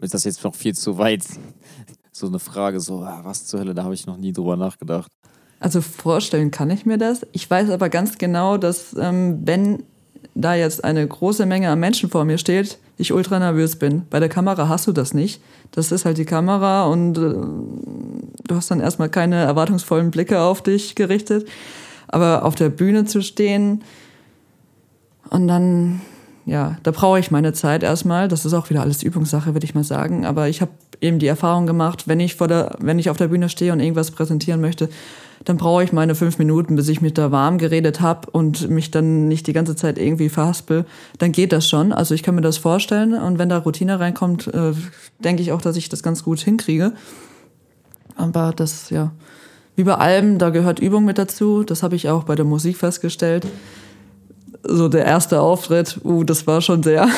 ist 0.00 0.14
das 0.14 0.24
jetzt 0.24 0.42
noch 0.44 0.54
viel 0.54 0.74
zu 0.74 0.98
weit? 0.98 1.24
So 2.14 2.26
eine 2.26 2.38
Frage, 2.38 2.78
so, 2.78 3.00
ah, 3.00 3.22
was 3.24 3.46
zur 3.46 3.60
Hölle, 3.60 3.72
da 3.72 3.84
habe 3.84 3.94
ich 3.94 4.06
noch 4.06 4.18
nie 4.18 4.34
drüber 4.34 4.54
nachgedacht. 4.54 5.10
Also 5.60 5.80
vorstellen 5.80 6.50
kann 6.50 6.68
ich 6.68 6.84
mir 6.84 6.98
das. 6.98 7.26
Ich 7.32 7.50
weiß 7.50 7.70
aber 7.70 7.88
ganz 7.88 8.18
genau, 8.18 8.58
dass 8.58 8.94
ähm, 9.00 9.40
wenn 9.46 9.84
da 10.34 10.54
jetzt 10.54 10.84
eine 10.84 11.06
große 11.06 11.46
Menge 11.46 11.70
an 11.70 11.80
Menschen 11.80 12.10
vor 12.10 12.26
mir 12.26 12.36
steht, 12.36 12.78
ich 12.98 13.12
ultra 13.12 13.38
nervös 13.38 13.76
bin. 13.76 14.02
Bei 14.10 14.20
der 14.20 14.28
Kamera 14.28 14.68
hast 14.68 14.86
du 14.86 14.92
das 14.92 15.14
nicht. 15.14 15.40
Das 15.70 15.90
ist 15.90 16.04
halt 16.04 16.18
die 16.18 16.24
Kamera 16.24 16.84
und 16.84 17.16
äh, 17.16 17.20
du 17.20 18.54
hast 18.54 18.70
dann 18.70 18.80
erstmal 18.80 19.08
keine 19.08 19.36
erwartungsvollen 19.36 20.10
Blicke 20.10 20.40
auf 20.40 20.62
dich 20.62 20.94
gerichtet. 20.94 21.48
Aber 22.12 22.44
auf 22.44 22.54
der 22.54 22.68
Bühne 22.68 23.04
zu 23.04 23.22
stehen 23.22 23.82
und 25.30 25.48
dann, 25.48 26.02
ja, 26.44 26.76
da 26.82 26.90
brauche 26.90 27.18
ich 27.18 27.30
meine 27.30 27.54
Zeit 27.54 27.82
erstmal. 27.82 28.28
Das 28.28 28.44
ist 28.44 28.52
auch 28.52 28.68
wieder 28.68 28.82
alles 28.82 29.02
Übungssache, 29.02 29.54
würde 29.54 29.64
ich 29.64 29.74
mal 29.74 29.82
sagen. 29.82 30.26
Aber 30.26 30.48
ich 30.48 30.60
habe 30.60 30.72
eben 31.00 31.18
die 31.18 31.26
Erfahrung 31.26 31.66
gemacht, 31.66 32.06
wenn 32.06 32.20
ich, 32.20 32.36
vor 32.36 32.48
der, 32.48 32.76
wenn 32.80 32.98
ich 32.98 33.08
auf 33.08 33.16
der 33.16 33.28
Bühne 33.28 33.48
stehe 33.48 33.72
und 33.72 33.80
irgendwas 33.80 34.10
präsentieren 34.10 34.60
möchte, 34.60 34.90
dann 35.44 35.56
brauche 35.56 35.82
ich 35.82 35.92
meine 35.92 36.14
fünf 36.14 36.38
Minuten, 36.38 36.76
bis 36.76 36.88
ich 36.88 37.00
mich 37.00 37.14
da 37.14 37.32
warm 37.32 37.58
geredet 37.58 38.00
habe 38.00 38.30
und 38.30 38.68
mich 38.68 38.90
dann 38.90 39.26
nicht 39.26 39.46
die 39.46 39.52
ganze 39.52 39.74
Zeit 39.74 39.98
irgendwie 39.98 40.28
verhaspel. 40.28 40.84
Dann 41.18 41.32
geht 41.32 41.52
das 41.52 41.68
schon. 41.68 41.92
Also 41.92 42.14
ich 42.14 42.22
kann 42.22 42.34
mir 42.34 42.42
das 42.42 42.58
vorstellen. 42.58 43.14
Und 43.14 43.38
wenn 43.38 43.48
da 43.48 43.58
Routine 43.58 43.98
reinkommt, 43.98 44.48
äh, 44.48 44.72
denke 45.18 45.42
ich 45.42 45.52
auch, 45.52 45.62
dass 45.62 45.76
ich 45.76 45.88
das 45.88 46.02
ganz 46.02 46.22
gut 46.22 46.40
hinkriege. 46.40 46.92
Aber 48.16 48.52
das, 48.54 48.90
ja, 48.90 49.12
wie 49.76 49.84
bei 49.84 49.94
allem, 49.94 50.38
da 50.38 50.50
gehört 50.50 50.80
Übung 50.80 51.04
mit 51.04 51.18
dazu. 51.18 51.64
Das 51.64 51.82
habe 51.82 51.96
ich 51.96 52.08
auch 52.08 52.24
bei 52.24 52.34
der 52.34 52.44
Musik 52.44 52.76
festgestellt. 52.76 53.46
So 54.62 54.88
der 54.88 55.04
erste 55.04 55.40
Auftritt, 55.40 56.00
uh, 56.04 56.24
das 56.24 56.46
war 56.46 56.60
schon 56.60 56.82
sehr. 56.82 57.08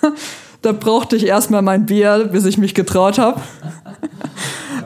da 0.62 0.72
brauchte 0.72 1.16
ich 1.16 1.26
erstmal 1.26 1.62
mein 1.62 1.86
Bier, 1.86 2.28
bis 2.30 2.46
ich 2.46 2.58
mich 2.58 2.74
getraut 2.74 3.18
habe. 3.18 3.40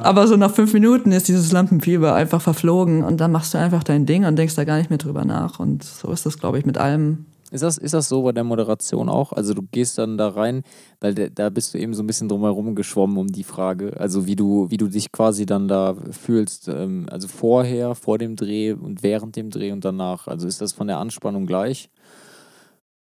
Aber 0.00 0.26
so 0.26 0.36
nach 0.36 0.50
fünf 0.50 0.72
Minuten 0.72 1.12
ist 1.12 1.28
dieses 1.28 1.52
Lampenfieber 1.52 2.14
einfach 2.14 2.42
verflogen 2.42 3.02
und 3.04 3.20
dann 3.20 3.32
machst 3.32 3.54
du 3.54 3.58
einfach 3.58 3.82
dein 3.84 4.06
Ding 4.06 4.24
und 4.24 4.36
denkst 4.36 4.54
da 4.54 4.64
gar 4.64 4.76
nicht 4.78 4.90
mehr 4.90 4.98
drüber 4.98 5.24
nach. 5.24 5.60
Und 5.60 5.82
so 5.82 6.10
ist 6.10 6.26
das, 6.26 6.38
glaube 6.38 6.58
ich, 6.58 6.66
mit 6.66 6.78
allem, 6.78 7.26
ist 7.54 7.62
das, 7.62 7.78
ist 7.78 7.94
das 7.94 8.08
so 8.08 8.22
bei 8.22 8.32
der 8.32 8.42
Moderation 8.42 9.08
auch? 9.08 9.32
Also 9.32 9.54
du 9.54 9.62
gehst 9.62 9.96
dann 9.98 10.18
da 10.18 10.28
rein, 10.28 10.64
weil 11.00 11.14
de, 11.14 11.30
da 11.32 11.50
bist 11.50 11.72
du 11.72 11.78
eben 11.78 11.94
so 11.94 12.02
ein 12.02 12.06
bisschen 12.06 12.28
drumherum 12.28 12.74
geschwommen 12.74 13.16
um 13.16 13.28
die 13.28 13.44
Frage, 13.44 13.98
also 13.98 14.26
wie 14.26 14.34
du, 14.34 14.70
wie 14.70 14.76
du 14.76 14.88
dich 14.88 15.12
quasi 15.12 15.46
dann 15.46 15.68
da 15.68 15.94
fühlst, 16.10 16.66
ähm, 16.66 17.06
also 17.10 17.28
vorher, 17.28 17.94
vor 17.94 18.18
dem 18.18 18.34
Dreh 18.34 18.72
und 18.72 19.04
während 19.04 19.36
dem 19.36 19.50
Dreh 19.50 19.70
und 19.70 19.84
danach. 19.84 20.26
Also 20.26 20.48
ist 20.48 20.60
das 20.60 20.72
von 20.72 20.88
der 20.88 20.98
Anspannung 20.98 21.46
gleich? 21.46 21.90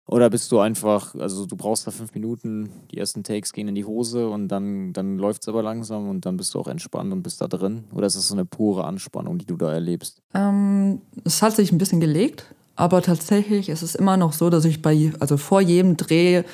Oder 0.07 0.31
bist 0.31 0.51
du 0.51 0.59
einfach, 0.61 1.15
also 1.17 1.45
du 1.45 1.55
brauchst 1.55 1.87
da 1.87 1.91
fünf 1.91 2.15
Minuten, 2.15 2.71
die 2.91 2.97
ersten 2.97 3.25
Takes 3.25 3.53
gehen 3.53 3.69
in 3.69 3.75
die 3.75 3.85
Hose 3.85 4.31
und 4.31 4.49
dann, 4.49 4.95
dann 4.95 5.19
läuft 5.19 5.43
es 5.43 5.49
aber 5.49 5.63
langsam 5.63 6.09
und 6.09 6.25
dann 6.25 6.39
bist 6.39 6.55
du 6.55 6.61
auch 6.61 6.69
entspannt 6.69 7.13
und 7.13 7.23
bist 7.23 7.43
da 7.43 7.49
drin? 7.49 7.85
Oder 7.93 8.07
ist 8.07 8.17
das 8.17 8.29
so 8.29 8.35
eine 8.35 8.47
pure 8.47 8.85
Anspannung, 8.85 9.37
die 9.37 9.45
du 9.45 9.59
da 9.59 9.71
erlebst? 9.71 10.23
Ähm, 10.33 11.03
es 11.25 11.43
hat 11.43 11.55
sich 11.55 11.71
ein 11.71 11.77
bisschen 11.77 12.01
gelegt. 12.01 12.47
Aber 12.79 13.03
tatsächlich 13.03 13.69
ist 13.71 13.83
es 13.83 13.97
immer 13.97 14.17
noch 14.17 14.33
so, 14.33 14.51
dass 14.51 14.65
ich 14.65 14.81
bei, 14.81 15.11
also 15.19 15.37
vor 15.37 15.61
jedem 15.61 15.97
Dreh 15.97 16.45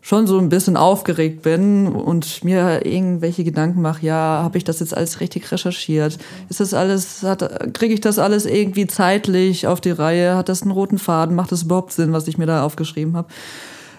schon 0.00 0.26
so 0.26 0.36
ein 0.36 0.48
bisschen 0.48 0.76
aufgeregt 0.76 1.42
bin 1.42 1.86
und 1.86 2.42
mir 2.42 2.84
irgendwelche 2.84 3.44
Gedanken 3.44 3.80
mache, 3.80 4.04
ja, 4.04 4.40
habe 4.42 4.58
ich 4.58 4.64
das 4.64 4.80
jetzt 4.80 4.96
alles 4.96 5.20
richtig 5.20 5.52
recherchiert? 5.52 6.18
Ist 6.48 6.58
das 6.58 6.74
alles, 6.74 7.24
kriege 7.72 7.94
ich 7.94 8.00
das 8.00 8.18
alles 8.18 8.46
irgendwie 8.46 8.88
zeitlich 8.88 9.68
auf 9.68 9.80
die 9.80 9.92
Reihe? 9.92 10.34
Hat 10.34 10.48
das 10.48 10.62
einen 10.62 10.72
roten 10.72 10.98
Faden? 10.98 11.36
Macht 11.36 11.52
das 11.52 11.62
überhaupt 11.62 11.92
Sinn, 11.92 12.12
was 12.12 12.26
ich 12.26 12.36
mir 12.36 12.46
da 12.46 12.64
aufgeschrieben 12.64 13.16
habe? 13.16 13.28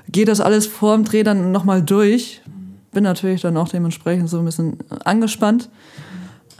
Geht 0.09 0.27
das 0.27 0.41
alles 0.41 0.67
vor 0.67 0.93
dem 0.93 1.05
Dreh 1.05 1.23
dann 1.23 1.53
nochmal 1.53 1.81
durch? 1.81 2.41
Bin 2.91 3.05
natürlich 3.05 3.39
dann 3.39 3.55
auch 3.55 3.69
dementsprechend 3.69 4.29
so 4.29 4.39
ein 4.39 4.45
bisschen 4.45 4.77
angespannt. 5.05 5.69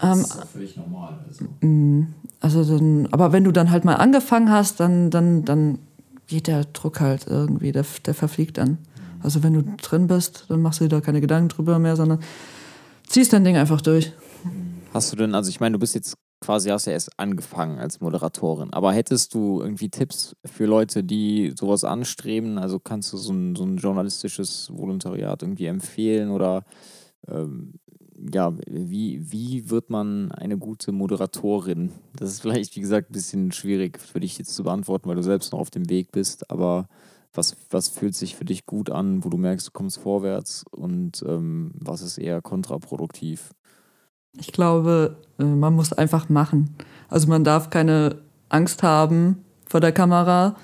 Das 0.02 0.20
ist 0.20 0.36
ähm, 0.36 0.42
völlig 0.54 0.78
normal. 0.78 1.20
Also. 1.28 1.46
Mm. 1.62 2.08
Also 2.40 2.64
dann, 2.66 3.08
aber 3.12 3.32
wenn 3.32 3.44
du 3.44 3.52
dann 3.52 3.70
halt 3.70 3.86
mal 3.86 3.96
angefangen 3.96 4.50
hast, 4.50 4.80
dann, 4.80 5.12
dann, 5.12 5.46
dann 5.46 5.78
geht 6.26 6.48
der 6.48 6.66
Druck 6.66 7.00
halt 7.00 7.28
irgendwie, 7.28 7.72
der, 7.72 7.86
der 8.06 8.16
verfliegt 8.16 8.58
dann. 8.58 8.80
Also 9.22 9.44
wenn 9.44 9.54
du 9.54 9.64
drin 9.80 10.08
bist, 10.08 10.46
dann 10.50 10.62
machst 10.62 10.80
du 10.80 10.86
dir 10.86 10.90
da 10.90 11.02
keine 11.02 11.22
Gedanken 11.22 11.50
drüber 11.50 11.78
mehr, 11.78 11.96
sondern 11.96 12.20
ziehst 13.06 13.32
dein 13.34 13.44
Ding 13.44 13.58
einfach 13.58 13.82
durch. 13.82 14.12
Hast 14.92 15.12
du 15.12 15.18
denn, 15.18 15.36
also 15.36 15.50
ich 15.50 15.60
meine, 15.60 15.74
du 15.74 15.80
bist 15.80 15.94
jetzt 15.94 16.16
quasi, 16.44 16.70
hast 16.70 16.88
ja 16.88 16.94
erst 16.94 17.20
angefangen 17.20 17.78
als 17.78 18.02
Moderatorin, 18.02 18.74
aber 18.74 18.92
hättest 18.94 19.36
du 19.36 19.62
irgendwie 19.62 19.90
Tipps 19.90 20.36
für 20.44 20.66
Leute, 20.66 21.04
die 21.04 21.54
sowas 21.58 21.84
anstreben? 21.84 22.58
Also 22.58 22.80
kannst 22.80 23.14
du 23.14 23.18
so 23.18 23.32
ein, 23.32 23.56
so 23.56 23.64
ein 23.64 23.78
journalistisches 23.78 24.72
Volontariat 24.74 25.44
irgendwie 25.44 25.68
empfehlen 25.68 26.32
oder 26.32 26.64
ähm, 27.28 27.76
ja, 28.34 28.54
wie, 28.68 29.32
wie 29.32 29.70
wird 29.70 29.90
man 29.90 30.32
eine 30.32 30.58
gute 30.58 30.92
Moderatorin? 30.92 31.92
Das 32.16 32.30
ist 32.30 32.42
vielleicht, 32.42 32.76
wie 32.76 32.82
gesagt, 32.82 33.10
ein 33.10 33.14
bisschen 33.14 33.52
schwierig 33.52 34.00
für 34.00 34.20
dich 34.20 34.38
jetzt 34.38 34.56
zu 34.56 34.64
beantworten, 34.64 35.10
weil 35.10 35.16
du 35.16 35.24
selbst 35.24 35.52
noch 35.52 35.60
auf 35.60 35.70
dem 35.70 35.90
Weg 35.90 36.12
bist. 36.12 36.50
Aber 36.52 36.88
was, 37.34 37.56
was 37.70 37.90
fühlt 37.90 38.16
sich 38.16 38.36
für 38.36 38.46
dich 38.46 38.66
gut 38.66 38.90
an, 38.90 39.24
wo 39.24 39.30
du 39.30 39.38
merkst, 39.38 39.68
du 39.68 39.72
kommst 39.72 40.00
vorwärts 40.00 40.66
und 40.72 41.24
ähm, 41.28 41.72
was 41.76 42.02
ist 42.02 42.18
eher 42.18 42.42
kontraproduktiv? 42.42 43.52
Ich 44.38 44.52
glaube, 44.52 45.18
äh, 45.40 45.44
man 45.44 45.74
muss 45.74 45.94
einfach 45.94 46.30
machen. 46.30 46.76
Also 47.10 47.28
man 47.28 47.44
darf 47.44 47.70
keine 47.70 48.18
Angst 48.50 48.84
haben 48.84 49.44
vor 49.66 49.80
der 49.80 49.92
Kamera 49.92 50.56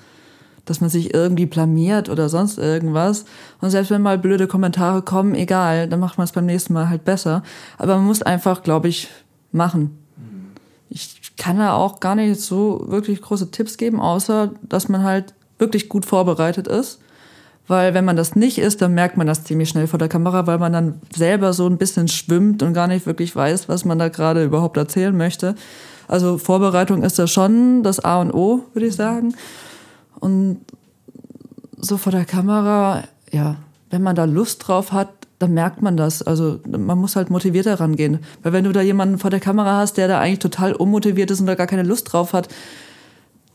dass 0.70 0.80
man 0.80 0.90
sich 0.90 1.14
irgendwie 1.14 1.46
blamiert 1.46 2.08
oder 2.08 2.28
sonst 2.28 2.58
irgendwas. 2.58 3.24
Und 3.60 3.70
selbst 3.70 3.90
wenn 3.90 4.02
mal 4.02 4.18
blöde 4.18 4.46
Kommentare 4.46 5.02
kommen, 5.02 5.34
egal, 5.34 5.88
dann 5.88 6.00
macht 6.00 6.18
man 6.18 6.24
es 6.24 6.32
beim 6.32 6.46
nächsten 6.46 6.72
Mal 6.72 6.88
halt 6.88 7.04
besser. 7.04 7.42
Aber 7.78 7.96
man 7.96 8.06
muss 8.06 8.22
einfach, 8.22 8.62
glaube 8.62 8.88
ich, 8.88 9.08
machen. 9.52 9.98
Ich 10.90 11.36
kann 11.36 11.58
da 11.58 11.74
auch 11.74 12.00
gar 12.00 12.14
nicht 12.14 12.40
so 12.40 12.84
wirklich 12.88 13.20
große 13.22 13.50
Tipps 13.50 13.76
geben, 13.76 14.00
außer 14.00 14.52
dass 14.62 14.88
man 14.88 15.02
halt 15.02 15.34
wirklich 15.58 15.88
gut 15.88 16.06
vorbereitet 16.06 16.66
ist. 16.66 17.00
Weil 17.66 17.92
wenn 17.92 18.06
man 18.06 18.16
das 18.16 18.34
nicht 18.34 18.58
ist, 18.58 18.80
dann 18.80 18.94
merkt 18.94 19.18
man 19.18 19.26
das 19.26 19.44
ziemlich 19.44 19.68
schnell 19.68 19.86
vor 19.86 19.98
der 19.98 20.08
Kamera, 20.08 20.46
weil 20.46 20.58
man 20.58 20.72
dann 20.72 21.00
selber 21.14 21.52
so 21.52 21.66
ein 21.66 21.76
bisschen 21.76 22.08
schwimmt 22.08 22.62
und 22.62 22.72
gar 22.72 22.86
nicht 22.86 23.04
wirklich 23.04 23.36
weiß, 23.36 23.68
was 23.68 23.84
man 23.84 23.98
da 23.98 24.08
gerade 24.08 24.42
überhaupt 24.42 24.78
erzählen 24.78 25.14
möchte. 25.14 25.54
Also 26.08 26.38
Vorbereitung 26.38 27.02
ist 27.02 27.18
da 27.18 27.26
schon 27.26 27.82
das 27.82 28.00
A 28.00 28.20
und 28.22 28.32
O, 28.32 28.62
würde 28.72 28.86
ich 28.86 28.96
sagen. 28.96 29.34
Und 30.20 30.60
so 31.76 31.96
vor 31.96 32.12
der 32.12 32.24
Kamera, 32.24 33.04
ja, 33.30 33.56
wenn 33.90 34.02
man 34.02 34.16
da 34.16 34.24
Lust 34.24 34.66
drauf 34.66 34.92
hat, 34.92 35.08
dann 35.38 35.54
merkt 35.54 35.82
man 35.82 35.96
das. 35.96 36.22
Also 36.22 36.60
man 36.66 36.98
muss 36.98 37.16
halt 37.16 37.30
motivierter 37.30 37.78
rangehen. 37.78 38.18
Weil 38.42 38.52
wenn 38.52 38.64
du 38.64 38.72
da 38.72 38.80
jemanden 38.80 39.18
vor 39.18 39.30
der 39.30 39.40
Kamera 39.40 39.78
hast, 39.78 39.96
der 39.96 40.08
da 40.08 40.20
eigentlich 40.20 40.40
total 40.40 40.74
unmotiviert 40.74 41.30
ist 41.30 41.40
und 41.40 41.46
da 41.46 41.54
gar 41.54 41.66
keine 41.66 41.84
Lust 41.84 42.12
drauf 42.12 42.32
hat, 42.32 42.48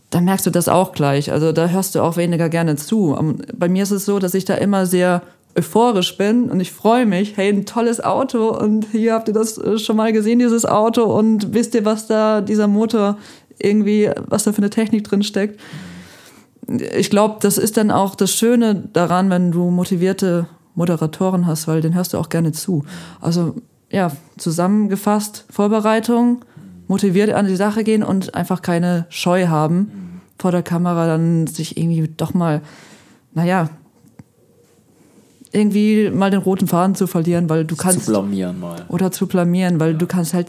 dann 0.10 0.26
merkst 0.26 0.46
du 0.46 0.52
das 0.52 0.70
auch 0.70 0.94
gleich. 0.94 1.32
Also 1.32 1.52
da 1.52 1.68
hörst 1.68 1.96
du 1.96 2.02
auch 2.02 2.18
weniger 2.18 2.48
gerne 2.48 2.76
zu. 2.76 3.18
Bei 3.56 3.68
mir 3.68 3.84
ist 3.84 3.92
es 3.92 4.06
so, 4.06 4.20
dass 4.20 4.34
ich 4.34 4.46
da 4.46 4.56
immer 4.56 4.86
sehr 4.86 5.24
euphorisch 5.58 6.18
bin 6.18 6.50
und 6.50 6.60
ich 6.60 6.72
freue 6.72 7.06
mich, 7.06 7.38
hey, 7.38 7.50
ein 7.50 7.66
tolles 7.66 8.04
Auto 8.04 8.50
und 8.50 8.88
hier 8.92 9.14
habt 9.14 9.28
ihr 9.28 9.34
das 9.34 9.58
äh, 9.58 9.78
schon 9.78 9.98
mal 9.98 10.12
gesehen, 10.12 10.40
dieses 10.40 10.66
Auto 10.66 11.04
und 11.04 11.54
wisst 11.54 11.76
ihr, 11.76 11.86
was 11.86 12.08
da 12.08 12.42
dieser 12.42 12.68
Motor 12.68 13.18
irgendwie, 13.60 14.10
was 14.28 14.46
da 14.46 14.52
für 14.52 14.60
eine 14.60 14.72
Technik 14.72 15.04
drin 15.04 15.22
steckt. 15.22 15.60
Ich 16.68 17.10
glaube, 17.10 17.38
das 17.42 17.58
ist 17.58 17.78
dann 17.78 17.92
auch 17.92 18.16
das 18.16 18.32
Schöne 18.32 18.88
daran, 18.94 19.30
wenn 19.30 19.52
du 19.52 19.70
motivierte 19.70 20.48
Moderatoren 20.76 21.46
hast, 21.46 21.68
weil 21.68 21.82
den 21.82 21.94
hörst 21.94 22.14
du 22.14 22.18
auch 22.18 22.30
gerne 22.30 22.52
zu. 22.52 22.84
Also 23.22 23.56
ja, 23.92 24.12
zusammengefasst, 24.38 25.46
Vorbereitung, 25.50 26.44
motiviert 26.88 27.32
an 27.32 27.48
die 27.48 27.56
Sache 27.56 27.84
gehen 27.84 28.04
und 28.04 28.34
einfach 28.34 28.62
keine 28.62 29.06
Scheu 29.10 29.48
haben, 29.48 30.22
vor 30.40 30.52
der 30.52 30.64
Kamera 30.64 31.06
dann 31.06 31.48
sich 31.48 31.78
irgendwie 31.78 32.08
doch 32.08 32.34
mal, 32.34 32.62
naja, 33.34 33.70
irgendwie 35.52 36.10
mal 36.10 36.32
den 36.32 36.42
roten 36.42 36.68
Faden 36.68 36.96
zu 36.96 37.06
verlieren, 37.08 37.50
weil 37.50 37.64
du 37.64 37.76
kannst. 37.76 38.06
Zu 38.06 38.12
blamieren 38.12 38.60
mal. 38.60 38.84
Oder 38.90 39.12
zu 39.12 39.28
blamieren, 39.28 39.80
weil 39.80 39.92
ja. 39.92 39.98
du 39.98 40.08
kannst 40.08 40.34
halt, 40.34 40.48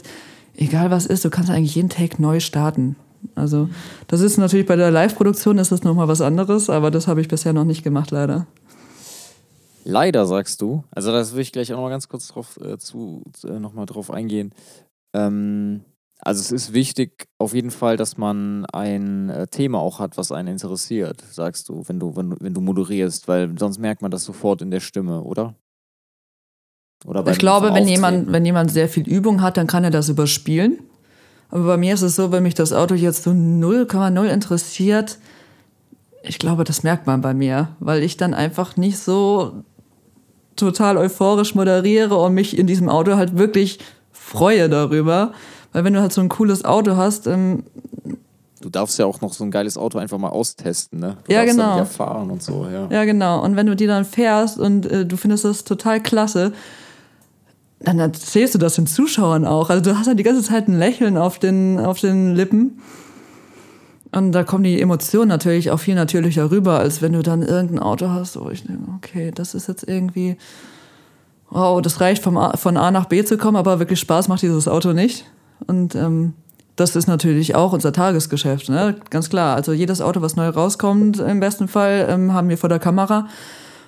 egal 0.57 0.91
was 0.91 1.05
ist, 1.05 1.25
du 1.25 1.31
kannst 1.31 1.51
eigentlich 1.51 1.75
jeden 1.75 1.91
Take 1.91 2.21
neu 2.21 2.41
starten. 2.41 2.97
Also, 3.35 3.69
das 4.09 4.21
ist 4.21 4.37
natürlich 4.37 4.67
bei 4.67 4.77
der 4.77 4.91
Live-Produktion 4.91 5.59
ist 5.59 5.73
das 5.73 5.83
nochmal 5.83 6.09
was 6.09 6.21
anderes, 6.21 6.71
aber 6.71 6.91
das 6.91 7.07
habe 7.07 7.21
ich 7.21 7.29
bisher 7.29 7.53
noch 7.53 7.65
nicht 7.65 7.83
gemacht, 7.83 8.11
leider. 8.11 8.47
Leider 9.85 10.25
sagst 10.25 10.63
du, 10.63 10.83
also 10.91 11.13
das 11.13 11.35
will 11.35 11.43
ich 11.43 11.53
gleich 11.53 11.73
auch 11.73 11.77
noch 11.77 11.85
mal 11.85 11.91
ganz 11.91 12.09
kurz 12.09 12.29
drauf, 12.29 12.59
äh, 12.63 12.79
zu, 12.79 13.23
äh, 13.45 13.59
noch 13.59 13.75
mal 13.75 13.85
drauf 13.85 14.11
eingehen. 14.11 14.53
Ähm, 15.15 15.83
also 16.21 16.41
es 16.41 16.53
ist 16.53 16.73
wichtig 16.73 17.27
auf 17.39 17.55
jeden 17.55 17.71
Fall, 17.71 17.99
dass 17.99 18.17
man 18.17 18.65
ein 18.67 19.29
äh, 19.29 19.47
Thema 19.47 19.79
auch 19.81 19.99
hat, 19.99 20.17
was 20.17 20.33
einen 20.33 20.49
interessiert, 20.49 21.23
sagst 21.31 21.69
du, 21.69 21.83
wenn 21.87 22.01
du, 22.01 22.17
wenn, 22.17 22.31
du, 22.31 22.37
wenn 22.41 22.55
du 22.55 22.63
moderierst, 22.63 23.29
weil 23.29 23.59
sonst 23.59 23.79
merkt 23.79 24.01
man 24.01 24.11
das 24.11 24.25
sofort 24.25 24.63
in 24.63 24.71
der 24.71 24.81
Stimme, 24.81 25.23
oder? 25.23 25.55
Oder 27.05 27.27
ich 27.27 27.39
glaube, 27.39 27.75
wenn 27.75 27.87
jemand, 27.87 28.33
wenn 28.33 28.47
jemand 28.47 28.71
sehr 28.71 28.89
viel 28.89 29.07
Übung 29.07 29.43
hat, 29.43 29.59
dann 29.59 29.67
kann 29.67 29.85
er 29.85 29.91
das 29.91 30.09
überspielen. 30.09 30.79
Aber 31.55 31.67
bei 31.67 31.77
mir 31.77 31.95
ist 31.95 32.03
es 32.03 32.17
so, 32.17 32.33
wenn 32.33 32.43
mich 32.43 32.55
das 32.55 32.73
Auto 32.73 32.97
jetzt 32.97 33.23
so 33.23 33.31
0,0 33.31 34.25
interessiert, 34.25 35.19
ich 36.25 36.41
glaube, 36.41 36.65
das 36.65 36.83
merkt 36.83 37.07
man 37.07 37.21
bei 37.21 37.33
mir, 37.33 37.69
weil 37.79 38.03
ich 38.03 38.17
dann 38.17 38.35
einfach 38.35 38.77
nicht 38.77 38.99
so 38.99 39.63
total 40.57 40.97
euphorisch 40.97 41.55
moderiere 41.55 42.17
und 42.17 42.35
mich 42.35 42.59
in 42.59 42.67
diesem 42.67 42.89
Auto 42.89 43.15
halt 43.15 43.39
wirklich 43.39 43.79
freue 44.11 44.69
darüber. 44.69 45.33
Weil 45.73 45.85
wenn 45.85 45.93
du 45.93 46.01
halt 46.01 46.13
so 46.13 46.21
ein 46.23 46.29
cooles 46.29 46.65
Auto 46.65 46.97
hast, 46.97 47.29
ähm, 47.29 47.63
Du 48.61 48.71
darfst 48.71 48.99
ja 48.99 49.05
auch 49.05 49.21
noch 49.21 49.35
so 49.35 49.45
ein 49.45 49.51
geiles 49.51 49.77
Auto 49.77 49.99
einfach 49.99 50.17
mal 50.17 50.31
austesten, 50.31 50.99
ne? 50.99 51.19
Du 51.27 51.33
ja, 51.35 51.45
genau. 51.45 51.77
Ja 51.77 51.85
fahren 51.85 52.31
und 52.31 52.43
so, 52.43 52.67
ja. 52.67 52.89
Ja, 52.91 53.05
genau. 53.05 53.45
Und 53.45 53.57
wenn 53.57 53.67
du 53.67 53.77
die 53.77 53.87
dann 53.87 54.07
fährst 54.07 54.59
und 54.59 54.87
äh, 54.87 55.05
du 55.05 55.19
findest 55.19 55.45
das 55.45 55.65
total 55.65 56.03
klasse, 56.03 56.55
dann 57.85 57.99
erzählst 57.99 58.55
du 58.55 58.59
das 58.59 58.75
den 58.75 58.87
Zuschauern 58.87 59.45
auch. 59.47 59.71
Also 59.71 59.83
du 59.83 59.99
hast 59.99 60.07
halt 60.07 60.19
die 60.19 60.23
ganze 60.23 60.43
Zeit 60.43 60.69
ein 60.69 60.79
Lächeln 60.79 61.17
auf 61.17 61.39
den, 61.39 61.79
auf 61.79 62.01
den 62.01 62.35
Lippen. 62.35 62.81
Und 64.13 64.33
da 64.33 64.45
kommen 64.45 64.63
die 64.63 64.81
Emotionen 64.81 65.29
natürlich 65.29 65.71
auch 65.71 65.81
viel 65.81 65.97
natürlicher 65.97 66.51
rüber, 66.51 66.79
als 66.79 67.03
wenn 67.03 67.13
du 67.13 67.23
dann 67.23 67.43
irgendein 67.43 67.81
Auto 67.81 68.11
hast, 68.11 68.41
wo 68.41 68.49
ich 68.51 68.65
denke, 68.65 68.83
okay, 68.97 69.33
das 69.35 69.55
ist 69.55 69.67
jetzt 69.67 69.89
irgendwie, 69.89 70.37
wow, 71.51 71.83
das 71.83 72.01
reicht 72.01 72.23
vom 72.23 72.37
A, 72.37 72.57
von 72.57 72.77
A 72.77 72.91
nach 72.91 73.07
B 73.07 73.25
zu 73.25 73.37
kommen, 73.37 73.57
aber 73.57 73.81
wirklich 73.81 73.99
Spaß 73.99 74.29
macht 74.29 74.43
dieses 74.43 74.69
Auto 74.69 74.93
nicht. 74.93 75.25
Und 75.67 75.97
ähm, 75.97 76.35
das 76.77 76.95
ist 76.95 77.09
natürlich 77.09 77.55
auch 77.55 77.73
unser 77.73 77.93
Tagesgeschäft, 77.93 78.69
ne? 78.69 78.97
ganz 79.11 79.31
klar. 79.31 79.57
Also 79.57 79.73
jedes 79.73 80.01
Auto, 80.01 80.23
was 80.23 80.37
neu 80.37 80.49
rauskommt, 80.49 81.19
im 81.19 81.41
besten 81.41 81.67
Fall 81.67 82.07
ähm, 82.09 82.33
haben 82.33 82.49
wir 82.49 82.59
vor 82.59 82.69
der 82.69 82.81
Kamera. 82.81 83.29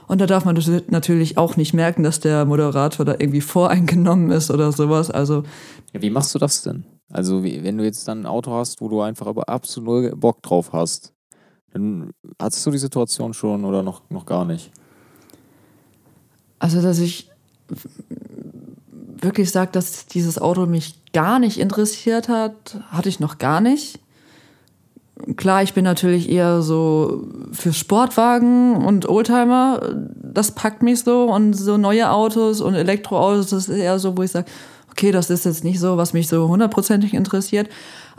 Und 0.09 0.21
da 0.21 0.27
darf 0.27 0.45
man 0.45 0.57
natürlich 0.89 1.37
auch 1.37 1.57
nicht 1.57 1.75
merken, 1.75 2.03
dass 2.03 2.21
der 2.21 2.45
Moderator 2.45 3.05
da 3.05 3.13
irgendwie 3.13 3.41
voreingenommen 3.41 4.31
ist 4.31 4.51
oder 4.51 4.71
sowas. 4.73 5.11
Also 5.11 5.43
ja, 5.93 6.03
wie 6.03 6.11
machst 6.11 6.35
du 6.35 6.39
das 6.39 6.63
denn? 6.63 6.85
Also 7.11 7.43
wie, 7.43 7.63
wenn 7.65 7.79
du 7.79 7.85
jetzt 7.85 8.07
dann 8.09 8.23
ein 8.23 8.27
Auto 8.27 8.53
hast, 8.53 8.81
wo 8.81 8.89
du 8.89 9.01
einfach 9.01 9.27
aber 9.27 9.49
absolut 9.49 10.19
Bock 10.19 10.43
drauf 10.43 10.73
hast, 10.73 11.13
dann 11.73 12.11
hattest 12.41 12.65
du 12.67 12.71
die 12.71 12.79
Situation 12.79 13.35
schon 13.35 13.65
oder 13.65 13.83
noch, 13.83 14.09
noch 14.11 14.27
gar 14.27 14.45
nicht? 14.45 14.71
Also, 16.59 16.81
dass 16.81 16.99
ich 16.99 17.31
wirklich 19.21 19.51
sage, 19.51 19.73
dass 19.73 20.07
dieses 20.07 20.39
Auto 20.39 20.67
mich 20.67 21.03
gar 21.13 21.39
nicht 21.39 21.59
interessiert 21.59 22.29
hat, 22.29 22.81
hatte 22.89 23.09
ich 23.09 23.21
noch 23.21 23.39
gar 23.39 23.61
nicht. 23.61 23.99
Klar, 25.37 25.63
ich 25.63 25.73
bin 25.73 25.85
natürlich 25.85 26.31
eher 26.31 26.61
so 26.61 27.27
für 27.53 27.73
Sportwagen 27.73 28.77
und 28.77 29.09
Oldtimer, 29.09 29.81
das 30.23 30.53
packt 30.53 30.83
mich 30.83 31.01
so. 31.01 31.25
Und 31.33 31.55
so 31.55 31.79
neue 31.79 32.11
Autos 32.11 32.61
und 32.61 32.75
Elektroautos, 32.75 33.49
das 33.49 33.69
ist 33.69 33.77
eher 33.77 33.99
so, 33.99 34.17
wo 34.17 34.23
ich 34.23 34.31
sage, 34.31 34.47
okay, 34.91 35.13
das 35.13 35.31
ist 35.31 35.45
jetzt 35.45 35.65
nicht 35.65 35.81
so, 35.81 35.97
was 35.97 36.13
mich 36.13 36.29
so 36.29 36.49
hundertprozentig 36.49 37.15
interessiert, 37.15 37.69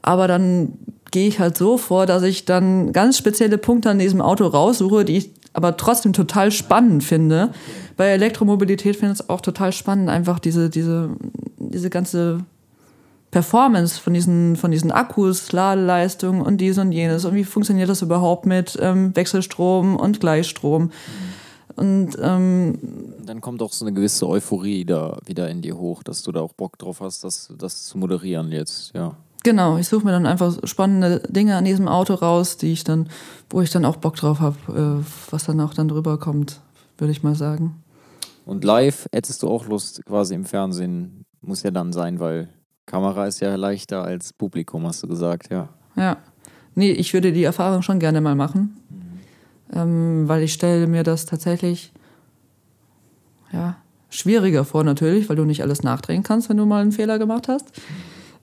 aber 0.02 0.28
dann 0.28 0.74
gehe 1.12 1.28
ich 1.28 1.40
halt 1.40 1.58
so 1.58 1.78
vor, 1.78 2.06
dass 2.06 2.24
ich 2.24 2.46
dann 2.46 2.94
ganz 2.94 3.18
spezielle 3.18 3.58
Punkte 3.58 3.90
an 3.90 4.00
diesem 4.00 4.22
Auto 4.22 4.46
raussuche, 4.46 5.06
die 5.06 5.18
ich 5.18 5.32
aber 5.54 5.76
trotzdem 5.76 6.14
total 6.14 6.52
spannend 6.52 7.04
finde. 7.04 7.50
Bei 7.96 8.10
Elektromobilität 8.10 8.96
finde 8.96 9.14
ich 9.14 9.22
es 9.22 9.30
auch 9.30 9.42
total 9.42 9.72
spannend, 9.72 10.10
einfach 10.10 10.38
diese, 10.38 10.70
diese, 10.70 11.10
diese 11.58 11.90
ganze 11.90 12.40
Performance 13.38 14.02
von 14.02 14.16
diesen, 14.16 14.56
von 14.56 14.72
diesen 14.72 14.92
Akkus, 14.92 15.52
Ladeleistung 15.52 16.42
und 16.42 16.58
dies 16.58 16.80
und 16.80 16.92
jenes 16.92 17.24
und 17.24 17.36
wie 17.36 17.44
funktioniert 17.44 17.88
das 17.88 18.02
überhaupt 18.02 18.48
mit 18.48 18.76
ähm, 18.82 19.16
Wechselstrom 19.16 19.96
und 19.96 20.20
Gleichstrom. 20.20 20.90
Und 21.76 22.18
ähm, 22.20 22.80
dann 23.24 23.40
kommt 23.40 23.62
auch 23.62 23.74
so 23.74 23.86
eine 23.86 23.94
gewisse 23.94 24.28
Euphorie 24.28 24.86
da 24.86 25.20
wieder 25.24 25.52
in 25.52 25.62
dir 25.62 25.78
hoch, 25.78 26.02
dass 26.02 26.24
du 26.24 26.32
da 26.32 26.42
auch 26.42 26.54
Bock 26.54 26.80
drauf 26.80 27.00
hast, 27.00 27.24
das, 27.24 27.54
das 27.60 27.84
zu 27.84 28.00
moderieren 28.00 28.52
jetzt, 28.52 28.96
ja. 28.96 29.16
Genau, 29.44 29.78
ich 29.78 29.88
suche 29.88 30.04
mir 30.04 30.14
dann 30.14 30.26
einfach 30.26 30.58
spannende 30.64 31.20
Dinge 31.30 31.58
an 31.58 31.66
diesem 31.66 31.88
Auto 31.88 32.16
raus, 32.16 32.58
die 32.58 32.74
ich 32.74 32.84
dann, 32.84 33.08
wo 33.52 33.62
ich 33.62 33.70
dann 33.70 33.86
auch 33.86 33.98
Bock 33.98 34.16
drauf 34.16 34.40
habe, 34.40 34.58
äh, 35.06 35.06
was 35.30 35.44
dann 35.44 35.62
auch 35.62 35.76
dann 35.76 35.90
drüber 35.90 36.18
kommt, 36.18 36.60
würde 36.98 37.12
ich 37.12 37.22
mal 37.22 37.36
sagen. 37.36 37.84
Und 38.46 38.64
live 38.64 39.06
hättest 39.14 39.44
du 39.44 39.48
auch 39.48 39.68
Lust, 39.68 40.04
quasi 40.08 40.34
im 40.34 40.46
Fernsehen, 40.46 41.24
muss 41.42 41.62
ja 41.62 41.70
dann 41.70 41.94
sein, 41.94 42.20
weil 42.20 42.50
Kamera 42.88 43.28
ist 43.28 43.40
ja 43.40 43.56
leichter 43.56 44.04
als 44.04 44.34
Publikum, 44.34 44.88
hast 44.88 45.04
du 45.04 45.08
gesagt, 45.08 45.52
ja. 45.52 45.70
Ja. 45.96 46.18
Nee, 46.74 46.92
ich 46.92 47.14
würde 47.14 47.32
die 47.32 47.44
Erfahrung 47.44 47.84
schon 47.84 48.00
gerne 48.00 48.22
mal 48.22 48.36
machen 48.36 48.78
ähm, 49.74 50.28
weil 50.28 50.44
ich 50.44 50.54
stelle 50.54 50.88
mir 50.88 51.04
das 51.04 51.26
tatsächlich 51.26 51.92
ja, 53.52 53.78
schwieriger 54.10 54.66
vor 54.66 54.84
natürlich, 54.84 55.30
weil 55.30 55.36
du 55.36 55.46
nicht 55.46 55.62
alles 55.62 55.84
nachdrehen 55.84 56.24
kannst, 56.24 56.50
wenn 56.50 56.58
du 56.58 56.66
mal 56.66 56.82
einen 56.82 56.92
Fehler 56.92 57.20
gemacht 57.20 57.48
hast. 57.48 57.66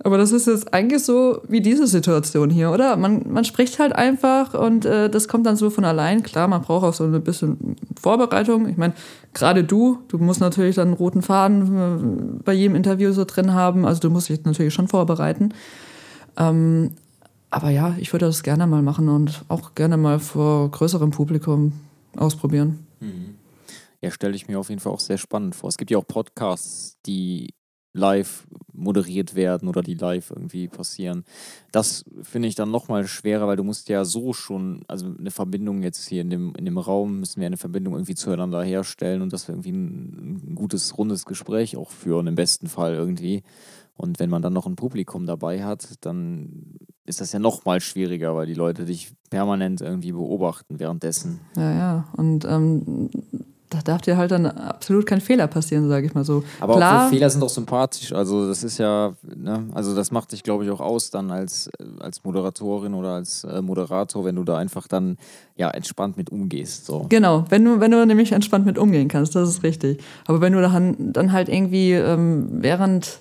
Aber 0.02 0.18
das 0.18 0.32
ist 0.32 0.46
jetzt 0.46 0.74
eigentlich 0.74 1.04
so 1.04 1.40
wie 1.48 1.60
diese 1.60 1.86
Situation 1.86 2.50
hier, 2.50 2.70
oder? 2.70 2.96
Man, 2.96 3.32
man 3.32 3.44
spricht 3.44 3.78
halt 3.78 3.94
einfach 3.94 4.54
und 4.54 4.84
äh, 4.84 5.08
das 5.08 5.28
kommt 5.28 5.46
dann 5.46 5.56
so 5.56 5.70
von 5.70 5.84
allein. 5.84 6.22
Klar, 6.22 6.48
man 6.48 6.62
braucht 6.62 6.84
auch 6.84 6.94
so 6.94 7.04
ein 7.04 7.22
bisschen 7.22 7.76
Vorbereitung. 8.00 8.68
Ich 8.68 8.76
meine, 8.76 8.94
gerade 9.32 9.64
du, 9.64 10.00
du 10.08 10.18
musst 10.18 10.40
natürlich 10.40 10.76
dann 10.76 10.88
einen 10.88 10.96
roten 10.96 11.22
Faden 11.22 12.38
äh, 12.38 12.42
bei 12.44 12.52
jedem 12.52 12.74
Interview 12.74 13.12
so 13.12 13.24
drin 13.24 13.54
haben. 13.54 13.86
Also 13.86 14.00
du 14.00 14.10
musst 14.10 14.28
dich 14.28 14.44
natürlich 14.44 14.74
schon 14.74 14.88
vorbereiten. 14.88 15.54
Ähm, 16.36 16.90
aber 17.50 17.70
ja, 17.70 17.94
ich 17.98 18.12
würde 18.12 18.26
das 18.26 18.42
gerne 18.42 18.66
mal 18.66 18.82
machen 18.82 19.08
und 19.08 19.44
auch 19.48 19.76
gerne 19.76 19.96
mal 19.96 20.18
vor 20.18 20.70
größerem 20.70 21.12
Publikum 21.12 21.72
ausprobieren. 22.16 22.84
Mhm. 23.00 23.36
Ja, 24.00 24.10
stelle 24.10 24.34
ich 24.34 24.48
mir 24.48 24.58
auf 24.58 24.68
jeden 24.68 24.80
Fall 24.80 24.92
auch 24.92 25.00
sehr 25.00 25.18
spannend 25.18 25.54
vor. 25.54 25.68
Es 25.68 25.78
gibt 25.78 25.90
ja 25.90 25.98
auch 25.98 26.06
Podcasts, 26.06 26.98
die 27.06 27.54
live 27.94 28.44
moderiert 28.74 29.34
werden 29.34 29.68
oder 29.68 29.82
die 29.82 29.94
live 29.94 30.30
irgendwie 30.30 30.68
passieren. 30.68 31.24
Das 31.72 32.04
finde 32.22 32.48
ich 32.48 32.54
dann 32.54 32.70
nochmal 32.70 33.06
schwerer, 33.06 33.46
weil 33.46 33.56
du 33.56 33.64
musst 33.64 33.88
ja 33.88 34.04
so 34.04 34.32
schon, 34.32 34.84
also 34.88 35.06
eine 35.18 35.30
Verbindung 35.30 35.82
jetzt 35.82 36.06
hier 36.08 36.22
in 36.22 36.30
dem, 36.30 36.54
in 36.56 36.64
dem 36.64 36.78
Raum, 36.78 37.20
müssen 37.20 37.40
wir 37.40 37.46
eine 37.46 37.56
Verbindung 37.56 37.94
irgendwie 37.94 38.14
zueinander 38.14 38.62
herstellen 38.62 39.22
und 39.22 39.32
dass 39.32 39.48
wir 39.48 39.54
irgendwie 39.54 39.72
ein, 39.72 40.40
ein 40.50 40.54
gutes, 40.54 40.98
rundes 40.98 41.24
Gespräch 41.24 41.76
auch 41.76 41.90
führen, 41.90 42.26
im 42.26 42.34
besten 42.34 42.68
Fall 42.68 42.94
irgendwie. 42.94 43.42
Und 43.96 44.18
wenn 44.18 44.30
man 44.30 44.42
dann 44.42 44.52
noch 44.52 44.66
ein 44.66 44.76
Publikum 44.76 45.24
dabei 45.24 45.64
hat, 45.64 45.86
dann 46.00 46.78
ist 47.06 47.20
das 47.20 47.32
ja 47.32 47.38
noch 47.38 47.64
mal 47.64 47.80
schwieriger, 47.80 48.34
weil 48.34 48.46
die 48.46 48.54
Leute 48.54 48.84
dich 48.84 49.12
permanent 49.30 49.80
irgendwie 49.80 50.12
beobachten 50.12 50.78
währenddessen. 50.78 51.40
Ja, 51.56 51.72
ja. 51.72 52.08
Und 52.16 52.44
ähm, 52.44 53.10
da 53.70 53.80
darf 53.82 54.02
dir 54.02 54.16
halt 54.16 54.30
dann 54.30 54.46
absolut 54.46 55.06
kein 55.06 55.20
Fehler 55.20 55.46
passieren, 55.46 55.88
sage 55.88 56.06
ich 56.06 56.14
mal 56.14 56.24
so. 56.24 56.44
Aber 56.60 56.76
Klar, 56.76 57.06
auch 57.06 57.10
Fehler 57.10 57.28
sind 57.30 57.40
doch 57.40 57.48
sympathisch. 57.48 58.12
Also 58.12 58.46
das 58.46 58.62
ist 58.62 58.78
ja, 58.78 59.14
ne, 59.22 59.64
also 59.74 59.94
das 59.94 60.10
macht 60.10 60.32
dich, 60.32 60.42
glaube 60.42 60.64
ich, 60.64 60.70
auch 60.70 60.80
aus 60.80 61.10
dann 61.10 61.30
als, 61.30 61.70
als 61.98 62.22
Moderatorin 62.24 62.94
oder 62.94 63.10
als 63.10 63.44
äh, 63.44 63.62
Moderator, 63.62 64.24
wenn 64.24 64.36
du 64.36 64.44
da 64.44 64.58
einfach 64.58 64.86
dann 64.86 65.16
ja 65.56 65.70
entspannt 65.70 66.16
mit 66.16 66.30
umgehst. 66.30 66.86
So. 66.86 67.06
Genau, 67.08 67.44
wenn 67.48 67.64
du, 67.64 67.80
wenn 67.80 67.90
du 67.90 68.04
nämlich 68.06 68.32
entspannt 68.32 68.66
mit 68.66 68.78
umgehen 68.78 69.08
kannst, 69.08 69.34
das 69.34 69.48
ist 69.48 69.62
richtig. 69.62 70.02
Aber 70.26 70.40
wenn 70.40 70.52
du 70.52 70.60
dann, 70.60 71.12
dann 71.12 71.32
halt 71.32 71.48
irgendwie 71.48 71.92
ähm, 71.92 72.48
während 72.50 73.20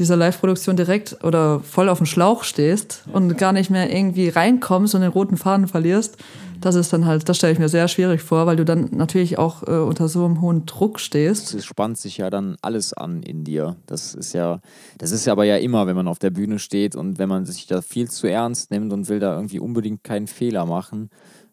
dieser 0.00 0.16
Live-Produktion 0.16 0.76
direkt 0.76 1.22
oder 1.22 1.60
voll 1.60 1.88
auf 1.88 1.98
dem 1.98 2.06
Schlauch 2.06 2.42
stehst 2.42 3.04
und 3.12 3.36
gar 3.38 3.52
nicht 3.52 3.70
mehr 3.70 3.94
irgendwie 3.94 4.28
reinkommst 4.30 4.94
und 4.94 5.02
den 5.02 5.10
roten 5.10 5.36
Faden 5.36 5.68
verlierst, 5.68 6.16
das 6.60 6.74
ist 6.74 6.92
dann 6.92 7.06
halt, 7.06 7.28
das 7.28 7.36
stelle 7.36 7.52
ich 7.52 7.58
mir 7.58 7.68
sehr 7.68 7.86
schwierig 7.88 8.22
vor, 8.22 8.46
weil 8.46 8.56
du 8.56 8.64
dann 8.64 8.88
natürlich 8.92 9.38
auch 9.38 9.62
äh, 9.62 9.70
unter 9.78 10.08
so 10.08 10.24
einem 10.24 10.40
hohen 10.40 10.66
Druck 10.66 11.00
stehst. 11.00 11.54
Es 11.54 11.64
spannt 11.64 11.96
sich 11.98 12.18
ja 12.18 12.28
dann 12.30 12.56
alles 12.60 12.92
an 12.92 13.22
in 13.22 13.44
dir. 13.44 13.76
Das 13.86 14.14
ist 14.14 14.32
ja, 14.32 14.60
das 14.98 15.10
ist 15.12 15.24
ja 15.26 15.32
aber 15.32 15.44
ja 15.44 15.56
immer, 15.56 15.86
wenn 15.86 15.96
man 15.96 16.08
auf 16.08 16.18
der 16.18 16.30
Bühne 16.30 16.58
steht 16.58 16.96
und 16.96 17.18
wenn 17.18 17.28
man 17.28 17.46
sich 17.46 17.66
da 17.66 17.80
viel 17.82 18.10
zu 18.10 18.26
ernst 18.26 18.70
nimmt 18.70 18.92
und 18.92 19.08
will 19.08 19.20
da 19.20 19.34
irgendwie 19.36 19.60
unbedingt 19.60 20.02
keinen 20.04 20.26
Fehler 20.26 20.66
machen, 20.66 21.10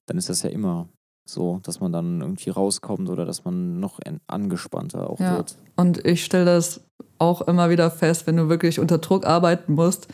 dann 0.08 0.18
ist 0.18 0.30
das 0.30 0.41
ja 0.43 0.50
immer 0.50 0.89
so, 1.26 1.60
dass 1.64 1.80
man 1.80 1.91
dann 1.91 2.22
irgendwie 2.22 2.50
rauskommt 2.50 3.10
oder 3.10 3.26
dass 3.26 3.43
man 3.45 3.80
noch 3.80 4.00
angespannter 4.28 5.10
auch 5.10 5.20
Ja. 5.20 5.38
wird. 5.38 5.58
Und 5.76 6.06
ich 6.06 6.24
stelle 6.24 6.45
das 6.45 6.82
auch 7.20 7.41
immer 7.41 7.70
wieder 7.70 7.91
fest, 7.91 8.28
wenn 8.28 8.38
du 8.38 8.49
wirklich 8.49 8.80
unter 8.80 8.97
Druck 8.97 9.26
arbeiten 9.26 9.74
musst, 9.74 10.07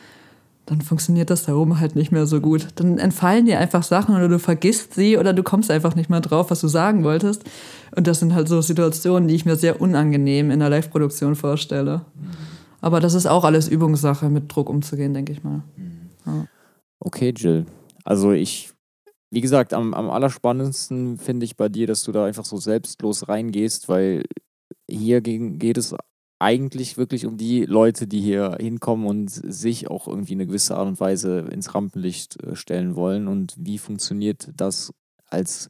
dann 0.65 0.81
funktioniert 0.81 1.29
das 1.29 1.43
da 1.43 1.55
oben 1.55 1.79
halt 1.79 1.95
nicht 1.95 2.11
mehr 2.11 2.25
so 2.25 2.39
gut. 2.39 2.67
Dann 2.75 2.97
entfallen 2.97 3.45
dir 3.45 3.59
einfach 3.59 3.83
Sachen 3.83 4.15
oder 4.15 4.29
du 4.29 4.39
vergisst 4.39 4.93
sie 4.93 5.17
oder 5.17 5.33
du 5.33 5.43
kommst 5.43 5.69
einfach 5.69 5.95
nicht 5.95 6.09
mehr 6.09 6.21
drauf, 6.21 6.51
was 6.51 6.61
du 6.61 6.67
sagen 6.67 7.03
wolltest. 7.03 7.43
Und 7.95 8.07
das 8.07 8.19
sind 8.19 8.33
halt 8.33 8.47
so 8.47 8.61
Situationen, 8.61 9.27
die 9.27 9.35
ich 9.35 9.45
mir 9.45 9.57
sehr 9.57 9.81
unangenehm 9.81 10.51
in 10.51 10.59
der 10.59 10.69
Live-Produktion 10.69 11.35
vorstelle. 11.35 12.05
Aber 12.79 12.99
das 12.99 13.13
ist 13.13 13.25
auch 13.25 13.43
alles 13.43 13.67
Übungssache, 13.67 14.29
mit 14.29 14.53
Druck 14.53 14.69
umzugehen, 14.69 15.13
denke 15.13 15.33
ich 15.33 15.43
mal. 15.43 15.63
Okay, 16.99 17.33
Jill. 17.35 17.65
Also 18.05 18.31
ich, 18.31 18.71
wie 19.31 19.41
gesagt, 19.41 19.73
am, 19.73 19.93
am 19.93 20.09
allerspannendsten 20.09 21.17
finde 21.17 21.45
ich 21.45 21.57
bei 21.57 21.67
dir, 21.67 21.87
dass 21.87 22.03
du 22.03 22.13
da 22.13 22.25
einfach 22.25 22.45
so 22.45 22.57
selbstlos 22.57 23.27
reingehst, 23.27 23.89
weil 23.89 24.23
hier 24.89 25.21
gegen, 25.21 25.59
geht 25.59 25.77
es 25.77 25.93
eigentlich 26.43 26.97
wirklich 26.97 27.25
um 27.25 27.37
die 27.37 27.63
Leute, 27.63 28.05
die 28.05 28.19
hier 28.19 28.57
hinkommen 28.59 29.07
und 29.07 29.29
sich 29.29 29.89
auch 29.89 30.09
irgendwie 30.09 30.33
in 30.33 30.41
eine 30.41 30.47
gewisse 30.47 30.75
Art 30.75 30.87
und 30.87 30.99
Weise 30.99 31.39
ins 31.39 31.73
Rampenlicht 31.73 32.43
äh, 32.43 32.57
stellen 32.57 32.95
wollen. 32.95 33.29
Und 33.29 33.55
wie 33.57 33.77
funktioniert 33.77 34.49
das 34.57 34.93
als 35.29 35.69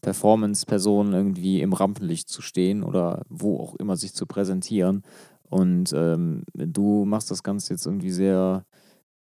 Performance-Person 0.00 1.12
irgendwie 1.12 1.60
im 1.60 1.74
Rampenlicht 1.74 2.28
zu 2.28 2.40
stehen 2.40 2.82
oder 2.82 3.24
wo 3.28 3.58
auch 3.58 3.74
immer 3.76 3.96
sich 3.96 4.14
zu 4.14 4.24
präsentieren. 4.26 5.02
Und 5.50 5.92
ähm, 5.94 6.44
du 6.54 7.04
machst 7.04 7.30
das 7.30 7.42
Ganze 7.42 7.74
jetzt 7.74 7.86
irgendwie 7.86 8.10
sehr, 8.10 8.64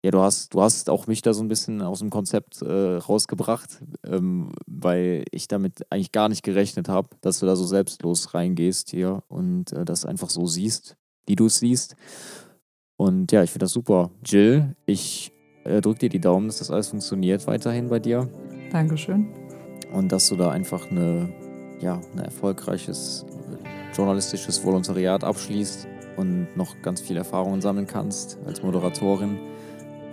ja, 0.05 0.11
du 0.11 0.21
hast, 0.21 0.53
du 0.53 0.61
hast 0.61 0.87
auch 0.91 1.07
mich 1.07 1.23
da 1.23 1.33
so 1.33 1.43
ein 1.43 1.47
bisschen 1.47 1.81
aus 1.81 1.97
dem 1.97 2.11
Konzept 2.11 2.61
äh, 2.61 2.97
rausgebracht, 2.97 3.81
ähm, 4.05 4.51
weil 4.67 5.25
ich 5.31 5.47
damit 5.47 5.81
eigentlich 5.89 6.11
gar 6.11 6.29
nicht 6.29 6.43
gerechnet 6.43 6.89
habe, 6.89 7.09
dass 7.21 7.39
du 7.39 7.47
da 7.47 7.55
so 7.55 7.65
selbstlos 7.65 8.35
reingehst 8.35 8.91
hier 8.91 9.23
und 9.29 9.73
äh, 9.73 9.83
das 9.83 10.05
einfach 10.05 10.29
so 10.29 10.45
siehst, 10.45 10.95
wie 11.25 11.35
du 11.35 11.47
es 11.47 11.57
siehst. 11.57 11.95
Und 12.97 13.31
ja, 13.31 13.41
ich 13.41 13.49
finde 13.49 13.63
das 13.63 13.71
super. 13.71 14.11
Jill, 14.23 14.75
ich 14.85 15.31
äh, 15.63 15.81
drücke 15.81 16.01
dir 16.01 16.09
die 16.09 16.21
Daumen, 16.21 16.49
dass 16.49 16.59
das 16.59 16.69
alles 16.69 16.89
funktioniert 16.89 17.47
weiterhin 17.47 17.89
bei 17.89 17.97
dir 17.97 18.29
Dankeschön. 18.71 19.33
und 19.91 20.11
dass 20.11 20.29
du 20.29 20.35
da 20.35 20.51
einfach 20.51 20.91
eine, 20.91 21.33
ja, 21.81 21.99
ein 22.13 22.19
erfolgreiches 22.19 23.25
äh, 23.63 23.95
journalistisches 23.95 24.63
Volontariat 24.63 25.23
abschließt 25.23 25.87
und 26.17 26.55
noch 26.55 26.79
ganz 26.83 27.01
viel 27.01 27.17
Erfahrungen 27.17 27.59
sammeln 27.59 27.87
kannst 27.87 28.37
als 28.45 28.61
Moderatorin 28.61 29.39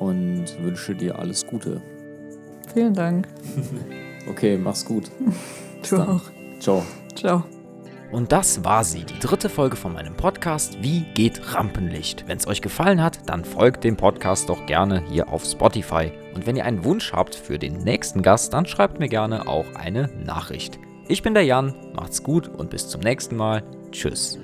und 0.02 0.46
wünsche 0.62 0.94
dir 0.94 1.18
alles 1.18 1.46
Gute. 1.46 1.80
Vielen 2.72 2.94
Dank. 2.94 3.28
Okay, 4.30 4.56
mach's 4.56 4.84
gut. 4.84 5.10
Du 5.90 5.96
auch. 5.96 6.22
Ciao. 6.60 6.84
Ciao. 7.16 7.42
Und 8.12 8.30
das 8.30 8.62
war 8.62 8.84
sie, 8.84 9.02
die 9.02 9.18
dritte 9.18 9.48
Folge 9.48 9.74
von 9.74 9.94
meinem 9.94 10.14
Podcast 10.14 10.80
Wie 10.80 11.00
geht 11.14 11.54
Rampenlicht? 11.54 12.28
Wenn 12.28 12.38
es 12.38 12.46
euch 12.46 12.62
gefallen 12.62 13.02
hat, 13.02 13.28
dann 13.28 13.44
folgt 13.44 13.82
dem 13.82 13.96
Podcast 13.96 14.48
doch 14.48 14.64
gerne 14.66 15.02
hier 15.10 15.28
auf 15.28 15.44
Spotify. 15.44 16.12
Und 16.34 16.46
wenn 16.46 16.54
ihr 16.54 16.66
einen 16.66 16.84
Wunsch 16.84 17.12
habt 17.12 17.34
für 17.34 17.58
den 17.58 17.78
nächsten 17.78 18.22
Gast, 18.22 18.54
dann 18.54 18.66
schreibt 18.66 19.00
mir 19.00 19.08
gerne 19.08 19.48
auch 19.48 19.66
eine 19.74 20.08
Nachricht. 20.24 20.78
Ich 21.08 21.22
bin 21.22 21.34
der 21.34 21.44
Jan, 21.44 21.74
macht's 21.94 22.22
gut 22.22 22.46
und 22.46 22.70
bis 22.70 22.88
zum 22.88 23.00
nächsten 23.00 23.34
Mal. 23.34 23.64
Tschüss. 23.90 24.38